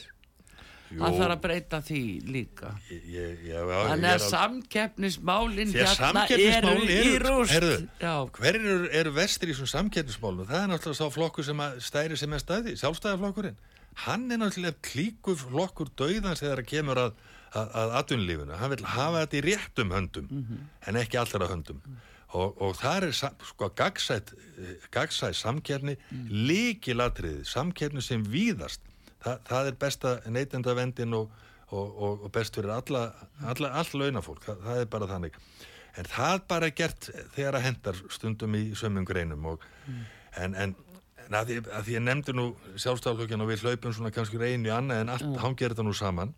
Það 0.89 1.17
þarf 1.19 1.35
að 1.35 1.41
breyta 1.45 1.79
því 1.85 2.03
líka. 2.33 2.71
ég, 2.89 3.03
ég, 3.13 3.33
ég, 3.45 3.63
já, 3.69 3.81
Þannig 3.91 4.11
að 4.15 4.23
samkeppnismálin 4.25 5.73
hérna 5.75 6.23
eru 6.49 6.75
í 6.89 7.19
rúst. 7.23 7.53
heyrðu, 7.53 7.89
Já, 8.01 8.15
Hver 8.39 8.59
eru, 8.61 9.13
vestir 9.19 9.51
í 9.51 9.57
þessum 9.57 9.71
samkeppnismálum? 9.75 10.49
Það 10.49 10.63
er 10.63 10.71
náttúrulega 10.73 11.01
sá 11.01 11.15
flokkur 11.19 11.45
sem 11.45 11.65
stæri 11.85 12.17
sem 12.17 12.33
er 12.33 12.45
stæði, 12.45 12.77
sjálfstæðaflokkurinn. 12.81 13.59
Hann 14.07 14.29
er 14.33 14.41
náttúrulega 14.41 14.81
klíku 14.89 15.37
flokkur 15.37 15.93
dauðans 15.99 16.41
þegar 16.41 16.63
það 16.63 16.71
kemur 16.73 17.03
að, 17.05 17.17
að, 17.53 17.73
að 17.83 17.97
atvinnulífinu. 18.03 18.59
Hann 18.61 18.73
vil 18.77 18.85
hafa 18.97 19.25
þetta 19.25 19.39
í 19.41 19.45
réttum 19.49 19.97
höndum, 19.97 20.31
en 20.89 21.01
ekki 21.03 21.21
allra 21.21 21.51
höndum. 21.53 21.83
Og, 22.37 22.59
og 22.61 22.75
það 22.77 23.07
er 23.09 23.15
sko 23.49 23.71
gagsætt, 23.77 24.35
gagsætt 24.93 25.37
samkeppni, 25.39 25.95
líkilatriði, 26.49 27.45
samkeppni 27.49 28.05
sem 28.05 28.25
víðast. 28.29 28.81
Þa, 29.25 29.33
það 29.49 29.69
er 29.73 29.77
besta 29.83 30.13
neytendavendin 30.31 31.15
og, 31.19 31.31
og, 31.75 31.87
og, 32.09 32.27
og 32.29 32.33
best 32.35 32.55
fyrir 32.59 32.71
alla, 32.75 33.07
alla, 33.43 33.73
all 33.81 33.89
launafólk. 34.03 34.45
Það, 34.47 34.61
það 34.67 34.83
er 34.85 34.91
bara 34.93 35.09
þannig. 35.11 35.39
En 35.99 36.07
það 36.07 36.43
bara 36.53 36.69
er 36.71 36.77
gert 36.79 37.09
þegar 37.35 37.59
að 37.59 37.65
hendar 37.67 37.97
stundum 38.15 38.55
í 38.55 38.63
sömum 38.79 39.07
greinum 39.09 39.49
og, 39.51 39.65
en, 40.39 40.55
en, 40.55 40.75
en 41.27 41.35
að, 41.41 41.49
því, 41.51 41.57
að 41.75 41.89
því 41.89 41.97
ég 41.97 42.05
nefndi 42.07 42.35
nú 42.39 42.45
sjálfstæðaflokkin 42.79 43.43
og 43.43 43.51
við 43.51 43.65
hlaupum 43.67 43.97
svona 43.97 44.13
kannski 44.15 44.39
einu 44.39 44.71
í 44.71 44.75
annað 44.77 45.03
en 45.03 45.11
allt 45.17 45.41
hangir 45.43 45.75
þetta 45.75 45.87
nú 45.89 45.97
saman. 45.99 46.31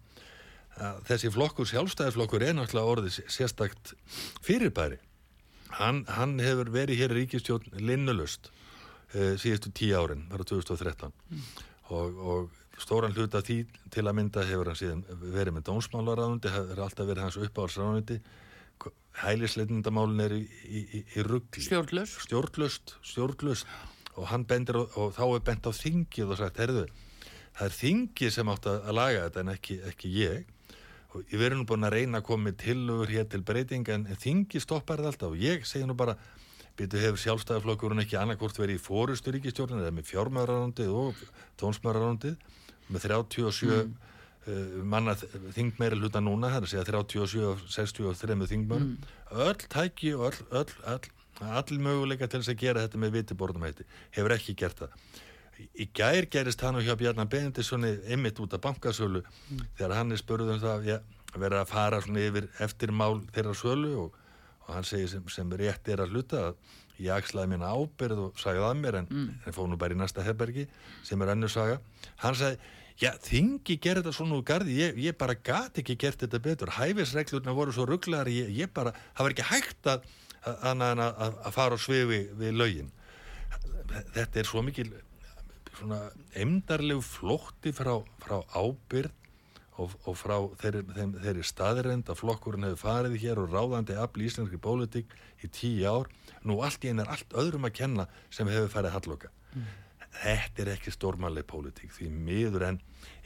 Að 0.80 1.02
þessi 1.10 1.32
flokkur, 1.34 1.68
sjálfstæðaflokkur 1.68 2.46
er 2.46 2.56
náttúrulega 2.56 2.94
orðið 2.94 3.12
sé- 3.18 3.26
sérstakt 3.36 3.92
fyrirbæri. 4.46 4.96
Hann, 5.76 6.00
hann 6.08 6.38
hefur 6.40 6.70
verið 6.72 7.02
hér 7.02 7.12
í 7.12 7.18
ríkistjórn 7.20 7.76
linnulust 7.84 8.48
uh, 8.48 9.36
síðustu 9.38 9.70
tíu 9.76 9.92
árin, 10.00 10.24
bara 10.32 10.46
2013 10.48 11.12
og, 11.90 12.16
og 12.18 12.56
stóran 12.80 13.16
hluta 13.16 13.42
því 13.44 13.62
til 13.92 14.06
að 14.06 14.16
mynda 14.18 14.44
hefur 14.48 14.70
hann 14.70 14.78
síðan 14.80 15.02
verið 15.20 15.56
með 15.56 15.66
dómsmálaráðundi, 15.68 16.52
hefur 16.54 16.84
alltaf 16.86 17.10
verið 17.10 17.26
hans 17.26 17.40
uppáhaldsráðundi 17.40 18.20
hælisleitindamálin 19.18 20.22
er 20.24 20.34
í, 20.36 20.42
í, 20.64 20.82
í, 21.00 21.24
ruggli 21.26 21.64
stjórnlaus. 21.64 22.14
stjórnlust, 22.24 22.94
stjórnlust 23.04 23.68
og 24.16 24.28
hann 24.30 24.46
bendir 24.48 24.78
á, 24.78 24.82
og 25.00 25.14
þá 25.16 25.24
er 25.26 25.44
bent 25.48 25.68
á 25.68 25.72
þingið 25.74 26.32
og 26.32 26.40
sagt, 26.40 26.60
herðu, 26.60 26.86
það 27.58 27.66
er 27.66 27.76
þingið 27.76 28.34
sem 28.36 28.52
átt 28.52 28.68
að 28.70 28.90
laga 28.96 29.24
þetta 29.26 29.44
en 29.44 29.52
ekki, 29.54 29.78
ekki 29.90 30.12
ég. 30.16 30.56
Og 31.10 31.24
ég 31.32 31.40
verður 31.40 31.58
nú 31.58 31.66
búin 31.66 31.88
að 31.88 31.96
reyna 31.96 32.20
að 32.20 32.28
koma 32.28 32.52
tillögur 32.54 33.10
hér 33.10 33.26
til 33.30 33.42
breytinga 33.46 33.96
en, 33.96 34.06
þingið 34.14 34.62
stoppar 34.62 35.00
þetta 35.00 35.10
alltaf. 35.10 35.34
Og 35.34 35.42
ég 35.42 35.66
segi 35.66 35.88
nú 35.88 35.96
bara 35.98 36.14
byrju 36.78 37.02
hefur 37.02 37.22
sjálfstæðaflokkurinn 37.24 38.04
ekki 38.04 38.18
annarkvort 38.20 38.60
verið 38.60 38.78
í 38.78 38.82
fórustu 38.82 39.34
ríkistjórnir 39.34 39.82
eða 39.82 39.96
með 39.96 40.06
fjármærarándið 40.12 40.92
og 40.94 41.18
tónsmærarándið 41.60 42.38
með 42.90 43.06
37 43.06 43.70
mm. 43.70 43.94
uh, 44.50 44.76
manna 44.94 45.14
þingmeiri 45.54 46.00
hluta 46.00 46.22
núna, 46.24 46.50
það 46.52 46.60
er 46.60 46.68
að 46.68 46.74
segja 46.74 46.86
37 46.90 47.48
og 47.48 47.64
63 47.70 48.50
þingmörum 48.52 48.92
öll 49.46 49.66
tæki 49.70 50.14
og 50.18 50.30
öll, 50.30 50.46
öll, 50.62 50.76
öll 50.94 51.16
all 51.40 51.80
möguleika 51.80 52.28
til 52.28 52.42
þess 52.42 52.52
að 52.52 52.60
gera 52.60 52.84
þetta 52.84 53.00
með 53.00 53.14
vitiborðum 53.18 53.64
heiti, 53.64 53.86
hefur 54.16 54.34
ekki 54.34 54.56
gert 54.58 54.82
það. 54.82 54.96
Í 55.76 55.86
gær 55.96 56.26
gerist 56.32 56.62
hann 56.64 56.78
og 56.78 56.84
hjá 56.86 56.94
Bjarnar 56.96 57.28
Benedikssoni 57.28 57.92
ymmit 58.14 58.38
út 58.40 58.54
af 58.56 58.62
bankasölu 58.64 59.20
þegar 59.76 59.96
hann 59.98 60.12
er 60.12 60.20
spurður 60.20 60.54
um 60.54 60.60
það 60.62 60.86
ja, 60.88 60.98
vera 61.36 61.60
að 61.60 61.72
fara 61.72 62.00
svona 62.00 62.22
yfir 62.24 62.48
eftir 62.64 62.92
mál 62.96 63.20
þeirra 63.34 63.56
sölu 63.56 63.90
og, 64.06 64.14
og 64.66 64.70
hann 64.74 64.88
segir 64.88 65.10
sem, 65.12 65.26
sem 65.28 65.52
rétt 65.60 65.88
er 65.92 66.00
að 66.00 66.16
hluta 66.16 66.46
að 66.48 66.62
ég 67.00 67.12
axlaði 67.12 67.52
mína 67.52 67.72
ábyrð 67.76 68.24
og 68.26 68.40
sagði 68.40 68.64
það 68.64 68.80
mér 68.80 68.98
en, 69.02 69.10
en 69.44 69.56
fóð 69.56 69.70
nú 69.70 69.80
bara 69.80 69.96
í 69.96 70.00
næsta 70.00 70.24
herbergi 70.24 70.66
sem 71.04 71.20
er 71.20 71.34
önnur 71.34 71.52
saga. 71.52 71.78
Hann 72.24 72.36
sagði, 72.36 72.60
já 73.00 73.10
þingi 73.24 73.78
gerði 73.80 74.04
þetta 74.04 74.16
svona 74.16 74.38
úr 74.38 74.46
gardi, 74.46 74.78
ég, 74.80 74.98
ég 75.00 75.16
bara 75.18 75.34
gat 75.34 75.78
ekki 75.80 75.96
gert 76.00 76.20
þetta 76.24 76.40
betur, 76.44 76.74
hæfisreglurna 76.76 77.54
voru 77.56 77.72
svo 77.72 77.86
rugglar, 77.88 78.28
ég, 78.28 78.50
ég 78.52 78.72
bara, 78.76 78.92
það 79.16 79.26
var 79.26 79.36
ekki 79.36 79.48
hægt 79.50 79.92
að 79.94 80.10
að, 80.40 80.82
að, 80.82 81.04
að, 81.04 81.38
að 81.44 81.54
fara 81.54 81.76
á 81.76 81.78
sviði 81.80 82.20
við 82.40 82.58
lögin. 82.58 82.90
Þetta 84.14 84.40
er 84.40 84.48
svo 84.48 84.62
mikil 84.64 84.90
svona 85.78 86.02
emdarlegu 86.38 87.02
flótti 87.04 87.72
frá, 87.74 87.98
frá 88.22 88.40
ábyrð 88.54 89.16
og, 89.80 89.94
og 90.04 90.16
frá 90.18 90.36
þeirri, 90.60 90.82
þeim, 90.96 91.12
þeirri 91.24 91.44
staðirend 91.46 92.10
að 92.12 92.20
flokkurinn 92.20 92.68
hefur 92.68 92.82
farið 92.84 93.18
hér 93.22 93.40
og 93.40 93.54
ráðandi 93.54 93.96
afl 93.96 94.20
í 94.22 94.28
íslenski 94.28 94.60
pólitík 94.60 95.14
í 95.40 95.50
tíu 95.52 95.88
ár. 95.88 96.10
Nú 96.44 96.60
allt 96.64 96.84
í 96.84 96.92
einn 96.92 97.02
er 97.02 97.12
allt 97.12 97.36
öðrum 97.36 97.68
að 97.68 97.78
kenna 97.80 98.08
sem 98.32 98.48
hefur 98.50 98.72
farið 98.72 98.96
halloka. 98.96 99.32
Þetta 100.20 100.64
er 100.64 100.72
ekki 100.74 100.92
stórmannleg 100.92 101.46
pólitík 101.48 101.92
því 101.96 102.10
miður 102.12 102.66
en 102.68 102.80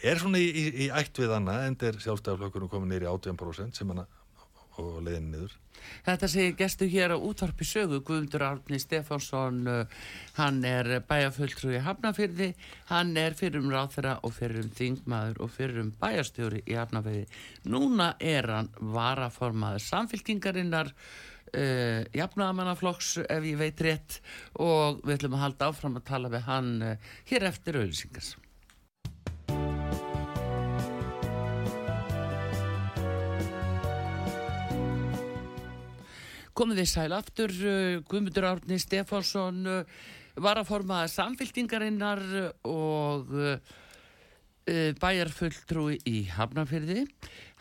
er 0.05 0.21
svona 0.21 0.43
í, 0.43 0.51
í, 0.51 0.67
í 0.85 0.91
ætt 0.93 1.23
við 1.23 1.33
annað 1.39 1.69
en 1.69 1.79
er 1.89 2.03
sjálfstæðarflokkurinn 2.05 2.73
komin 2.73 2.95
nýri 2.95 3.09
18% 3.11 3.81
sem 3.81 3.93
hann 3.93 4.05
og 4.83 5.03
leiðin 5.05 5.31
niður. 5.33 5.53
Þetta 6.07 6.29
segir 6.31 6.55
gestu 6.59 6.87
hér 6.91 7.15
á 7.15 7.19
útvarpi 7.19 7.67
sögu 7.69 8.01
Guðmundur 8.07 8.45
Árni 8.47 8.79
Stefánsson 8.81 9.61
uh, 9.69 10.07
hann 10.39 10.63
er 10.67 11.03
bæjarfulltrúi 11.09 11.77
í 11.79 11.83
Hafnafyrði, 11.85 12.53
hann 12.91 13.13
er 13.21 13.37
fyrrum 13.39 13.69
ráþera 13.73 14.17
og 14.25 14.35
fyrrum 14.37 14.71
þingmaður 14.75 15.43
og 15.45 15.53
fyrrum 15.55 15.93
bæjarstjóri 16.01 16.65
í 16.65 16.79
Hafnafyrði 16.79 17.27
núna 17.71 18.15
er 18.19 18.49
hann 18.55 18.73
varaformaður 18.95 19.85
samfylkingarinnar 19.91 20.95
uh, 20.95 22.01
jafnaðamannaflokks 22.17 23.19
ef 23.27 23.51
ég 23.51 23.61
veit 23.61 23.85
rétt 23.85 24.23
og 24.57 25.05
við 25.05 25.19
ætlum 25.19 25.37
að 25.39 25.47
halda 25.49 25.69
áfram 25.71 26.01
að 26.01 26.09
tala 26.15 26.33
við 26.33 26.49
hann 26.49 26.73
uh, 26.95 27.13
hér 27.29 27.51
eftir 27.53 27.83
auðlýsingas 27.83 28.35
komið 36.55 36.83
þið 36.83 36.91
sæl 36.91 37.15
aftur 37.17 37.55
uh, 37.67 38.03
Guðmundur 38.09 38.47
Árni 38.47 38.79
Stefánsson 38.79 39.65
uh, 39.67 40.05
var 40.43 40.61
að 40.61 40.69
forma 40.71 41.05
samfyltingarinnar 41.11 42.23
og 42.71 43.33
uh, 43.35 43.73
bæjarfulltrúi 44.65 45.99
í 46.09 46.23
Hafnarfyrði 46.33 47.03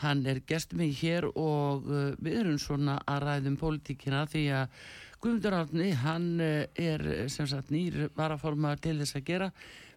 hann 0.05 0.21
er 0.29 0.39
gestum 0.47 0.79
mig 0.79 0.93
hér 1.01 1.25
og 1.27 1.83
við 2.23 2.37
erum 2.39 2.61
svona 2.61 2.95
að 3.03 3.25
ræðum 3.25 3.57
pólitíkina 3.59 4.21
því 4.31 4.43
að 4.61 4.77
Guðmundur 5.17 5.57
Árni 5.57 5.89
hann 5.99 6.29
er 6.39 7.03
sem 7.31 7.49
sagt 7.51 7.73
nýr 7.75 8.07
varaforma 8.15 8.71
til 8.79 8.95
þess 9.01 9.19
að 9.19 9.27
gera 9.27 9.49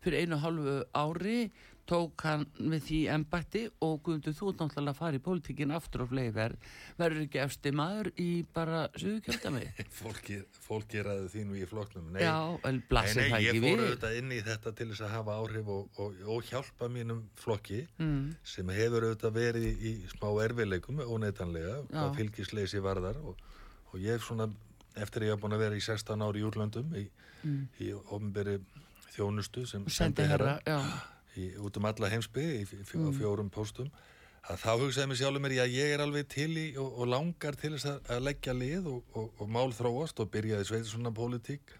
fyrir 0.03 0.27
einu 0.27 0.41
hálfu 0.43 0.77
ári 0.99 1.39
tók 1.87 2.23
hann 2.27 2.45
við 2.59 2.83
því 2.87 2.99
embætti 3.15 3.63
og 3.85 4.01
Guðmundur 4.07 4.35
þú 4.37 4.51
ert 4.51 4.63
náttúrulega 4.63 4.93
að 4.93 4.99
fara 4.99 5.19
í 5.19 5.23
pólitíkin 5.23 5.75
aftur 5.75 6.03
á 6.03 6.07
fleiðverð 6.11 6.71
verður 6.99 7.23
ekki 7.25 7.41
efsti 7.43 7.73
maður 7.77 8.11
í 8.23 8.29
bara 8.57 8.83
suðu 8.97 9.21
kjöldami 9.27 9.63
fólki, 10.01 10.39
fólki 10.67 11.05
ræði 11.07 11.31
þínu 11.35 11.59
í 11.61 11.69
flokknum. 11.71 12.11
Nei, 12.15 12.23
Já, 12.25 12.37
nei, 12.67 12.81
nei, 13.21 13.41
ég 13.47 13.61
fór 13.63 13.85
auðvitað 13.85 14.19
inn 14.21 14.35
í 14.35 14.41
þetta 14.51 14.75
til 14.81 14.89
þess 14.93 15.07
að 15.07 15.15
hafa 15.15 15.39
áhrif 15.43 15.73
og, 15.77 16.01
og, 16.03 16.21
og 16.37 16.51
hjálpa 16.51 16.91
mínum 16.93 17.25
flokki 17.39 17.83
mm, 17.97 18.23
sem 18.55 18.77
hefur 18.77 19.09
auðvitað 19.09 19.37
verið 19.39 19.69
í, 19.71 19.97
smá 20.17 20.31
erfileikum 20.45 21.03
óneitanlega, 21.07 21.81
Já. 21.87 21.99
hvað 22.01 22.17
fylgisleysi 22.21 22.83
varðar. 22.85 23.21
Og, 23.23 23.43
og 23.93 24.01
ég 24.03 24.19
er 24.19 24.25
svona 24.25 24.51
eftir 24.97 25.23
að 25.23 25.31
ég 25.31 25.37
hef 25.37 25.45
búin 25.45 25.55
að 25.55 25.67
vera 25.67 25.79
í 25.79 25.85
16 25.85 26.25
ári 26.27 26.43
í 26.43 26.47
úrlöndum 26.49 26.97
í, 26.97 27.05
mm. 27.43 27.61
í 27.85 27.93
ofnberi 28.01 28.57
þjónustu 29.13 29.67
sem 29.69 29.85
sendi 29.93 30.25
herra, 30.29 30.59
já 30.67 30.81
í, 31.43 31.47
út 31.63 31.77
um 31.81 31.89
alla 31.91 32.11
heimsbyggði 32.13 32.61
í, 32.63 32.67
á 32.67 32.97
Mm. 32.97 33.17
fjórum 33.19 33.51
póstum 33.53 33.91
að 34.47 34.61
þá 34.63 34.71
hugsaði 34.79 35.09
mér 35.11 35.19
sjálfur 35.21 35.43
mér 35.43 35.55
að 35.65 35.75
ég 35.75 35.93
er 35.97 36.01
alveg 36.05 36.29
til 36.31 36.53
í 36.57 36.67
og, 36.79 36.93
og 37.03 37.09
langar 37.11 37.57
til 37.59 37.73
þess 37.75 37.89
að, 37.91 38.01
að 38.15 38.25
leggja 38.29 38.53
lið 38.55 38.87
og, 38.93 39.03
og, 39.19 39.31
og 39.43 39.49
mál 39.51 39.73
þróast 39.75 40.21
og 40.23 40.31
byrjaði 40.31 40.69
sveitir 40.69 40.91
svona 40.93 41.11
pólitík 41.11 41.75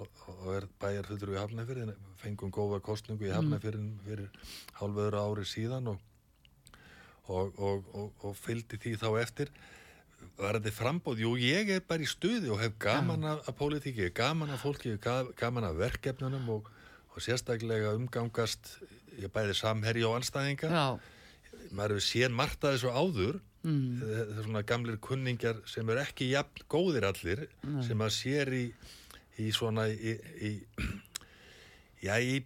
og, 0.00 0.08
og 0.26 0.48
er 0.56 0.66
bæjar 0.82 1.06
fullur 1.10 1.34
í 1.36 1.38
Hafnafjörðin 1.38 1.94
fengum 2.20 2.50
góða 2.52 2.80
kostningu 2.82 3.28
í 3.28 3.34
Hafnafjörðin 3.34 3.92
fyrir 4.06 4.30
hálföðru 4.80 5.20
ári 5.22 5.44
síðan 5.46 5.92
og, 5.94 6.00
og 8.26 8.34
fylgdi 8.40 8.78
því 8.82 8.96
þá 9.00 9.08
eftir. 9.22 9.52
Var 10.40 10.56
þetta 10.58 10.72
frambóð, 10.74 11.20
jú 11.22 11.30
ég 11.40 11.70
er 11.76 11.80
bara 11.88 12.02
í 12.04 12.08
stuði 12.08 12.50
og 12.52 12.58
hef 12.60 12.74
gaman 12.80 13.22
af, 13.28 13.42
af 13.48 13.56
pólitíki 13.56 14.08
gaman 14.16 14.50
af 14.52 14.60
fólki, 14.64 14.96
ga- 15.00 15.30
gaman 15.38 15.64
af 15.68 15.78
verkefnunum 15.78 16.48
og, 16.56 16.68
og 17.20 17.26
sérstaklega 17.28 17.92
umgangast 17.98 18.78
ég 19.20 19.28
bæði 19.34 19.54
samherji 19.60 20.06
og 20.08 20.16
anstæðinga 20.22 20.70
Já, 20.72 20.86
maður 21.76 21.98
hefur 21.98 22.06
séð 22.08 22.32
margt 22.40 22.64
að 22.64 22.76
þessu 22.78 22.90
áður. 22.96 23.40
Mm, 23.60 24.00
það 24.00 24.20
er 24.24 24.44
svona 24.46 24.62
gamlir 24.64 24.96
kunningjar 25.04 25.58
sem 25.68 25.90
eru 25.92 26.00
ekki 26.00 26.30
jafn 26.32 26.62
góðir 26.72 27.04
allir 27.10 27.42
sem 27.84 28.00
að 28.00 28.14
sér 28.16 28.52
í 28.56 28.62
í 29.40 29.50
svona 29.52 29.84
í, 29.92 30.14
í, 30.40 30.50
já, 32.06 32.14
í, 32.20 32.40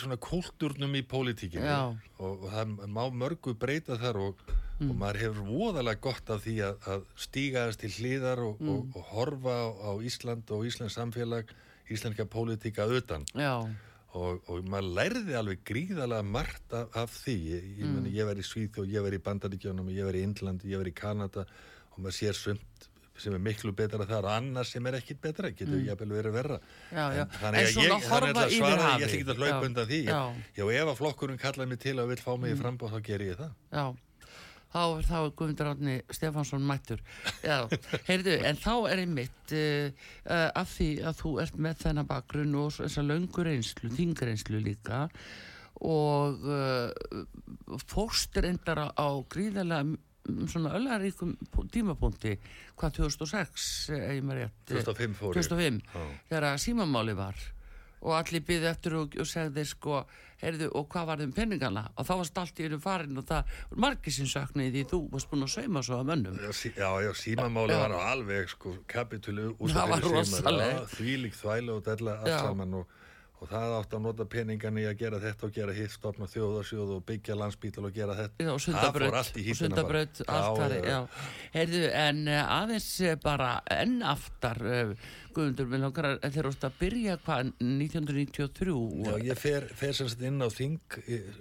svona 0.00 0.16
kultúrnum 0.20 0.96
í 0.96 1.02
pólitíkinu 1.08 1.68
og, 1.68 1.98
og 2.24 2.46
það 2.52 2.72
má 2.96 3.02
mörgu 3.12 3.54
breyta 3.60 4.00
þar 4.00 4.22
og, 4.30 4.44
Mm. 4.74 4.88
og 4.90 4.96
maður 4.98 5.18
hefur 5.22 5.44
voðalega 5.46 6.00
gott 6.02 6.30
af 6.34 6.40
því 6.42 6.52
að, 6.66 6.86
að 6.90 7.02
stígaðast 7.22 7.78
til 7.84 7.90
hlýðar 7.94 8.40
og, 8.42 8.56
Mm. 8.58 8.70
og, 8.72 8.96
og 8.98 9.04
horfa 9.12 9.52
á, 9.54 9.66
á 9.86 9.90
Ísland 10.02 10.50
og 10.50 10.64
Íslands 10.66 10.96
samfélag 10.98 11.52
íslenska 11.94 12.24
pólitíka 12.26 12.82
utan. 12.90 13.22
Já, 13.38 13.70
og, 14.14 14.48
og 14.50 14.66
maður 14.70 14.90
lærði 14.98 15.36
alveg 15.38 15.62
gríðalega 15.66 16.26
margt 16.26 16.74
af, 16.76 16.90
af 17.04 17.14
því 17.24 17.36
ég, 17.50 17.68
ég, 17.80 17.86
mm. 17.90 18.08
ég 18.14 18.28
var 18.28 18.40
í 18.40 18.46
Svíþjóð, 18.46 18.90
ég 18.94 19.06
var 19.06 19.16
í 19.16 19.22
Bandaríkjónum 19.28 19.92
ég 19.94 20.08
var 20.08 20.18
í 20.18 20.24
Indlandi, 20.26 20.70
ég 20.72 20.82
var 20.82 20.90
í 20.90 20.94
Kanada 20.96 21.46
og 21.94 21.98
maður 21.98 22.18
sér 22.20 22.38
sumt 22.38 22.88
sem 23.18 23.34
er 23.36 23.42
miklu 23.42 23.70
betra 23.76 24.06
þar 24.08 24.26
og 24.26 24.32
annars 24.34 24.72
sem 24.74 24.86
er 24.90 24.96
ekkit 24.98 25.20
betra 25.22 25.50
getur 25.54 25.76
mm. 25.76 25.84
jafnvel 25.90 26.16
verið 26.16 26.34
verra 26.34 26.56
Já, 26.90 27.04
já. 27.14 27.22
En, 27.22 27.36
þannig 27.42 27.60
að 27.60 27.78
ég, 27.84 28.08
þannig 28.08 28.40
að 28.40 28.56
svara, 28.56 28.88
ég 28.98 29.06
ætla 29.06 29.20
ekki 29.20 29.28
að 29.28 29.42
hlaupa 29.42 29.68
undan 29.68 29.90
því 29.90 30.00
já. 30.08 30.18
já, 30.58 30.64
ef 30.64 30.90
að 30.90 30.98
flokkurinn 31.02 31.38
kallaði 31.42 31.70
mig 31.70 31.82
til 31.84 31.94
að 31.98 32.10
vil 32.10 32.18
fá 32.24 32.32
mig 32.42 32.54
í 32.54 32.58
frambóð 32.58 32.96
þá 32.96 33.06
ger 33.06 33.26
ég 33.28 33.38
það 33.38 33.54
já 33.70 33.86
þá, 34.74 34.82
þá 35.06 35.16
er 35.20 35.32
Guðmundur 35.38 35.70
Árni 35.70 35.96
Stefánsson 36.10 36.66
mættur 36.66 37.02
já, 37.44 37.64
heyrðu, 38.08 38.36
en 38.48 38.60
þá 38.60 38.74
er 38.90 39.02
einmitt 39.04 39.54
uh, 39.54 40.04
uh, 40.26 40.50
af 40.50 40.74
því 40.74 40.90
að 41.06 41.18
þú 41.22 41.34
ert 41.44 41.58
með 41.66 41.82
þennan 41.84 42.10
bakgrunn 42.10 42.60
og 42.60 42.76
þess 42.80 43.00
að 43.00 43.10
löngur 43.12 43.50
einslu, 43.54 43.92
þingreinslu 43.94 44.62
líka 44.64 45.04
og 45.84 46.44
uh, 46.46 47.78
fórst 47.90 48.36
reyndar 48.38 48.86
á, 48.86 48.86
á 48.94 49.08
gríðarlega 49.30 49.86
mm, 49.86 50.46
svona 50.50 50.74
öllaríkum 50.78 51.34
tímapunkti 51.72 52.36
hvað 52.78 53.00
2006 53.00 53.66
eh, 53.94 54.06
ég 54.18 54.30
rétt 54.38 54.70
eh, 54.70 54.78
2005 54.80 55.18
fór 55.18 55.34
ég 55.34 55.50
2005 55.50 55.82
Já. 55.82 56.06
þegar 56.30 56.48
að 56.52 56.62
símamáli 56.64 57.16
var 57.18 57.42
og 58.04 58.14
allir 58.18 58.44
byggði 58.44 58.70
eftir 58.70 58.96
og, 59.00 59.18
og 59.18 59.28
segði 59.28 59.64
sko, 59.66 60.02
heyrðu, 60.42 60.70
og 60.78 60.88
hvað 60.92 61.06
var 61.10 61.22
þeim 61.22 61.34
peningana 61.36 61.84
og 61.94 62.08
þá 62.08 62.12
varst 62.20 62.40
allt 62.42 62.60
í 62.60 62.66
einu 62.68 62.80
farin 62.82 63.20
og 63.20 63.28
það 63.28 63.54
var 63.70 63.82
margir 63.86 64.16
sem 64.16 64.28
söknuði 64.30 64.72
því 64.74 64.84
þú 64.90 65.00
varst 65.12 65.30
búin 65.30 65.46
að 65.46 65.52
sauma 65.54 65.84
svo 65.86 66.00
að 66.00 66.10
mönnum. 66.10 66.40
Já, 66.42 66.50
sí, 66.56 66.72
já, 66.76 66.90
já, 67.04 67.10
símamáli 67.22 67.78
var 67.78 67.96
alveg 68.00 68.52
sko 68.52 68.76
kapitulu 68.90 69.54
var 69.60 70.04
rosalegt. 70.04 70.94
þvílík 70.96 71.38
þvælu 71.38 71.78
og 71.78 71.84
della 71.86 72.18
allt 72.20 72.38
saman 72.40 72.78
og, 72.80 73.00
og 73.44 73.50
það 73.50 73.74
átt 73.76 73.94
að 73.96 74.02
nota 74.06 74.24
peningan 74.30 74.78
í 74.80 74.84
að 74.88 74.94
gera 75.02 75.18
þetta 75.20 75.46
og 75.46 75.54
gera 75.54 75.74
hitt, 75.76 75.92
stopna 75.92 76.28
þjóðarsjóð 76.32 76.92
og 76.96 77.02
byggja 77.08 77.36
landsbítal 77.36 77.84
og 77.84 77.94
gera 77.96 78.16
þetta. 78.16 78.46
Og 78.54 78.62
sundabraut, 78.64 79.40
og 79.44 79.58
sundabraut. 79.58 80.22
Heyrðu, 81.54 81.82
en 82.00 82.22
uh, 82.30 82.54
aðeins 82.56 82.88
eh, 83.04 83.18
bara 83.20 83.50
enn 83.74 84.00
aftar, 84.14 84.62
uh, 84.64 84.94
Guðmundur, 85.34 85.68
við 85.68 85.82
langar 85.82 86.10
að 86.14 86.36
þeir 86.36 86.50
ást 86.50 86.68
að 86.68 86.78
byrja 86.80 87.18
hvað, 87.26 87.52
1993? 87.60 88.76
Já, 89.04 89.14
ég 89.28 89.40
fer, 89.44 89.68
fer 89.76 89.96
sem 89.98 90.10
sagt 90.12 90.24
inn 90.24 90.40
á 90.40 90.48
þing 90.54 90.98
eh, 91.04 91.32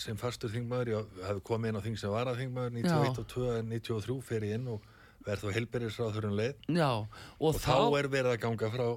sem 0.00 0.18
fastur 0.18 0.50
þingmaður, 0.54 0.94
ég 0.96 1.18
hef 1.28 1.42
komið 1.46 1.72
inn 1.72 1.78
á 1.78 1.86
þing 1.86 2.00
sem 2.00 2.14
var 2.14 2.30
að 2.32 2.42
þingmaður 2.42 2.78
91 2.80 3.22
og 3.22 3.28
2, 3.34 3.50
93 3.68 4.22
fer 4.26 4.48
ég 4.48 4.58
inn 4.58 4.72
og 4.74 4.94
verð 5.28 5.44
þá 5.44 5.58
helberisráðurinn 5.58 6.38
leið. 6.38 6.66
Já, 6.72 6.90
og, 6.96 7.46
og 7.50 7.60
þá 7.60 7.76
er 8.00 8.10
verið 8.10 8.32
að 8.32 8.42
ganga 8.46 8.72
frá 8.72 8.88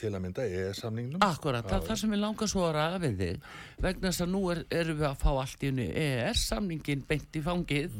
til 0.00 0.10
að 0.12 0.22
mynda 0.24 0.44
EES-samningnum 0.48 1.24
Akkurat, 1.26 1.66
það 1.68 1.78
er 1.78 1.86
það 1.88 2.00
sem 2.02 2.14
ég 2.14 2.22
langar 2.22 2.50
svo 2.50 2.64
að 2.66 2.74
ræða 2.78 3.00
við 3.02 3.18
þig 3.20 3.50
vegna 3.86 4.08
þess 4.08 4.24
að 4.24 4.32
nú 4.32 4.42
er, 4.52 4.62
erum 4.80 4.98
við 5.00 5.08
að 5.08 5.18
fá 5.22 5.28
allt 5.32 5.66
í 5.66 5.72
unni 5.72 5.88
EES-samningin 6.04 7.04
beint 7.08 7.38
í 7.38 7.44
fangið 7.44 7.98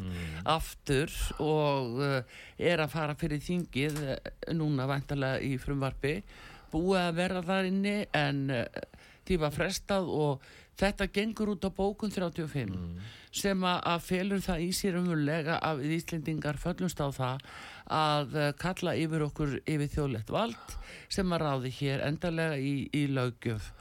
aftur 0.55 1.18
og 1.45 2.01
uh, 2.01 2.40
er 2.72 2.84
að 2.84 2.95
fara 2.97 3.18
fyrir 3.18 3.45
þingið 3.45 4.01
uh, 4.07 4.16
núna 4.57 4.88
vantarlega 4.90 5.45
í 5.47 5.55
frumvarpi 5.62 6.16
búið 6.72 7.03
að 7.03 7.20
vera 7.20 7.45
þar 7.47 7.70
inni 7.70 7.97
en 8.16 8.45
uh, 8.57 8.66
því 9.26 9.38
var 9.45 9.55
frestað 9.55 10.09
og 10.11 10.51
þetta 10.80 11.08
gengur 11.12 11.52
út 11.54 11.66
á 11.68 11.70
bókun 11.72 12.12
35 12.12 12.76
sem 13.32 13.64
að, 13.64 14.02
felur 14.04 14.42
það 14.44 14.64
í 14.64 14.68
sér 14.76 14.98
að 14.98 15.82
við 15.82 15.94
Íslendingar 15.98 16.58
föllumst 16.60 17.00
á 17.00 17.08
það 17.12 17.46
að 17.92 18.36
uh, 18.36 18.50
kalla 18.58 18.94
yfir 18.96 19.26
okkur 19.28 19.56
yfir 19.64 19.90
þjóðlegt 19.92 20.32
vald 20.32 20.76
sem 21.12 21.32
að 21.32 21.42
ráði 21.44 21.72
hér 21.80 22.04
endarlega 22.06 22.58
í, 22.60 22.88
í 22.92 23.06
löggjöf. 23.12 23.72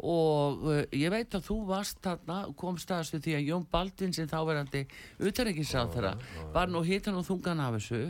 Og 0.00 0.62
uh, 0.64 0.82
ég 0.96 1.12
veit 1.12 1.34
að 1.36 1.48
þú 1.48 1.58
varst 1.68 2.00
þarna 2.04 2.42
kom 2.56 2.78
staðast 2.80 3.16
við 3.16 3.26
því 3.26 3.34
að 3.36 3.48
Jón 3.50 3.66
Baldvin 3.72 4.14
sem 4.16 4.28
þáverandi 4.30 4.86
utanrikiðsáþara 5.18 6.14
var 6.54 6.72
nú 6.72 6.84
hitan 6.86 7.18
og 7.20 7.26
þungan 7.28 7.64
af 7.66 7.76
þessu. 7.78 8.02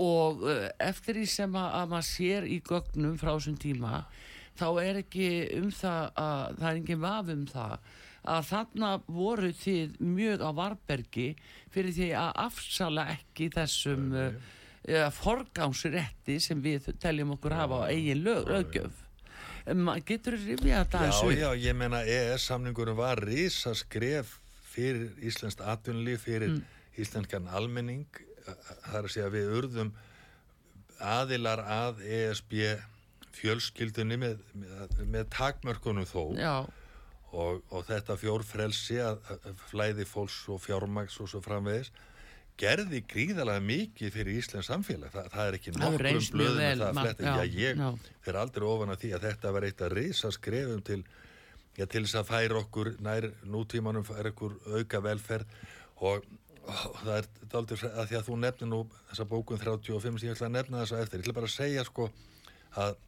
Og 0.00 0.44
uh, 0.46 0.66
eftir 0.80 1.18
því 1.18 1.28
sem 1.28 1.60
að, 1.60 1.70
að 1.80 1.94
maður 1.94 2.10
sér 2.12 2.48
í 2.48 2.60
gögnum 2.64 3.18
frá 3.20 3.34
þessum 3.34 3.60
tíma 3.60 4.04
þá 4.60 4.68
er 4.84 5.00
ekki 5.02 5.26
um 5.58 5.68
það 5.74 6.06
að 6.22 6.60
það 6.60 6.70
er 6.70 6.78
engin 6.80 7.02
vaf 7.02 7.34
um 7.34 7.44
það 7.50 7.90
að 8.30 8.48
þarna 8.50 8.88
voru 9.08 9.50
þið 9.56 10.00
mjög 10.04 10.42
á 10.44 10.50
varbergi 10.56 11.28
fyrir 11.72 11.94
því 11.96 12.08
að 12.20 12.32
afsala 12.44 13.06
ekki 13.14 13.48
þessum 13.54 14.10
uh, 14.12 14.26
uh, 14.90 15.06
forgámsrétti 15.16 16.36
sem 16.44 16.60
við 16.60 16.90
teljum 17.00 17.32
okkur 17.38 17.56
hafa 17.56 17.86
á 17.86 17.90
eigin 17.90 18.20
lög, 18.26 18.50
löggjöf. 18.50 19.06
Um, 19.70 19.88
getur 20.04 20.36
þú 20.36 20.58
rifjað 20.58 20.84
þetta 20.84 21.00
Já, 21.00 21.06
aðeins 21.06 21.22
upp? 21.24 21.38
já, 21.40 21.48
ég 21.64 21.78
meina 21.80 22.02
EES-samningurum 22.04 23.00
var 23.00 23.20
risa 23.24 23.72
skref 23.76 24.36
fyrir 24.70 25.10
Íslenskt 25.26 25.64
atvinnlíf, 25.64 26.22
fyrir 26.28 26.60
íslenskan 27.00 27.48
almenning 27.48 28.06
það 28.44 28.96
er 28.98 29.06
að 29.06 29.12
segja 29.14 29.32
við 29.32 29.52
urðum 29.58 29.90
aðilar 31.00 31.62
að 31.64 32.02
ESB 32.04 32.56
fjölskyldunni 33.36 34.18
með, 34.20 34.44
með, 34.58 35.00
með 35.14 35.26
takmörkunum 35.34 36.08
þó. 36.08 36.22
Og, 37.30 37.60
og 37.70 37.84
þetta 37.86 38.16
fjórfrelsi 38.18 38.96
að, 39.04 39.20
að 39.36 39.60
flæði 39.70 40.06
fólks 40.08 40.40
og 40.50 40.58
fjármags 40.64 41.20
og 41.22 41.30
svo 41.30 41.42
framvegis 41.44 41.92
gerði 42.60 43.00
gríðalega 43.08 43.62
mikið 43.64 44.12
fyrir 44.14 44.38
Íslands 44.40 44.68
samfélag. 44.68 45.12
Þa, 45.14 45.24
það 45.32 45.46
er 45.46 45.56
ekki 45.58 45.72
nokkrum 45.76 46.20
blöðum 46.34 46.60
vel, 46.60 46.70
að 46.74 46.82
það 46.82 47.00
fletta 47.00 47.24
já, 47.24 47.32
já, 47.38 47.62
ég 47.62 48.10
fer 48.26 48.38
aldrei 48.40 48.66
ofan 48.68 48.94
að 48.94 49.02
því 49.04 49.12
að 49.16 49.26
þetta 49.28 49.52
var 49.56 49.66
eitt 49.68 49.84
að 49.86 49.94
risa 49.96 50.32
skrefum 50.34 50.82
til 50.84 51.00
já, 51.78 51.86
til 51.86 52.04
þess 52.04 52.18
að 52.20 52.28
færa 52.28 52.60
okkur 52.60 52.92
nær 53.04 53.28
nútímanum 53.48 54.06
færa 54.06 54.32
okkur 54.34 54.56
auka 54.76 55.02
velferð. 55.06 55.54
Og, 56.00 56.26
og 56.66 56.98
það 57.04 57.14
er 57.16 57.30
daldur 57.52 57.86
að 57.90 58.10
því 58.10 58.18
að 58.20 58.26
þú 58.28 58.40
nefnir 58.44 58.72
nú 58.72 58.82
þessa 59.10 59.28
bókun 59.30 59.62
35 59.62 60.20
sem 60.20 60.28
ég 60.28 60.36
ætla 60.36 60.50
að 60.50 60.56
nefna 60.58 60.82
þess 60.82 60.96
að 60.96 61.06
eftir. 61.06 61.22
Ég 61.22 61.26
ætla 61.26 61.38
bara 61.40 61.50
að 61.50 61.56
segja 61.56 61.86
sko 61.88 62.10
að 62.80 62.98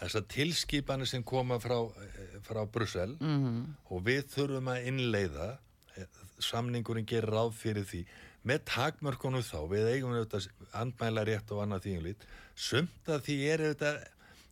þessar 0.00 0.26
tilskipanir 0.32 1.08
sem 1.08 1.24
koma 1.26 1.58
frá, 1.60 1.76
eh, 2.00 2.38
frá 2.46 2.64
Brussel 2.64 3.16
-hmm. 3.18 3.64
og 3.90 4.04
við 4.06 4.24
þurfum 4.34 4.72
að 4.72 4.86
innleiða 4.88 5.58
eh, 5.96 6.06
samningurinn 6.38 7.06
gerir 7.06 7.30
ráð 7.30 7.52
fyrir 7.54 7.84
því. 7.84 8.04
Með 8.44 8.64
takmörkunum 8.64 9.44
þá, 9.44 9.68
við 9.68 9.90
eigum 9.94 10.14
auðvitað 10.16 10.48
andmæla 10.72 11.24
rétt 11.28 11.50
og 11.52 11.62
annað 11.62 11.84
þýjumlít 11.84 12.24
sumt 12.56 13.08
að 13.08 13.24
því 13.26 13.36
er 13.52 13.60
auðvitað 13.66 14.00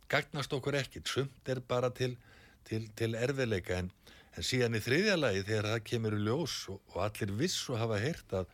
gagnast 0.08 0.52
okkur 0.52 0.74
ekkit, 0.74 1.08
sumt 1.08 1.48
er 1.48 1.60
bara 1.60 1.90
til, 1.90 2.16
til, 2.64 2.88
til 2.96 3.14
erfiðleika. 3.14 3.78
En, 3.78 3.90
en 4.36 4.46
síðan 4.46 4.76
í 4.76 4.84
þriðja 4.84 5.16
lagi 5.16 5.44
þegar 5.48 5.72
það 5.72 5.84
kemur 5.90 6.16
í 6.16 6.22
ljós 6.24 6.68
og, 6.68 6.80
og 6.92 7.02
allir 7.08 7.34
vissu 7.40 7.76
hafa 7.76 8.00
heyrt 8.00 8.32
að, 8.32 8.46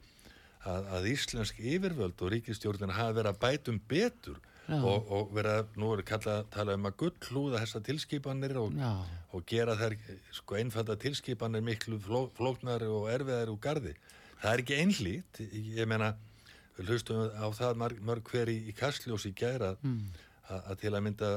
að, 0.63 0.91
að 0.99 1.11
íslensk 1.13 1.59
yfirvöld 1.59 2.23
og 2.23 2.35
ríkistjórnir 2.35 2.95
hafa 2.95 3.19
verið 3.19 3.33
að 3.35 3.43
bætum 3.47 3.81
betur 3.91 4.39
og, 4.69 5.11
og 5.13 5.33
verið 5.37 5.59
að, 5.59 5.73
nú 5.81 5.91
er 5.95 6.03
kallað 6.09 6.41
að 6.41 6.51
tala 6.55 6.77
um 6.79 6.89
að 6.89 6.99
gullhúða 7.03 7.63
þessa 7.65 7.81
tilskipanir 7.89 8.57
og, 8.61 8.77
og 9.35 9.47
gera 9.51 9.77
þær 9.81 9.97
sko 10.33 10.59
einfalda 10.61 10.97
tilskipanir 11.01 11.65
miklu 11.65 11.99
fló, 12.03 12.27
flóknari 12.37 12.89
og 12.89 13.11
erfiðari 13.13 13.53
úr 13.53 13.61
gardi. 13.61 13.97
Það 14.41 14.53
er 14.53 14.63
ekki 14.65 14.79
einhlít, 14.81 15.43
ég 15.79 15.89
meina, 15.89 16.15
við 16.79 16.95
hlustum 16.95 17.27
á 17.33 17.47
það 17.55 17.83
mörg, 17.83 18.05
mörg 18.05 18.31
hver 18.33 18.53
í, 18.53 18.61
í 18.71 18.77
kastljós 18.77 19.29
í 19.29 19.35
gæra 19.37 19.75
mm. 19.81 20.01
að 20.51 20.81
til 20.83 20.95
að 20.95 21.05
mynda 21.09 21.35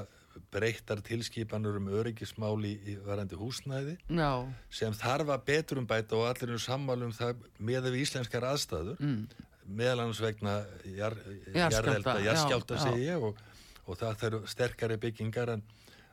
breyttar 0.53 1.01
tilskipanur 1.05 1.80
um 1.80 1.89
öryggismáli 1.99 2.73
í 2.86 2.95
varandi 3.05 3.38
húsnæði 3.39 3.95
já, 4.05 4.32
sem 4.69 4.93
þarf 4.93 5.32
að 5.34 5.45
betur 5.49 5.82
um 5.82 5.88
bæta 5.89 6.17
og 6.17 6.28
allir 6.30 6.53
eru 6.53 6.61
sammálum 6.61 7.13
það 7.15 7.41
með 7.57 7.89
við 7.89 8.03
íslenskar 8.03 8.45
aðstæður 8.51 9.01
mm. 9.01 9.47
Meðal 9.68 10.03
annars 10.05 10.22
vegna 10.24 10.59
jar, 10.95 11.15
jarðelda, 11.53 12.18
já, 12.20 12.26
jarðskjálta 12.30 12.78
já. 12.78 12.84
segi 12.86 13.07
ég 13.07 13.26
og, 13.30 13.41
og 13.86 13.99
það 13.99 14.22
þarf 14.22 14.51
sterkari 14.51 14.99
byggingar 15.01 15.53
en, 15.55 15.65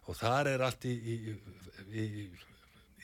og 0.09 0.19
þar 0.19 0.51
er 0.55 0.65
allt 0.67 0.87
í, 0.89 0.95
í, 0.95 1.37
í, 1.95 2.05
í 2.05 2.27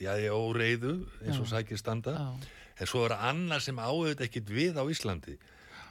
já, 0.01 0.13
óreiðu 0.33 0.97
eins 1.25 1.39
og 1.41 1.49
sækir 1.51 1.79
standa. 1.79 2.17
Já. 2.17 2.57
en 2.81 2.89
svo 2.89 3.05
er 3.05 3.15
annað 3.17 3.67
sem 3.67 3.79
áauðvitað 3.79 4.27
ekkit 4.27 4.51
við 4.51 4.79
á 4.81 4.83
Íslandi. 4.89 5.37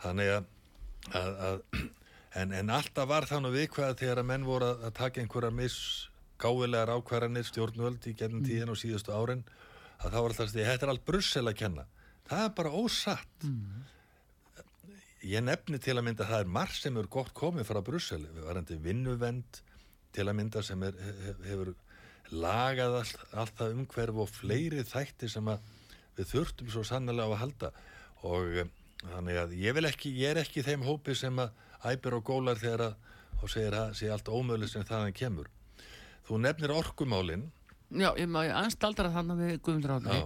Þannig 0.03 0.33
að, 0.35 0.53
að, 1.15 1.33
að 1.49 1.87
en, 2.41 2.55
en 2.55 2.75
alltaf 2.75 3.09
var 3.11 3.27
þannig 3.31 3.57
viðkvæða 3.57 3.99
þegar 4.01 4.23
að 4.23 4.29
menn 4.31 4.47
voru 4.49 4.71
að, 4.71 4.85
að 4.89 4.97
taka 4.99 5.23
einhverja 5.23 5.53
misgáilegar 5.55 6.93
ákvarðanir 6.97 7.49
stjórnvöld 7.49 8.11
í 8.11 8.17
gennum 8.19 8.45
tíðin 8.47 8.75
og 8.75 8.81
síðustu 8.81 9.15
árin 9.15 9.45
að 10.01 10.13
það 10.13 10.21
var 10.21 10.35
alltaf 10.35 10.53
því 10.53 10.69
þetta 10.69 10.87
er 10.87 10.93
allt 10.95 11.09
Brussel 11.09 11.47
að 11.47 11.59
kenna. 11.61 11.87
Það 12.31 12.45
er 12.45 12.53
bara 12.61 12.75
ósatt 12.79 13.49
ég 15.27 15.45
nefni 15.45 15.81
til 15.83 15.97
að 15.97 16.07
mynda 16.07 16.25
að 16.25 16.33
það 16.33 16.45
er 16.45 16.55
marg 16.57 16.77
sem 16.77 16.97
er 16.97 17.11
gott 17.13 17.33
komið 17.37 17.69
frá 17.69 17.81
Brussel 17.85 18.23
við 18.25 18.47
varandi 18.47 18.79
vinnuvend 18.81 19.61
til 20.15 20.27
að 20.27 20.37
mynda 20.39 20.63
sem 20.67 20.83
er, 20.87 20.97
hef, 21.27 21.45
hefur 21.47 21.75
lagað 22.31 22.97
allt, 23.01 23.23
allt 23.35 23.57
það 23.59 23.77
umhverf 23.77 24.23
og 24.25 24.31
fleiri 24.31 24.85
þætti 24.87 25.31
sem 25.31 25.51
að 25.51 25.63
við 26.17 26.33
þurftum 26.33 26.73
svo 26.73 26.85
sannlega 26.87 27.27
á 27.27 27.31
að 27.31 27.41
halda 27.43 27.73
og 28.29 28.59
um, 28.65 28.73
þannig 29.05 29.41
að 29.43 29.55
ég 29.61 29.77
vil 29.77 29.87
ekki, 29.89 30.13
ég 30.21 30.35
er 30.35 30.43
ekki 30.43 30.65
þeim 30.67 30.85
hópi 30.87 31.17
sem 31.19 31.39
að 31.43 31.55
æpir 31.91 32.17
og 32.19 32.27
gólar 32.27 32.61
þegar 32.61 32.91
að 32.91 32.99
og 33.41 33.49
segir 33.49 33.77
að 33.77 33.95
sé 33.99 34.11
allt 34.13 34.29
ómöðlega 34.29 34.75
sem 34.75 34.85
þaðan 34.85 35.17
kemur. 35.17 35.49
Þú 36.29 36.43
nefnir 36.45 36.75
orkumálinn 36.75 37.49
Já, 37.91 38.13
ég 38.15 38.29
má 38.31 38.45
ég 38.47 38.55
anstaldra 38.55 39.11
þannig 39.11 39.41
við 39.41 39.55
Guðmundur 39.67 39.97
Átni. 39.97 40.19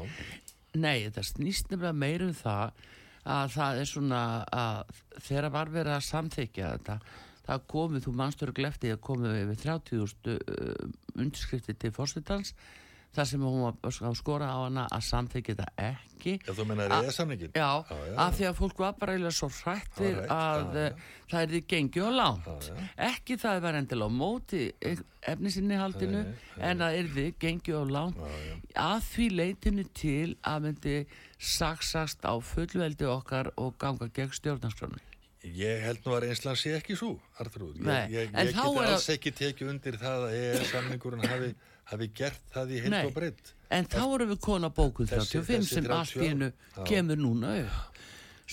Nei, 0.76 1.06
þetta 1.06 1.22
snýst 1.24 1.70
nefnilega 1.70 1.96
meira 1.96 2.26
um 2.28 2.34
það 2.36 2.82
að 3.24 3.54
það 3.54 3.80
er 3.80 3.88
svona 3.88 4.22
að 4.52 4.98
þegar 5.24 5.52
var 5.54 5.72
verið 5.72 5.96
að 5.96 6.08
samþykja 6.08 6.72
þetta 6.74 6.98
það 7.44 7.66
komið, 7.68 8.04
þú 8.06 8.14
mannstur 8.18 8.52
glefti 8.56 8.92
að 8.92 9.02
komið 9.04 9.36
við 9.50 9.62
30.000 9.64 10.34
uh, 10.34 10.94
undirskrifti 11.14 11.76
til 11.76 11.92
fórsetans 11.94 12.54
þar 13.14 13.28
sem 13.30 13.40
hún 13.46 13.62
var 13.64 13.74
skora 14.18 14.48
á 14.50 14.58
hana 14.64 14.84
að 14.92 15.04
samþykja 15.10 15.54
þetta 15.54 15.88
ekki 15.90 16.34
Já, 16.40 16.52
þú 16.56 16.64
menna 16.66 16.86
A- 16.88 17.02
er 17.04 17.12
samningin? 17.12 17.50
Já, 17.54 17.84
já, 17.84 17.96
já. 18.08 18.16
af 18.24 18.34
því 18.38 18.46
að 18.48 18.54
fólk 18.60 18.78
var 18.80 18.94
bara 19.00 19.12
eiginlega 19.14 19.36
svo 19.38 19.48
hrættir 19.52 20.14
Hrætt, 20.16 20.30
að 20.30 20.64
já, 20.64 20.74
já. 20.74 20.86
eh, 20.86 20.92
það 21.30 21.40
er 21.42 21.48
því 21.54 21.60
gengið 21.74 22.06
og 22.08 22.14
já. 22.68 22.86
ekki 23.10 23.36
það 23.42 23.54
að 23.58 23.64
vera 23.66 23.82
endilega 23.84 24.08
á 24.08 24.18
móti 24.22 24.62
efnisinni 25.34 25.78
haldinu 25.80 26.22
en 26.58 26.78
að 26.86 26.98
er 27.00 27.10
því 27.14 27.26
gengið 27.44 27.78
og 27.80 27.90
já. 28.16 28.54
að 28.86 29.08
því 29.12 29.26
leitinu 29.38 29.84
til 29.94 30.36
að 30.42 30.62
myndi 30.68 30.96
saksast 31.38 32.24
á 32.24 32.34
fullveldi 32.40 33.04
okkar 33.10 33.52
og 33.60 33.76
ganga 33.78 34.08
gegn 34.14 34.32
stjórnarskráni 34.32 35.02
Ég 35.44 35.82
held 35.84 36.00
nú 36.06 36.14
að 36.16 36.22
reynslan 36.24 36.56
sé 36.56 36.70
ekki 36.78 36.94
svo, 36.96 37.18
Arþrúð. 37.36 37.74
Ég, 37.84 38.12
ég, 38.14 38.30
ég 38.32 38.54
að- 38.86 38.94
alls 38.94 39.08
ekki 39.12 39.28
tekið 39.36 39.68
undir 39.74 39.98
það 40.00 40.22
að 40.24 40.36
EES 40.38 40.70
samningurinn 40.70 41.26
hafi, 41.28 41.50
hafi 41.90 42.10
gert 42.16 42.54
það 42.54 42.72
í 42.74 42.80
heilt 42.84 42.94
Nei. 42.94 43.02
og 43.08 43.16
breytt. 43.16 43.54
en 43.74 43.88
þá 43.90 44.02
erum 44.04 44.32
við 44.32 44.40
kona 44.44 44.70
bókuð 44.70 45.12
Þessi- 45.12 45.42
35 45.42 45.58
þessi 45.58 45.74
sem 45.74 45.90
allt 45.90 46.14
í 46.14 46.20
30 46.20 46.30
hennu 46.30 46.52
kemur 46.88 47.20
núna 47.20 47.56
upp 47.64 48.00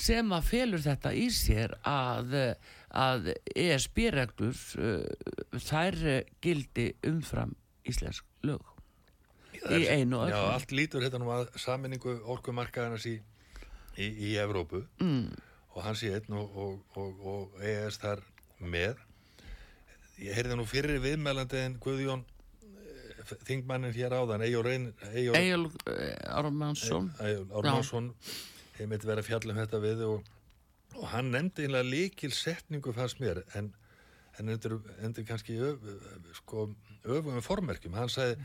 sem 0.02 0.32
að 0.32 0.48
felur 0.48 0.84
þetta 0.84 1.14
í 1.14 1.28
sér 1.36 1.76
að, 1.88 2.36
að 2.96 3.34
ESB-reglur 3.56 4.60
uh, 4.80 5.60
þær 5.60 5.98
eh, 6.08 6.22
gildi 6.44 6.92
umfram 7.08 7.56
íslensk 7.88 8.26
lög 8.48 8.64
í 9.70 9.86
einu 9.92 10.22
og 10.24 10.32
Já, 10.32 10.40
allt 10.56 10.74
lítur 10.74 11.04
þetta 11.06 11.20
nú 11.22 11.30
að 11.34 11.50
saminningu 11.60 12.16
orkumarkaðarnas 12.34 13.06
í, 13.10 13.18
í, 13.98 14.08
í 14.08 14.34
Evrópu 14.42 14.84
mm. 15.04 15.28
og 15.76 15.86
hans 15.86 16.04
í 16.08 16.12
einn 16.16 16.38
og, 16.40 16.56
og, 16.56 16.98
og, 16.98 17.26
og 17.34 17.64
EES 17.64 18.00
þar 18.02 18.24
með. 18.62 19.02
Ég 20.22 20.38
heyrði 20.38 20.58
nú 20.58 20.66
fyrir 20.70 21.02
viðmælandi 21.04 21.62
en 21.66 21.78
Guðjón 21.82 22.26
þingmannin 23.48 23.94
hér 23.96 24.16
áðan, 24.18 24.44
Eyjó 24.46 24.62
Reyn, 24.66 24.88
Eyjó 25.12 25.36
Egil 25.38 25.66
Ármannsson. 26.28 27.12
Ármansson 27.22 28.12
heimilt 28.80 29.06
verið 29.06 29.24
að 29.24 29.30
fjalla 29.30 29.54
um 29.54 29.60
þetta 29.62 29.82
við 29.84 30.04
og, 30.08 30.32
og 30.98 31.06
hann 31.14 31.32
nefndi 31.34 31.68
einlega 31.68 31.88
líkil 31.88 32.32
setningu 32.36 32.94
fannst 32.96 33.22
mér 33.22 33.44
en, 33.60 33.72
en 34.40 34.50
endur, 34.56 34.80
endur 35.04 35.28
kannski 35.28 35.60
öf, 35.62 35.84
sko, 36.42 36.70
öfum 37.06 37.42
formerkjum. 37.46 37.98
Hann 38.00 38.10
sagði 38.12 38.40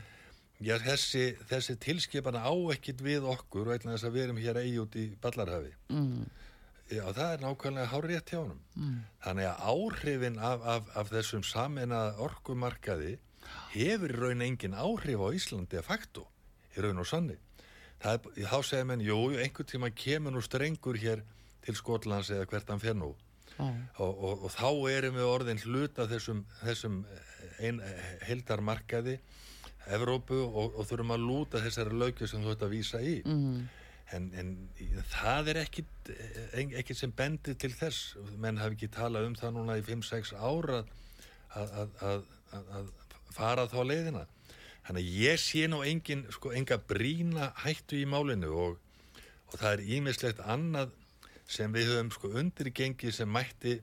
já, 0.61 0.75
þessi, 0.83 1.25
þessi 1.49 1.77
tilskipana 1.81 2.43
á 2.45 2.53
ekkit 2.75 3.01
við 3.05 3.25
okkur 3.29 3.69
og 3.69 3.75
eitthvað 3.77 3.97
þess 3.97 4.09
að 4.09 4.17
við 4.19 4.27
erum 4.27 4.43
hér 4.43 4.61
eigi 4.63 4.77
út 4.83 4.99
í 4.99 5.07
Ballarhafi. 5.21 5.73
Mm, 5.93 6.27
Já, 6.87 7.01
það 7.11 7.31
er 7.33 7.41
nákvæmlega 7.43 7.89
hár 7.91 8.05
rétt 8.07 8.29
hjá 8.31 8.37
honum. 8.39 8.59
Þannig 9.25 9.47
að 9.49 9.63
áhrifin 9.73 10.37
af, 10.39 10.61
af, 10.63 10.85
af 10.95 11.09
þessum 11.11 11.41
samena 11.43 11.97
orkumarkaði 12.23 13.17
hefur 13.73 14.13
raun 14.21 14.43
engin 14.45 14.75
áhrif 14.77 15.21
á 15.23 15.27
Íslandi 15.35 15.79
að 15.79 15.87
faktu, 15.87 16.25
í 16.75 16.83
raun 16.83 17.01
og 17.03 17.07
sanni. 17.09 17.37
Það 18.03 18.27
þá 18.37 18.57
segir 18.65 18.85
menn, 18.85 19.01
jú, 19.01 19.17
einhvern 19.37 19.69
tíma 19.71 19.89
kemur 19.95 20.35
nú 20.35 20.43
strengur 20.45 20.99
hér 21.01 21.23
til 21.65 21.75
Skotlands 21.75 22.29
eða 22.33 22.45
hvert 22.51 22.69
hann 22.69 22.83
fer 22.83 22.97
nú. 22.97 23.15
Og, 23.57 24.11
og, 24.21 24.43
og 24.45 24.51
þá 24.53 24.69
erum 24.91 25.15
við 25.17 25.25
orðin 25.31 25.63
hluta 25.65 26.05
þessum, 26.05 26.43
þessum 26.61 26.99
ein, 27.57 27.81
heldarmarkaði 28.27 29.17
Evrópu 29.95 30.37
og, 30.45 30.75
og 30.77 30.85
þurfum 30.85 31.13
að 31.15 31.23
lúta 31.25 31.61
þessari 31.63 31.97
lögju 31.97 32.27
sem 32.29 32.43
þú 32.43 32.53
ert 32.53 32.65
að 32.67 32.73
vísa 32.75 33.01
í. 33.01 33.17
mm, 33.25 33.67
En, 34.15 34.29
en 34.39 34.51
það 35.11 35.49
er 35.51 35.57
ekkit, 35.65 36.11
ekkit 36.55 36.95
sem 36.95 37.11
bendir 37.11 37.57
til 37.59 37.73
þess. 37.75 38.13
Menn 38.39 38.59
hafi 38.61 38.77
ekki 38.77 38.87
talað 38.95 39.25
um 39.27 39.33
það 39.35 39.57
núna 39.57 39.75
í 39.81 39.83
5-6 39.83 40.31
ára 40.37 40.77
að, 41.57 41.73
að, 41.81 41.97
að, 42.07 42.69
að 42.77 42.87
fara 43.37 43.67
þá 43.71 43.79
leiðina. 43.85 44.25
Þannig 44.87 45.07
að 45.07 45.17
ég 45.21 45.41
sé 45.43 45.65
nú 45.69 45.81
engin, 45.83 46.25
sko, 46.31 46.53
enga 46.55 46.77
brína 46.89 47.51
hættu 47.63 47.99
í 47.99 48.05
málinu 48.09 48.53
og, 48.55 48.77
og 49.51 49.59
það 49.59 49.73
er 49.73 49.85
ímislegt 49.97 50.43
annað 50.47 50.93
sem 51.47 51.71
við 51.71 51.91
höfum 51.91 52.11
sko 52.11 52.31
undirgengi 52.39 53.11
sem 53.15 53.29
mætti 53.31 53.77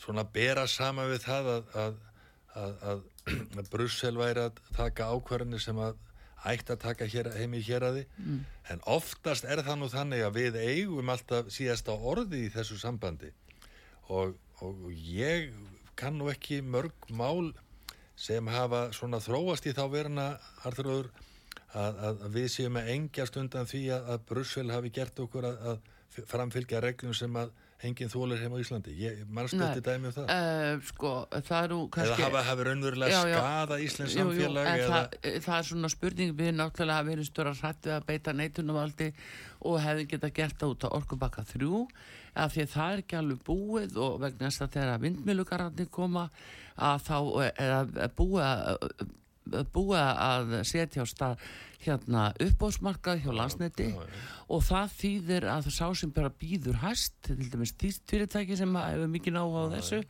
svona 0.00 0.24
bera 0.28 0.66
sama 0.68 1.06
við 1.10 1.24
það 1.24 1.50
að, 1.56 1.74
að, 1.82 2.00
að, 2.62 2.72
að, 2.90 3.04
Brussel 3.72 4.16
væri 4.18 4.46
að 4.48 4.62
taka 4.76 5.10
ákvarðinni 5.12 5.60
sem 5.62 5.78
að 5.80 6.00
ætti 6.42 6.74
að 6.74 6.80
taka 6.82 7.06
hér, 7.06 7.28
heim 7.38 7.52
í 7.54 7.62
héraði 7.62 8.02
mm. 8.18 8.38
en 8.74 8.80
oftast 8.90 9.46
er 9.46 9.62
það 9.62 9.78
nú 9.78 9.88
þannig 9.92 10.24
að 10.26 10.38
við 10.40 10.58
eigum 10.58 11.12
alltaf 11.12 11.52
síðast 11.54 11.86
á 11.86 11.94
orði 11.94 12.46
í 12.48 12.50
þessu 12.52 12.80
sambandi 12.80 13.30
og, 14.10 14.34
og 14.64 14.88
ég 14.90 15.52
kann 15.98 16.18
nú 16.18 16.32
ekki 16.32 16.58
mörg 16.66 17.06
mál 17.14 17.52
sem 18.22 18.52
hafa 18.54 18.84
svona 18.94 19.18
þróast 19.22 19.66
í 19.66 19.74
þá 19.74 19.82
veruna 19.90 20.26
Arþróður 20.68 21.10
að, 21.72 21.98
að, 22.06 22.22
við 22.36 22.48
séum 22.54 22.78
að 22.78 22.92
engjast 22.94 23.38
undan 23.40 23.68
því 23.68 23.82
að, 23.96 24.14
að 24.14 24.24
Brussel 24.30 24.68
hafi 24.70 24.92
gert 24.94 25.20
okkur 25.24 25.48
að, 25.48 25.66
að 25.72 26.24
framfylgja 26.28 26.82
reglum 26.84 27.16
sem 27.16 27.36
að 27.40 27.52
enginn 27.82 28.10
þólar 28.12 28.38
heim 28.38 28.54
á 28.54 28.58
Íslandi. 28.62 28.92
Ég 28.94 29.22
mannst 29.26 29.56
Nei. 29.58 29.64
þetta 29.64 29.94
dæmi 29.96 30.08
um 30.08 30.14
það. 30.14 30.28
uh, 30.30 30.84
sko, 30.86 31.12
það 31.48 31.64
nú 31.72 31.78
Eða 31.80 31.92
kannski 31.96 32.24
hafa, 32.26 32.42
hafa 32.46 32.66
raunverulega 32.68 33.22
skada 33.24 33.78
Íslands 33.82 34.14
Jú, 34.14 34.20
jú, 34.20 34.26
samfélag 34.28 34.70
en 34.70 34.82
eða... 34.84 34.92
það, 34.92 35.16
eh, 35.18 35.38
það 35.42 35.56
er 35.58 35.68
svona 35.70 35.92
spurning 35.96 36.36
við 36.38 36.52
náttúrulega 36.60 37.00
hafa 37.00 37.10
verið 37.10 37.28
störa 37.28 37.54
hrætt 37.58 37.88
við 37.88 37.96
að 37.96 38.08
beita 38.12 38.36
neitunumvaldi 38.38 39.08
og 39.66 39.78
hefði 39.82 40.08
geta 40.14 40.32
gert 40.38 40.58
það 40.62 40.76
út 40.76 40.86
á 40.86 40.88
orkubakka 41.00 41.46
þrjú 41.50 41.84
af 42.32 42.54
því 42.54 42.66
að 42.66 42.74
það 42.76 42.92
er 42.92 43.02
ekki 43.02 43.18
alveg 43.18 43.42
búið 43.50 43.98
og 44.00 44.20
vegna 44.22 44.48
þess 44.48 44.64
að 44.64 44.74
þegar 44.78 45.02
vindmilugararnir 45.02 45.90
koma 45.92 46.28
að 46.76 47.04
þá 47.08 47.16
að 48.42 48.72
búið 49.72 50.00
að 50.00 50.56
setja 50.68 51.04
á 51.04 51.06
stað 51.08 51.42
hérna 51.82 52.28
uppbóðsmarkað 52.40 53.24
hjá 53.24 53.32
landsneti 53.34 53.88
já, 53.90 53.98
já. 53.98 54.22
og 54.54 54.62
það 54.66 54.94
þýðir 55.00 55.46
að 55.50 55.66
það 55.66 55.76
sá 55.76 55.86
sem 55.98 56.12
bara 56.14 56.30
býður 56.42 56.78
hæst 56.82 57.16
til 57.26 57.38
dæmis 57.50 57.74
þýst 57.80 58.04
fyrirtæki 58.10 58.58
sem 58.60 58.78
hefur 58.78 59.10
mikið 59.10 59.36
náhuga 59.36 59.64
á 59.66 59.72
þessu 59.74 60.00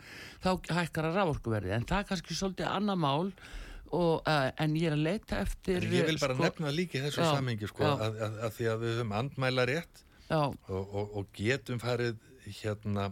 þá 0.44 0.50
hækkar 0.78 1.08
að 1.08 1.18
raforkuverði 1.20 1.74
en 1.78 1.88
það 1.88 2.02
er 2.02 2.08
kannski 2.10 2.36
svolítið 2.36 2.68
annað 2.68 3.02
mál 3.06 3.32
og, 3.92 4.20
uh, 4.20 4.50
en 4.60 4.76
ég 4.76 4.90
er 4.90 4.96
að 4.98 5.06
leita 5.06 5.40
eftir 5.44 5.88
En 5.88 5.96
ég 5.96 6.08
vil 6.08 6.20
bara 6.20 6.36
sko, 6.36 6.46
nefna 6.46 6.74
líka 6.76 7.00
í 7.00 7.04
þessu 7.06 7.24
Já, 7.24 7.32
samhengi 7.38 7.72
sko, 7.72 7.88
að, 7.88 8.20
að, 8.28 8.38
að 8.46 8.54
því 8.58 8.68
að 8.72 8.84
við 8.84 8.94
höfum 8.98 9.16
andmæla 9.22 9.66
rétt 9.72 10.04
og, 10.32 10.56
og, 10.68 11.02
og 11.20 11.32
getum 11.36 11.80
farið 11.80 12.20
hérna 12.60 13.10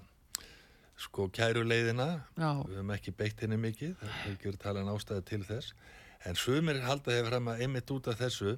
sko 1.01 1.28
kæru 1.32 1.62
leiðina 1.64 2.09
já, 2.36 2.51
við 2.66 2.76
höfum 2.76 2.94
ekki 2.96 3.14
beitt 3.16 3.40
henni 3.44 3.59
mikið 3.61 3.94
það 4.01 4.11
er 4.14 4.32
ekki 4.34 4.51
verið 4.51 4.62
talað 4.64 4.90
ástæði 4.94 5.26
til 5.30 5.42
þess. 5.48 5.74
En 6.28 6.36
sumir 6.36 6.82
halda 6.84 7.14
hefur 7.16 7.30
fram 7.32 7.48
að 7.48 7.62
einmitt 7.64 7.92
út 7.94 8.11
af 8.12 8.18
þessu 8.20 8.57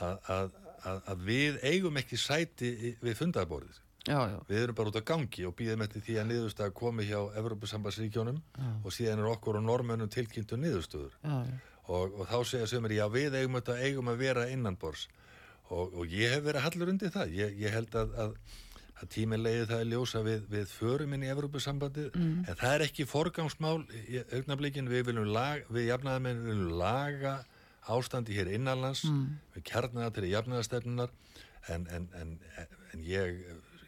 að, 0.00 0.14
að, 0.32 0.54
að, 0.88 1.02
að 1.12 1.26
við 1.26 1.58
eigum 1.68 2.00
ekki 2.00 2.20
sæti 2.20 2.70
við 3.02 3.18
fundarborðið. 3.18 3.82
Já, 4.06 4.20
já, 4.30 4.36
við 4.46 4.60
erum 4.62 4.76
bara 4.78 4.90
út 4.92 4.98
á 5.02 5.08
gangi 5.08 5.44
og 5.48 5.54
býðum 5.58 5.82
eftir 5.82 6.04
því 6.06 6.16
að 6.20 6.28
niðurstaða 6.30 6.74
komi 6.78 7.06
hjá 7.08 7.18
Evropasambandsríkjónum 7.40 8.36
og 8.86 8.94
síðan 8.94 9.22
er 9.24 9.30
okkur 9.32 9.58
og 9.58 9.64
normönnum 9.66 10.10
tilkynntu 10.14 10.58
niðurstöður. 10.62 11.16
Og, 11.86 12.14
og 12.14 12.28
þá 12.30 12.36
segja 12.46 12.68
sömur, 12.70 12.94
já 12.94 13.04
við 13.10 13.34
eigum 13.40 13.58
þetta 13.58 13.80
eigum 13.82 14.10
að 14.10 14.22
vera 14.22 14.46
innanbors 14.50 15.08
og, 15.70 15.90
og 15.90 16.06
ég 16.14 16.36
hef 16.36 16.44
verið 16.46 16.64
hallur 16.64 16.92
undir 16.92 17.12
það. 17.14 17.34
Ég, 17.34 17.58
ég 17.64 17.74
held 17.74 17.98
að, 17.98 18.14
að, 18.22 18.36
að 18.96 19.10
tíminn 19.12 19.42
leiði 19.44 19.66
það 19.68 19.82
í 19.84 19.88
ljósa 19.90 20.22
við, 20.24 20.44
við 20.48 20.70
förum 20.72 21.12
inn 21.16 21.24
í 21.26 21.30
Evrópusambandið. 21.32 22.14
En 22.16 22.56
það 22.56 22.74
er 22.74 22.84
ekki 22.86 23.04
forgangsmál 23.08 23.82
í 24.06 24.22
augnablikin, 24.38 24.88
við 24.88 25.10
viljum 25.10 25.28
laga, 25.34 25.66
við 25.68 25.90
jafnaðamenn 25.90 26.44
viljum 26.46 26.78
laga 26.80 27.34
ástandi 27.92 28.34
hér 28.34 28.48
innanlands 28.56 29.04
við 29.54 29.62
kjarnaða 29.68 30.14
til 30.16 30.30
jafnaðastefnunar 30.32 31.12
en, 31.70 31.84
en, 31.94 32.08
en, 32.18 32.32
en 32.94 33.04
ég 33.06 33.36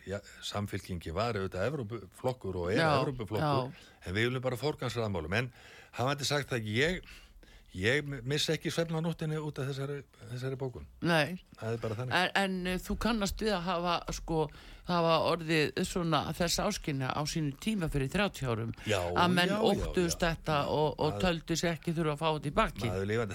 ja, 0.07 0.21
samfylkingi 0.47 1.11
var 1.17 1.39
auðvitað 1.39 1.71
Evrópuflokkur 1.73 2.61
og 2.63 2.71
er 2.75 2.85
Evrópuflokkur 2.85 3.73
en 3.73 4.13
við 4.15 4.29
viljum 4.29 4.45
bara 4.45 4.61
forgangsraðmálum. 4.61 5.35
En 5.41 5.51
hann 5.99 6.13
hætti 6.13 6.29
sagt 6.29 6.53
að 6.55 6.69
ég 6.75 7.03
Ég 7.77 8.07
missa 8.25 8.55
ekki 8.57 8.71
svefna 8.73 9.03
nóttinni 9.05 9.37
út 9.45 9.59
af 9.61 9.67
þessari, 9.69 9.99
þessari 10.31 10.57
bókun. 10.59 10.87
Nei, 11.05 11.37
Það 11.61 11.75
er 11.75 11.83
bara 11.83 11.97
þannig. 11.99 12.15
en, 12.17 12.31
en 12.41 12.73
uh, 12.73 12.79
þú 12.81 12.97
kannast 13.05 13.43
við 13.45 13.53
að 13.59 13.67
hafa 13.67 13.97
sko, 14.17 14.39
hafa 14.89 15.15
orðið 15.31 15.81
svona 15.85 16.21
þess 16.37 16.61
áskynja 16.65 17.11
á 17.13 17.23
sínu 17.29 17.53
tíma 17.63 17.89
fyrir 17.93 18.09
30 18.13 18.49
árum 18.49 18.71
Já, 18.89 18.99
að 19.13 19.35
menn 19.37 19.53
já, 19.53 19.59
óttust 19.71 20.21
já. 20.23 20.31
þetta 20.33 20.59
og, 20.75 20.95
og 21.05 21.19
töldu 21.23 21.57
sér 21.61 21.75
ekki 21.77 21.93
þurfa 21.97 22.15
að 22.17 22.23
fá 22.23 22.29
þetta 22.39 22.49
í 22.49 22.55
bakki. 22.61 22.93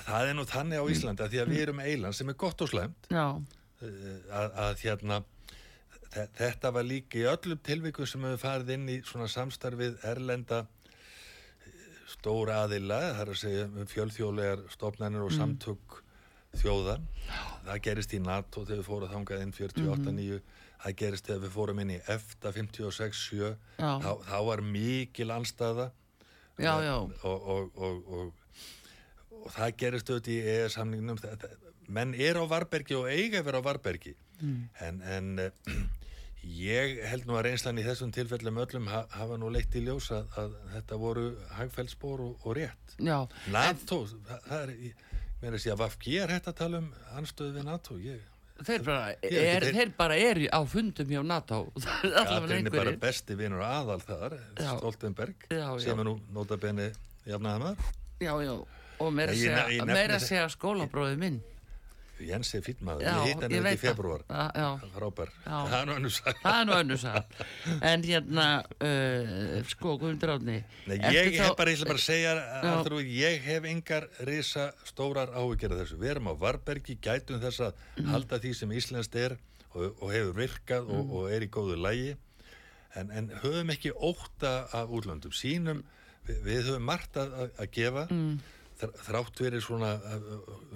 Það 0.08 0.30
er 0.32 0.38
nú 0.40 0.46
þannig 0.50 0.82
á 0.82 0.86
Íslandi 0.96 1.24
að 1.28 1.34
því 1.36 1.42
að 1.44 1.52
við 1.54 1.62
erum 1.68 1.84
eiland 1.86 2.18
sem 2.18 2.30
er 2.34 2.40
gott 2.46 2.62
og 2.66 2.72
slæmt. 2.74 3.10
Já, 3.14 3.28
eh, 3.82 4.16
að, 4.42 4.50
að 4.68 4.84
hérna 4.88 5.20
þe- 6.14 6.30
þetta 6.42 6.72
var 6.78 6.88
líka 6.90 7.22
í 7.22 7.28
öllum 7.34 7.62
tilvikum 7.70 8.10
sem 8.10 8.26
hefur 8.28 8.42
farið 8.48 8.74
inn 8.78 8.90
í 8.90 9.02
svona 9.06 9.30
samstarfið 9.32 10.00
erlenda 10.10 10.64
stóra 12.14 12.64
aðila, 12.66 12.98
það 13.16 13.22
er 13.24 13.32
að 13.34 13.40
segja 13.42 13.86
fjölþjóðlegar 13.94 14.66
stofnanir 14.74 15.24
og 15.26 15.32
samtök 15.34 16.00
þjóða. 16.60 16.98
Það 17.66 17.80
gerist 17.88 18.14
í 18.14 18.20
NATO 18.22 18.62
þegar 18.68 18.82
við 18.84 18.88
fórum 18.90 19.14
þangað 19.14 19.42
inn 19.46 19.54
48-9 19.56 20.42
það 20.84 20.96
gerist 21.02 21.28
þegar 21.30 21.44
við 21.46 21.54
fórum 21.56 21.82
inn 21.84 21.94
í 21.96 22.00
EFTA 22.16 22.54
56-7 22.56 23.42
Já. 23.44 23.92
þá, 24.04 24.12
þá 24.30 24.38
var 24.50 24.64
mikil 24.68 25.30
anstæða 25.36 25.90
já, 26.60 26.74
já. 26.84 26.96
og, 27.00 27.48
og, 27.56 27.82
og, 27.88 28.12
og, 28.20 28.62
og 29.40 29.56
það 29.56 29.78
gerist 29.84 30.12
auðvitað 30.12 30.36
í 30.36 30.56
EE 30.56 30.70
samningnum 30.74 31.20
menn 31.94 32.14
er 32.16 32.40
á 32.40 32.44
Varbergi 32.48 32.98
og 33.00 33.10
eiga 33.12 33.44
vera 33.46 33.64
á 33.64 33.66
Varbergi 33.66 34.16
en, 34.44 35.02
en 35.08 35.40
uh, 35.40 35.78
ég 36.44 37.00
held 37.08 37.28
nú 37.28 37.38
að 37.40 37.48
reynslan 37.48 37.80
í 37.80 37.86
þessum 37.86 38.12
tilfellum 38.16 38.60
öllum 38.64 38.90
ha, 38.92 39.06
hafa 39.16 39.38
nú 39.40 39.52
leitt 39.54 39.76
í 39.80 39.84
ljós 39.86 40.10
að, 40.16 40.28
að 40.40 40.56
þetta 40.76 41.00
voru 41.00 41.26
hagfælsbor 41.56 42.24
og, 42.26 42.44
og 42.44 42.58
rétt. 42.60 42.96
Já, 43.00 43.22
NATO, 43.54 44.04
það, 44.28 44.48
það 44.50 44.64
er 44.66 44.74
mér 45.44 45.50
er 45.50 45.58
að 45.58 45.64
segja, 45.66 45.80
Vafki 45.80 46.18
er 46.24 46.32
hægt 46.32 46.50
að 46.52 46.60
tala 46.60 46.80
um 46.84 46.90
anstöðu 47.20 47.58
við 47.58 47.68
NATO. 47.68 47.98
Ég, 48.00 48.28
þeir 48.68 48.84
bara, 48.88 49.14
er 49.24 49.48
er, 49.54 49.66
þeir 49.76 49.94
bara 49.98 50.18
eru 50.20 50.48
á 50.50 50.60
fundum 50.70 51.14
hjá 51.14 51.22
NATO. 51.26 51.60
Er 52.04 52.28
Katrín 52.30 52.70
er 52.70 52.76
bara 52.76 52.94
besti 53.00 53.38
vinur 53.40 53.64
aðal 53.66 54.00
þar 54.04 54.38
Já. 54.60 54.72
Stoltenberg, 54.78 55.48
Já, 55.50 55.66
já. 55.66 55.80
sem 55.88 56.00
er 56.04 56.10
nú 56.10 56.18
notabenni 56.36 56.92
jafnaðamar 57.28 57.78
Já, 58.24 58.34
já, 58.44 58.54
og 59.04 59.10
meira 59.16 59.34
að 59.34 59.42
segja, 59.42 59.66
að 60.16 60.28
segja 60.28 60.48
skólabróði 60.54 61.20
minn 61.20 61.42
Jens 62.28 62.54
er 62.56 62.62
fýtt 62.66 62.82
maður, 62.82 63.02
ég 63.04 63.26
hitt 63.28 63.42
hann 63.44 63.52
ekki 63.54 63.74
í 63.76 63.80
februar 63.82 64.24
Já. 64.30 65.58
það 65.70 65.78
er 65.80 65.86
nú 65.90 65.94
önnur 65.98 66.14
saga. 66.16 66.34
Það 66.44 66.60
er 66.60 66.66
nú 66.70 66.74
önnur 66.80 67.00
sag 67.04 67.24
En 67.92 68.04
hérna, 68.04 68.48
uh, 68.82 69.64
sko, 69.72 69.98
Guðmundur 70.02 70.34
Átni 70.36 70.58
Nei, 70.88 70.98
ég 70.98 71.32
hef 71.40 71.56
bara, 71.58 71.72
ég 71.72 71.80
ætla 71.80 71.90
bara 71.92 72.02
að 72.02 72.06
segja 72.06 72.36
aftur, 72.74 73.00
ég 73.04 73.42
hef 73.48 73.64
engar 73.74 74.08
risa 74.28 74.68
stórar 74.90 75.34
áhyggjur 75.34 75.76
af 75.76 75.82
þessu, 75.84 75.98
við 76.02 76.10
erum 76.16 76.32
á 76.32 76.34
Varbergi 76.40 76.98
gætum 77.02 77.40
þess 77.44 77.60
að 77.68 77.74
Mhm. 77.98 78.10
halda 78.14 78.40
því 78.40 78.54
sem 78.56 78.70
Íslandst 78.72 79.16
er 79.16 79.38
og, 79.76 79.96
og 80.02 80.12
hefur 80.14 80.34
virkað 80.38 80.90
og, 80.90 81.06
Mhm. 81.06 81.12
og 81.18 81.32
er 81.32 81.42
í 81.42 81.50
góðu 81.50 81.78
lægi 81.82 82.16
en, 82.96 83.10
en 83.12 83.30
höfum 83.42 83.70
ekki 83.74 83.92
óta 83.92 84.68
af 84.74 84.90
útlöndum, 84.90 85.34
sínum 85.34 85.84
við, 86.28 86.44
við 86.46 86.62
höfum 86.70 86.82
margt 86.86 87.14
að- 87.18 87.50
að 87.58 87.72
gefa. 87.72 88.08
Mm. 88.12 88.40
Þr- 88.84 89.06
þrátt 89.08 89.42
verið 89.48 89.64
svona 89.66 89.94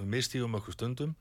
mistífum 0.07 0.55
okkur 0.61 0.75
stundum 0.77 1.13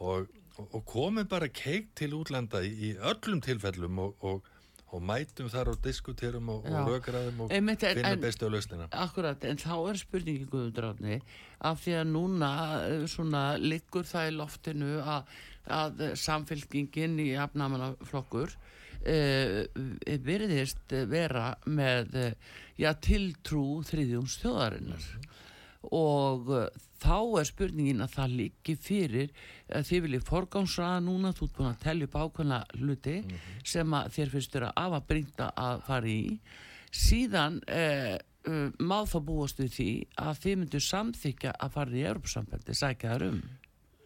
og, 0.00 0.30
og, 0.56 0.80
komum 0.88 1.26
bara 1.28 1.48
keik 1.52 1.90
til 1.98 2.14
útlanda 2.20 2.62
í, 2.64 2.70
í 2.70 2.94
öllum 2.96 3.42
tilfellum 3.44 3.98
og, 4.06 4.24
og, 4.24 4.48
og 4.90 5.04
mætum 5.06 5.50
þar 5.52 5.70
og 5.74 5.82
diskuterum 5.84 6.48
og, 6.50 6.64
Já. 6.66 6.80
og 6.82 7.10
og 7.44 7.52
Einmitt, 7.54 7.84
en- 7.86 8.00
finna 8.00 8.16
bestu 8.18 8.48
á 8.48 8.50
lausnina. 8.50 8.88
Akkurat, 8.90 9.44
en 9.46 9.60
þá 9.60 9.74
er 9.92 10.00
spurningi 10.00 10.48
Guðmundur 10.50 10.88
Átni 10.90 11.20
af 11.60 11.84
því 11.84 11.94
að 12.00 12.10
núna 12.14 12.50
eh, 12.88 13.06
svona 13.10 13.44
liggur 13.60 14.08
það 14.08 14.32
í 14.32 14.36
loftinu 14.40 14.90
að, 15.04 15.30
að 15.70 16.04
samfélkingin 16.18 17.18
í 17.22 17.30
afnamannaflokkur 17.38 18.56
uh, 19.06 19.64
virðist 20.26 20.92
vera 21.08 21.54
með 21.70 22.16
eh, 22.20 22.34
já, 22.80 22.90
tiltrú 23.00 23.82
þriðjums 23.88 24.38
þjóðarinnar 24.42 25.06
og 25.88 26.50
uh, 26.52 26.64
þá 27.00 27.40
er 27.40 27.48
spurningin 27.48 28.04
að 28.04 28.16
það 28.16 28.34
liggi 28.40 28.74
fyrir 28.76 29.30
að 29.72 29.86
þið 29.88 30.02
viljið 30.06 30.26
forgámsraða 30.28 31.04
núna 31.06 31.32
þú 31.36 31.46
ert 31.46 31.54
búin 31.56 31.70
að 31.70 31.84
tellja 31.84 32.08
upp 32.08 32.18
ákveðna 32.20 32.58
hluti 32.80 33.14
sem 33.64 33.94
að 33.96 34.10
þér 34.16 34.34
finnst 34.34 34.58
af 34.68 34.98
að 34.98 35.06
brinda 35.08 35.52
að 35.56 35.86
fara 35.86 36.10
í. 36.10 36.24
Síðan 36.90 37.62
uh, 37.70 38.18
uh, 38.50 38.68
má 38.82 38.98
þá 39.08 39.16
búast 39.24 39.62
við 39.62 39.72
því 39.78 39.90
að 40.20 40.44
þið 40.44 40.60
myndu 40.64 40.82
samþykja 40.84 41.56
að 41.56 41.74
fara 41.78 41.96
í 41.96 42.04
Europasambandi, 42.10 42.76
sækja 42.76 43.14
þar 43.14 43.26
um? 43.30 43.40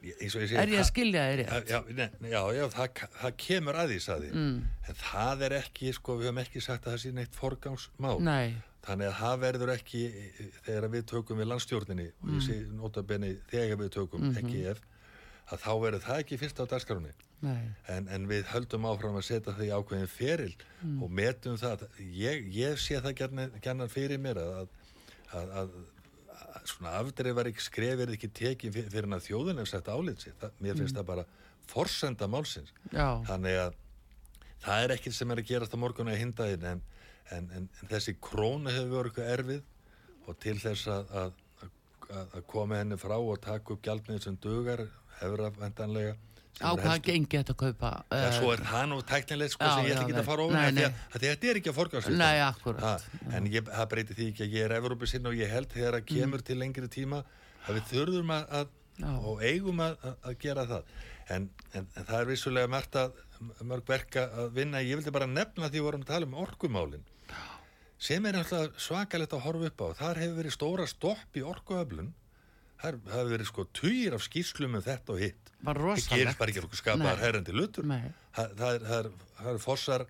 Ég- 0.04 0.20
ég 0.20 0.30
segi, 0.30 0.56
er 0.60 0.68
ég 0.68 0.82
að 0.82 0.88
skilja 0.90 1.22
þér 1.24 1.38
rétt? 1.40 1.70
Já, 1.70 1.78
nei, 1.96 2.30
já, 2.30 2.40
já 2.52 2.64
það, 2.74 3.02
það 3.22 3.36
kemur 3.40 3.78
að 3.80 3.94
því, 3.94 4.30
mm. 4.30 4.58
en 4.90 4.98
það 5.00 5.44
er 5.46 5.56
ekki, 5.62 5.92
sko, 5.96 6.18
við 6.20 6.28
höfum 6.28 6.40
ekki 6.44 6.62
sagt 6.64 6.84
að 6.86 6.92
það 6.92 7.02
sé 7.04 7.12
neitt 7.16 7.38
forgangsmál. 7.38 8.18
Nei, 8.20 8.54
þannig 8.84 9.08
að 9.10 9.18
það 9.20 9.38
verður 9.44 9.70
ekki 9.74 10.00
þegar 10.66 10.88
við 10.92 11.04
tökum 11.12 11.38
við 11.40 11.48
landstjórninni 11.52 12.08
og 12.20 12.26
Mm. 12.28 12.34
ég 12.38 12.42
sé 12.48 12.56
notabenni 12.80 13.30
þegar 13.50 13.78
við 13.80 13.90
tökum 13.96 14.20
Mhm. 14.20 14.36
ekki 14.42 14.66
ef 14.70 14.80
að 15.52 15.58
þá 15.60 15.70
verður 15.84 16.02
það 16.04 16.18
ekki 16.24 16.38
fyrst 16.40 16.60
á 16.60 16.64
dagskránni 16.66 17.12
en, 17.88 18.08
en 18.08 18.26
við 18.28 18.44
höldum 18.48 18.86
áfram 18.88 19.16
að 19.20 19.24
setja 19.28 19.52
það 19.52 19.66
í 19.66 19.72
ákveðin 19.76 20.08
feril 20.08 20.54
Mm. 20.82 21.02
og 21.02 21.10
metum 21.10 21.56
það 21.60 21.86
ég, 22.00 22.46
ég 22.54 22.78
sé 22.78 23.00
það 23.00 23.58
gæna 23.60 23.88
fyrir 23.88 24.18
mér 24.18 24.36
að, 24.40 24.68
að, 25.32 25.48
að, 25.50 25.50
að 25.58 25.70
svona 26.64 26.92
afdreifar 27.00 27.46
ekki 27.50 27.60
skrefir 27.60 28.08
ekki 28.14 28.28
tekið 28.32 28.72
fyr- 28.72 28.90
fyrir 28.90 29.04
en 29.04 29.16
að 29.18 29.26
þjóðin 29.28 29.58
hef 29.60 29.68
sett 29.68 29.84
álið 29.92 30.16
sér 30.24 30.32
mér 30.60 30.72
Mm. 30.74 30.78
finnst 30.78 30.96
það 30.96 31.06
bara 31.06 31.24
forsenda 31.66 32.26
málsins 32.28 32.72
já, 32.92 33.20
þannig 33.24 33.56
að 33.68 33.74
það 34.64 34.84
er 34.84 34.90
ekkert 34.96 35.12
sem 35.14 35.30
er 35.30 35.36
að 35.36 35.46
gerast 35.48 35.72
á 35.76 35.78
morgun 35.80 36.08
að 36.08 36.20
hindaðin 36.20 36.64
en, 36.64 36.82
en, 37.32 37.48
en, 37.56 37.68
en 37.80 37.90
þessi 37.90 38.16
krónu 38.20 38.72
hefur 38.72 38.92
verið 38.98 39.10
eitthvað 39.10 39.32
erfið 39.38 40.28
og 40.28 40.38
til 40.40 40.58
þess 40.60 40.90
að, 40.92 41.16
að, 41.22 41.40
að, 42.10 42.20
að 42.24 42.44
koma 42.50 42.80
henni 42.80 43.00
frá 43.00 43.16
og 43.16 43.40
taka 43.44 43.74
upp 43.74 43.82
gjaldmið 43.84 44.22
sem 44.26 44.38
dugar 44.42 44.86
hefur 45.20 45.46
að 45.48 45.60
vendanlega 45.62 46.14
á 46.62 46.70
hvað 46.78 47.00
gengi 47.02 47.38
þetta 47.40 47.50
að 47.50 47.58
kaupa? 47.64 47.90
Já, 48.12 48.18
eh, 48.20 48.32
svo 48.36 48.52
er 48.54 48.60
það 48.62 48.84
nú 48.92 48.98
tæknileg 49.02 49.50
sko 49.50 49.64
Já, 49.64 49.72
sem 49.74 49.86
ég 49.88 49.94
ætla 49.94 50.04
ekki 50.04 50.20
að 50.20 50.28
fara 50.28 50.44
að 50.44 50.50
þetta 51.24 51.48
er 51.50 51.58
ekki 51.58 51.72
að 51.72 52.10
Nei, 52.14 52.36
akkúrat. 52.44 53.08
en 53.34 53.48
ég, 53.50 53.64
það 53.66 53.88
breytir 53.90 54.18
því 54.18 54.28
ekki 54.30 54.44
að 54.44 54.54
ég 54.54 54.68
er 54.68 54.76
Evrópusinn 54.78 55.26
og 55.26 55.34
ég 55.34 55.50
held 55.50 55.72
þegar 55.72 55.98
að 55.98 56.06
kemur 56.12 56.44
til 56.46 56.58
lengri 56.60 56.88
tíma 56.88 57.24
að 57.66 57.80
við 57.80 57.90
þurfum 57.90 58.30
að, 58.30 58.46
að 58.60 58.68
Já. 59.02 59.10
og 59.26 59.42
eigum 59.42 59.80
að, 59.82 59.96
að, 60.22 60.36
gera 60.38 60.66
það. 60.70 60.94
En, 61.34 61.48
en, 61.72 61.88
en 61.96 62.06
það 62.06 62.20
er 62.20 62.28
vissulega 62.28 62.82
mörg 63.64 63.88
verka 63.88 64.28
að 64.38 64.52
vinna. 64.54 64.82
Ég 64.84 65.00
vildi 65.00 65.10
bara 65.10 65.26
nefna 65.26 65.66
því 65.66 65.80
við 65.80 65.86
vorum 65.88 66.04
að 66.04 66.12
tala 66.12 66.28
um 66.28 66.36
orkumálin 66.38 67.02
sem 68.04 68.26
er 68.28 68.36
náttúrulega 68.36 68.84
svakalegt 68.84 69.32
að 69.36 69.46
horfa 69.46 69.70
upp 69.70 69.84
á. 69.84 69.88
Þar 70.02 70.20
hefur 70.22 70.36
verið 70.42 70.54
stóra 70.58 70.86
stopp 70.90 71.38
í 71.38 71.44
orkuöflun. 71.44 72.10
Það 72.82 72.98
hefur 73.14 73.30
verið 73.32 73.48
sko 73.48 73.64
tugir 73.72 74.16
af 74.16 74.24
skýrslum 74.26 74.76
um 74.76 74.84
þetta 74.84 75.14
og 75.14 75.22
hitt. 75.22 75.54
Það 75.64 76.18
gerist 76.18 76.40
bara 76.40 76.52
ekki 76.52 76.62
okkur 76.66 76.80
skapaðar 76.82 77.16
Nei. 77.16 77.24
herrandi 77.24 77.54
lutur. 77.56 77.88
Nei. 77.88 78.02
það, 78.36 78.52
það, 78.58 78.74
er, 78.74 78.84
það, 78.84 78.98
er, 78.98 79.08
það 79.38 79.50
er 79.54 79.62
fossar 79.62 80.04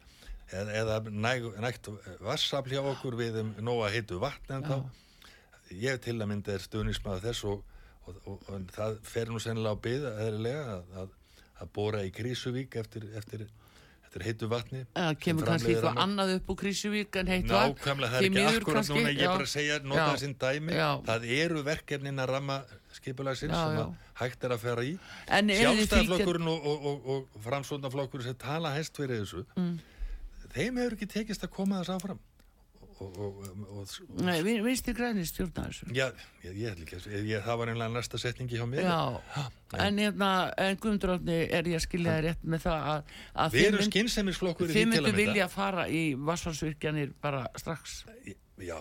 eða, 0.51 0.75
eða 0.81 0.97
næg, 1.11 1.47
nægt 1.63 1.91
vassafl 2.25 2.75
hjá 2.75 2.83
okkur 2.83 3.19
við 3.21 3.41
um 3.45 3.53
nóga 3.63 3.93
heitu 3.95 4.19
vatn 4.23 4.57
en 4.59 4.67
þá. 4.67 4.77
Ég 5.75 6.01
til 6.03 6.17
að 6.19 6.31
mynda 6.31 6.55
er 6.55 6.65
stuðnismað 6.65 7.23
þess 7.29 7.47
og, 7.51 7.63
og, 8.05 8.19
og, 8.31 8.49
og 8.51 8.67
það 8.75 8.99
fer 9.07 9.31
nú 9.31 9.41
sennilega 9.43 9.79
á 9.79 9.85
byða 9.87 10.15
að, 10.25 10.91
að, 11.05 11.15
að 11.63 11.73
bóra 11.79 12.03
í 12.05 12.11
Krísuvík 12.15 12.75
eftir, 12.83 13.07
eftir, 13.19 13.47
eftir 14.15 14.25
heitu 14.29 14.49
vatni 14.51 14.81
Það 14.95 15.17
kemur 15.25 15.47
kannski 15.49 15.73
eitthvað 15.75 15.99
annað 16.05 16.33
upp 16.37 16.51
úr 16.55 16.59
Krísuvík 16.61 17.17
en 17.19 17.31
heitt 17.33 17.49
vatn. 17.51 17.75
Nákvæmlega, 17.75 18.11
það 18.15 18.21
er 18.21 18.29
ekki 18.31 18.61
akkurat 18.61 18.91
núna, 18.93 19.11
ég 19.11 19.23
er 19.25 19.33
bara 19.33 19.47
að 19.47 19.51
segja, 19.55 19.79
nota 19.83 19.99
Já. 19.99 20.05
það 20.11 20.21
sinn 20.23 20.35
dæmi, 20.45 20.75
Já. 20.79 20.89
það 21.09 21.27
eru 21.39 21.63
verkefnin 21.67 22.23
að 22.23 22.31
ramma 22.31 22.59
skipulagsins 22.95 23.57
sem 23.59 23.79
já. 23.81 23.87
hægt 24.21 24.45
er 24.47 24.55
að 24.55 24.63
fera 24.63 24.85
í. 24.87 24.93
Sjálfstæðarflokkurinn 25.29 26.51
og, 26.53 26.69
og, 26.71 26.87
og, 26.87 27.09
og 27.35 27.43
framsóknarflokkurinn 27.49 28.29
sem 28.31 28.39
tala 28.39 28.75
hæst 28.77 28.95
fyrir 28.97 29.25
þessu, 29.25 29.45
Mm. 29.59 29.75
þeim 30.55 30.79
hefur 30.79 30.95
ekki 30.95 31.11
tekist 31.11 31.43
að 31.43 31.51
koma 31.51 31.81
þess 31.83 31.91
áfram. 31.97 32.19
Nei, 34.25 34.43
vi- 34.47 34.61
vinstri 34.63 34.95
græni 34.95 35.25
stjórna 35.27 35.65
þessu. 35.69 35.89
já, 35.95 36.07
ég, 36.45 36.55
ég 36.55 36.69
held 36.69 36.83
ekki, 36.85 36.97
að- 37.01 37.43
það 37.45 37.59
var 37.59 37.69
einlega 37.73 37.93
næsta 37.95 38.19
setningi 38.19 38.57
hjá 38.59 38.67
mér. 38.71 38.83
Já, 38.87 39.49
en 39.79 39.99
hérna, 39.99 40.31
en 40.59 40.77
Guðmundur 40.77 41.15
er 41.29 41.65
ég 41.65 41.75
að 41.77 41.85
skilja 41.87 42.13
þér 42.19 42.23
rétt 42.29 42.45
með 42.45 42.61
það 42.67 42.89
að, 42.93 43.03
að 43.35 43.51
Við 43.53 43.61
þið 43.65 43.69
erum 43.73 43.91
skynseminsflokkur 43.91 44.67
í 44.67 44.69
þið 44.69 44.75
því 44.75 44.81
til 44.83 44.87
myndu 44.91 44.99
að 44.99 45.05
mynda. 45.13 45.33
vilja 45.33 45.49
fara 45.49 45.87
í 45.89 46.03
vassfarsvirkjanir 46.15 47.13
bara 47.21 47.47
strax. 47.57 48.05
Já, 48.59 48.79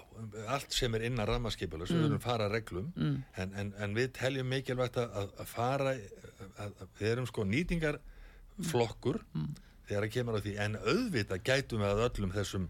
allt 0.48 0.72
sem 0.72 0.94
er 0.96 1.02
innan 1.02 1.26
rammaskipulega, 1.28 1.86
Mm. 1.86 1.88
sem 1.88 1.98
við 1.98 2.06
erum 2.12 2.20
fara 2.22 2.48
reglum 2.50 2.94
en, 2.96 3.54
en, 3.56 3.74
en 3.80 3.96
við 3.96 4.12
teljum 4.14 4.46
mikilvægt 4.48 4.96
að, 5.02 5.10
að- 5.40 5.46
fara 5.50 5.96
að, 5.96 6.72
að 6.80 6.88
við 7.00 7.08
erum 7.12 7.26
sko 7.26 7.44
nýtingarflokkur 7.44 9.20
Mm. 9.34 9.56
þegar 9.90 10.04
að 10.04 10.12
kemur 10.14 10.38
á 10.38 10.42
því, 10.46 10.58
en 10.60 10.76
auðvitað 10.76 11.44
gætum 11.44 11.80
við 11.82 11.90
að 11.90 12.04
öllum 12.10 12.32
þessum 12.32 12.70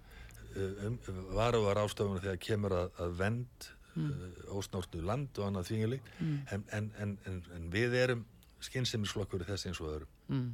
uh, 0.56 0.84
um, 0.88 1.00
varuðar 1.38 1.84
ástöfunum 1.84 2.22
þegar 2.24 2.44
kemur 2.48 2.78
að, 2.82 2.92
að 3.06 3.16
vend 3.22 3.72
mm. 3.96 4.12
ósnortu 4.58 5.02
land 5.06 5.40
og 5.40 5.50
annað 5.50 5.72
þvingili 5.72 6.02
mm. 6.18 6.36
en, 6.56 6.68
en, 6.78 6.92
en, 7.30 7.42
en 7.58 7.72
við 7.74 7.98
erum 8.04 8.28
skynnsemisflokkur 8.64 9.44
þess 9.48 9.70
eins 9.70 9.82
og 9.84 9.92
öðrum 9.96 10.14
mm. 10.32 10.54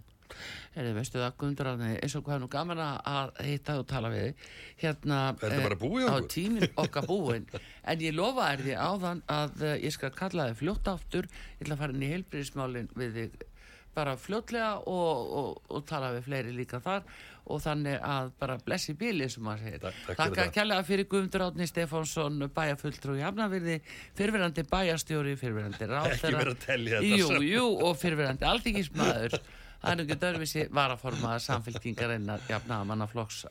Erði, 0.77 0.91
veistu 0.93 1.17
það, 1.17 1.31
Gundrarni, 1.41 1.91
eins 2.03 2.15
og 2.17 2.25
hvað 2.27 2.43
nú 2.43 2.49
gaman 2.53 2.81
að 2.83 3.31
hitta 3.47 3.79
og 3.81 3.87
tala 3.89 4.11
við 4.13 4.43
hérna 4.81 5.21
er 5.41 5.55
eh, 5.57 6.05
á 6.05 6.17
tímin 6.29 6.67
okkar 6.83 7.07
búin 7.09 7.47
en 7.49 8.03
ég 8.03 8.13
lofa 8.13 8.51
er 8.53 8.61
því 8.65 8.75
áðan 8.77 9.23
að 9.25 9.63
uh, 9.65 9.75
ég 9.81 9.95
skal 9.95 10.11
kalla 10.13 10.49
þið 10.51 10.59
fljótt 10.61 10.91
aftur. 10.91 11.29
Ég 11.57 11.65
ætla 11.65 11.79
að 11.79 11.81
fara 11.81 11.97
inn 11.97 12.05
í 12.05 12.11
heilbríðismálin 12.13 12.91
við 12.99 13.17
þig 13.17 13.47
bara 13.95 14.13
fljótlega 14.21 14.71
og, 14.87 15.33
og, 15.39 15.61
og 15.73 15.85
tala 15.89 16.13
við 16.13 16.29
fleiri 16.29 16.53
líka 16.55 16.79
þar 16.83 17.07
og 17.49 17.61
þannig 17.63 17.97
að 18.05 18.31
bara 18.39 18.57
blessi 18.65 18.95
bíli 18.97 19.29
sem 19.31 19.45
maður 19.45 19.65
segir. 19.65 19.95
Takk 20.19 20.41
að 20.45 20.51
kjalla 20.55 20.81
fyrir 20.87 21.07
Guðmundur 21.11 21.45
Átni 21.47 21.69
Stefánsson 21.69 22.43
bæjarfulltrú 22.55 23.17
í 23.19 23.23
Hafnarvirði, 23.25 23.79
fyrirverandi 24.17 24.65
bæjarstjóri 24.69 25.37
fyrirverandi 25.39 25.89
ráðherra. 25.93 26.53
Að. 26.53 27.07
Jú, 27.09 27.31
jú, 27.45 27.65
og 27.87 27.97
fyrirverandi 27.99 28.47
aldingismæður 28.49 29.39
það 29.79 29.93
er 29.93 30.03
ekki 30.03 30.19
dörfisi 30.19 30.65
varaformaða 30.75 31.39
samfélkingarinnar 31.45 32.43
jafnaða 32.49 32.87
mannaflokks 32.89 33.45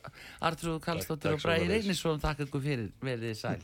Artrúð 0.45 0.77
Kallstóttir 0.85 1.33
og 1.33 1.41
Bræði 1.41 1.71
Reynisson 1.73 2.21
takk 2.21 2.45
ykkur 2.45 2.61
fyrir 2.67 2.91
verðið 3.01 3.37
sæl 3.39 3.57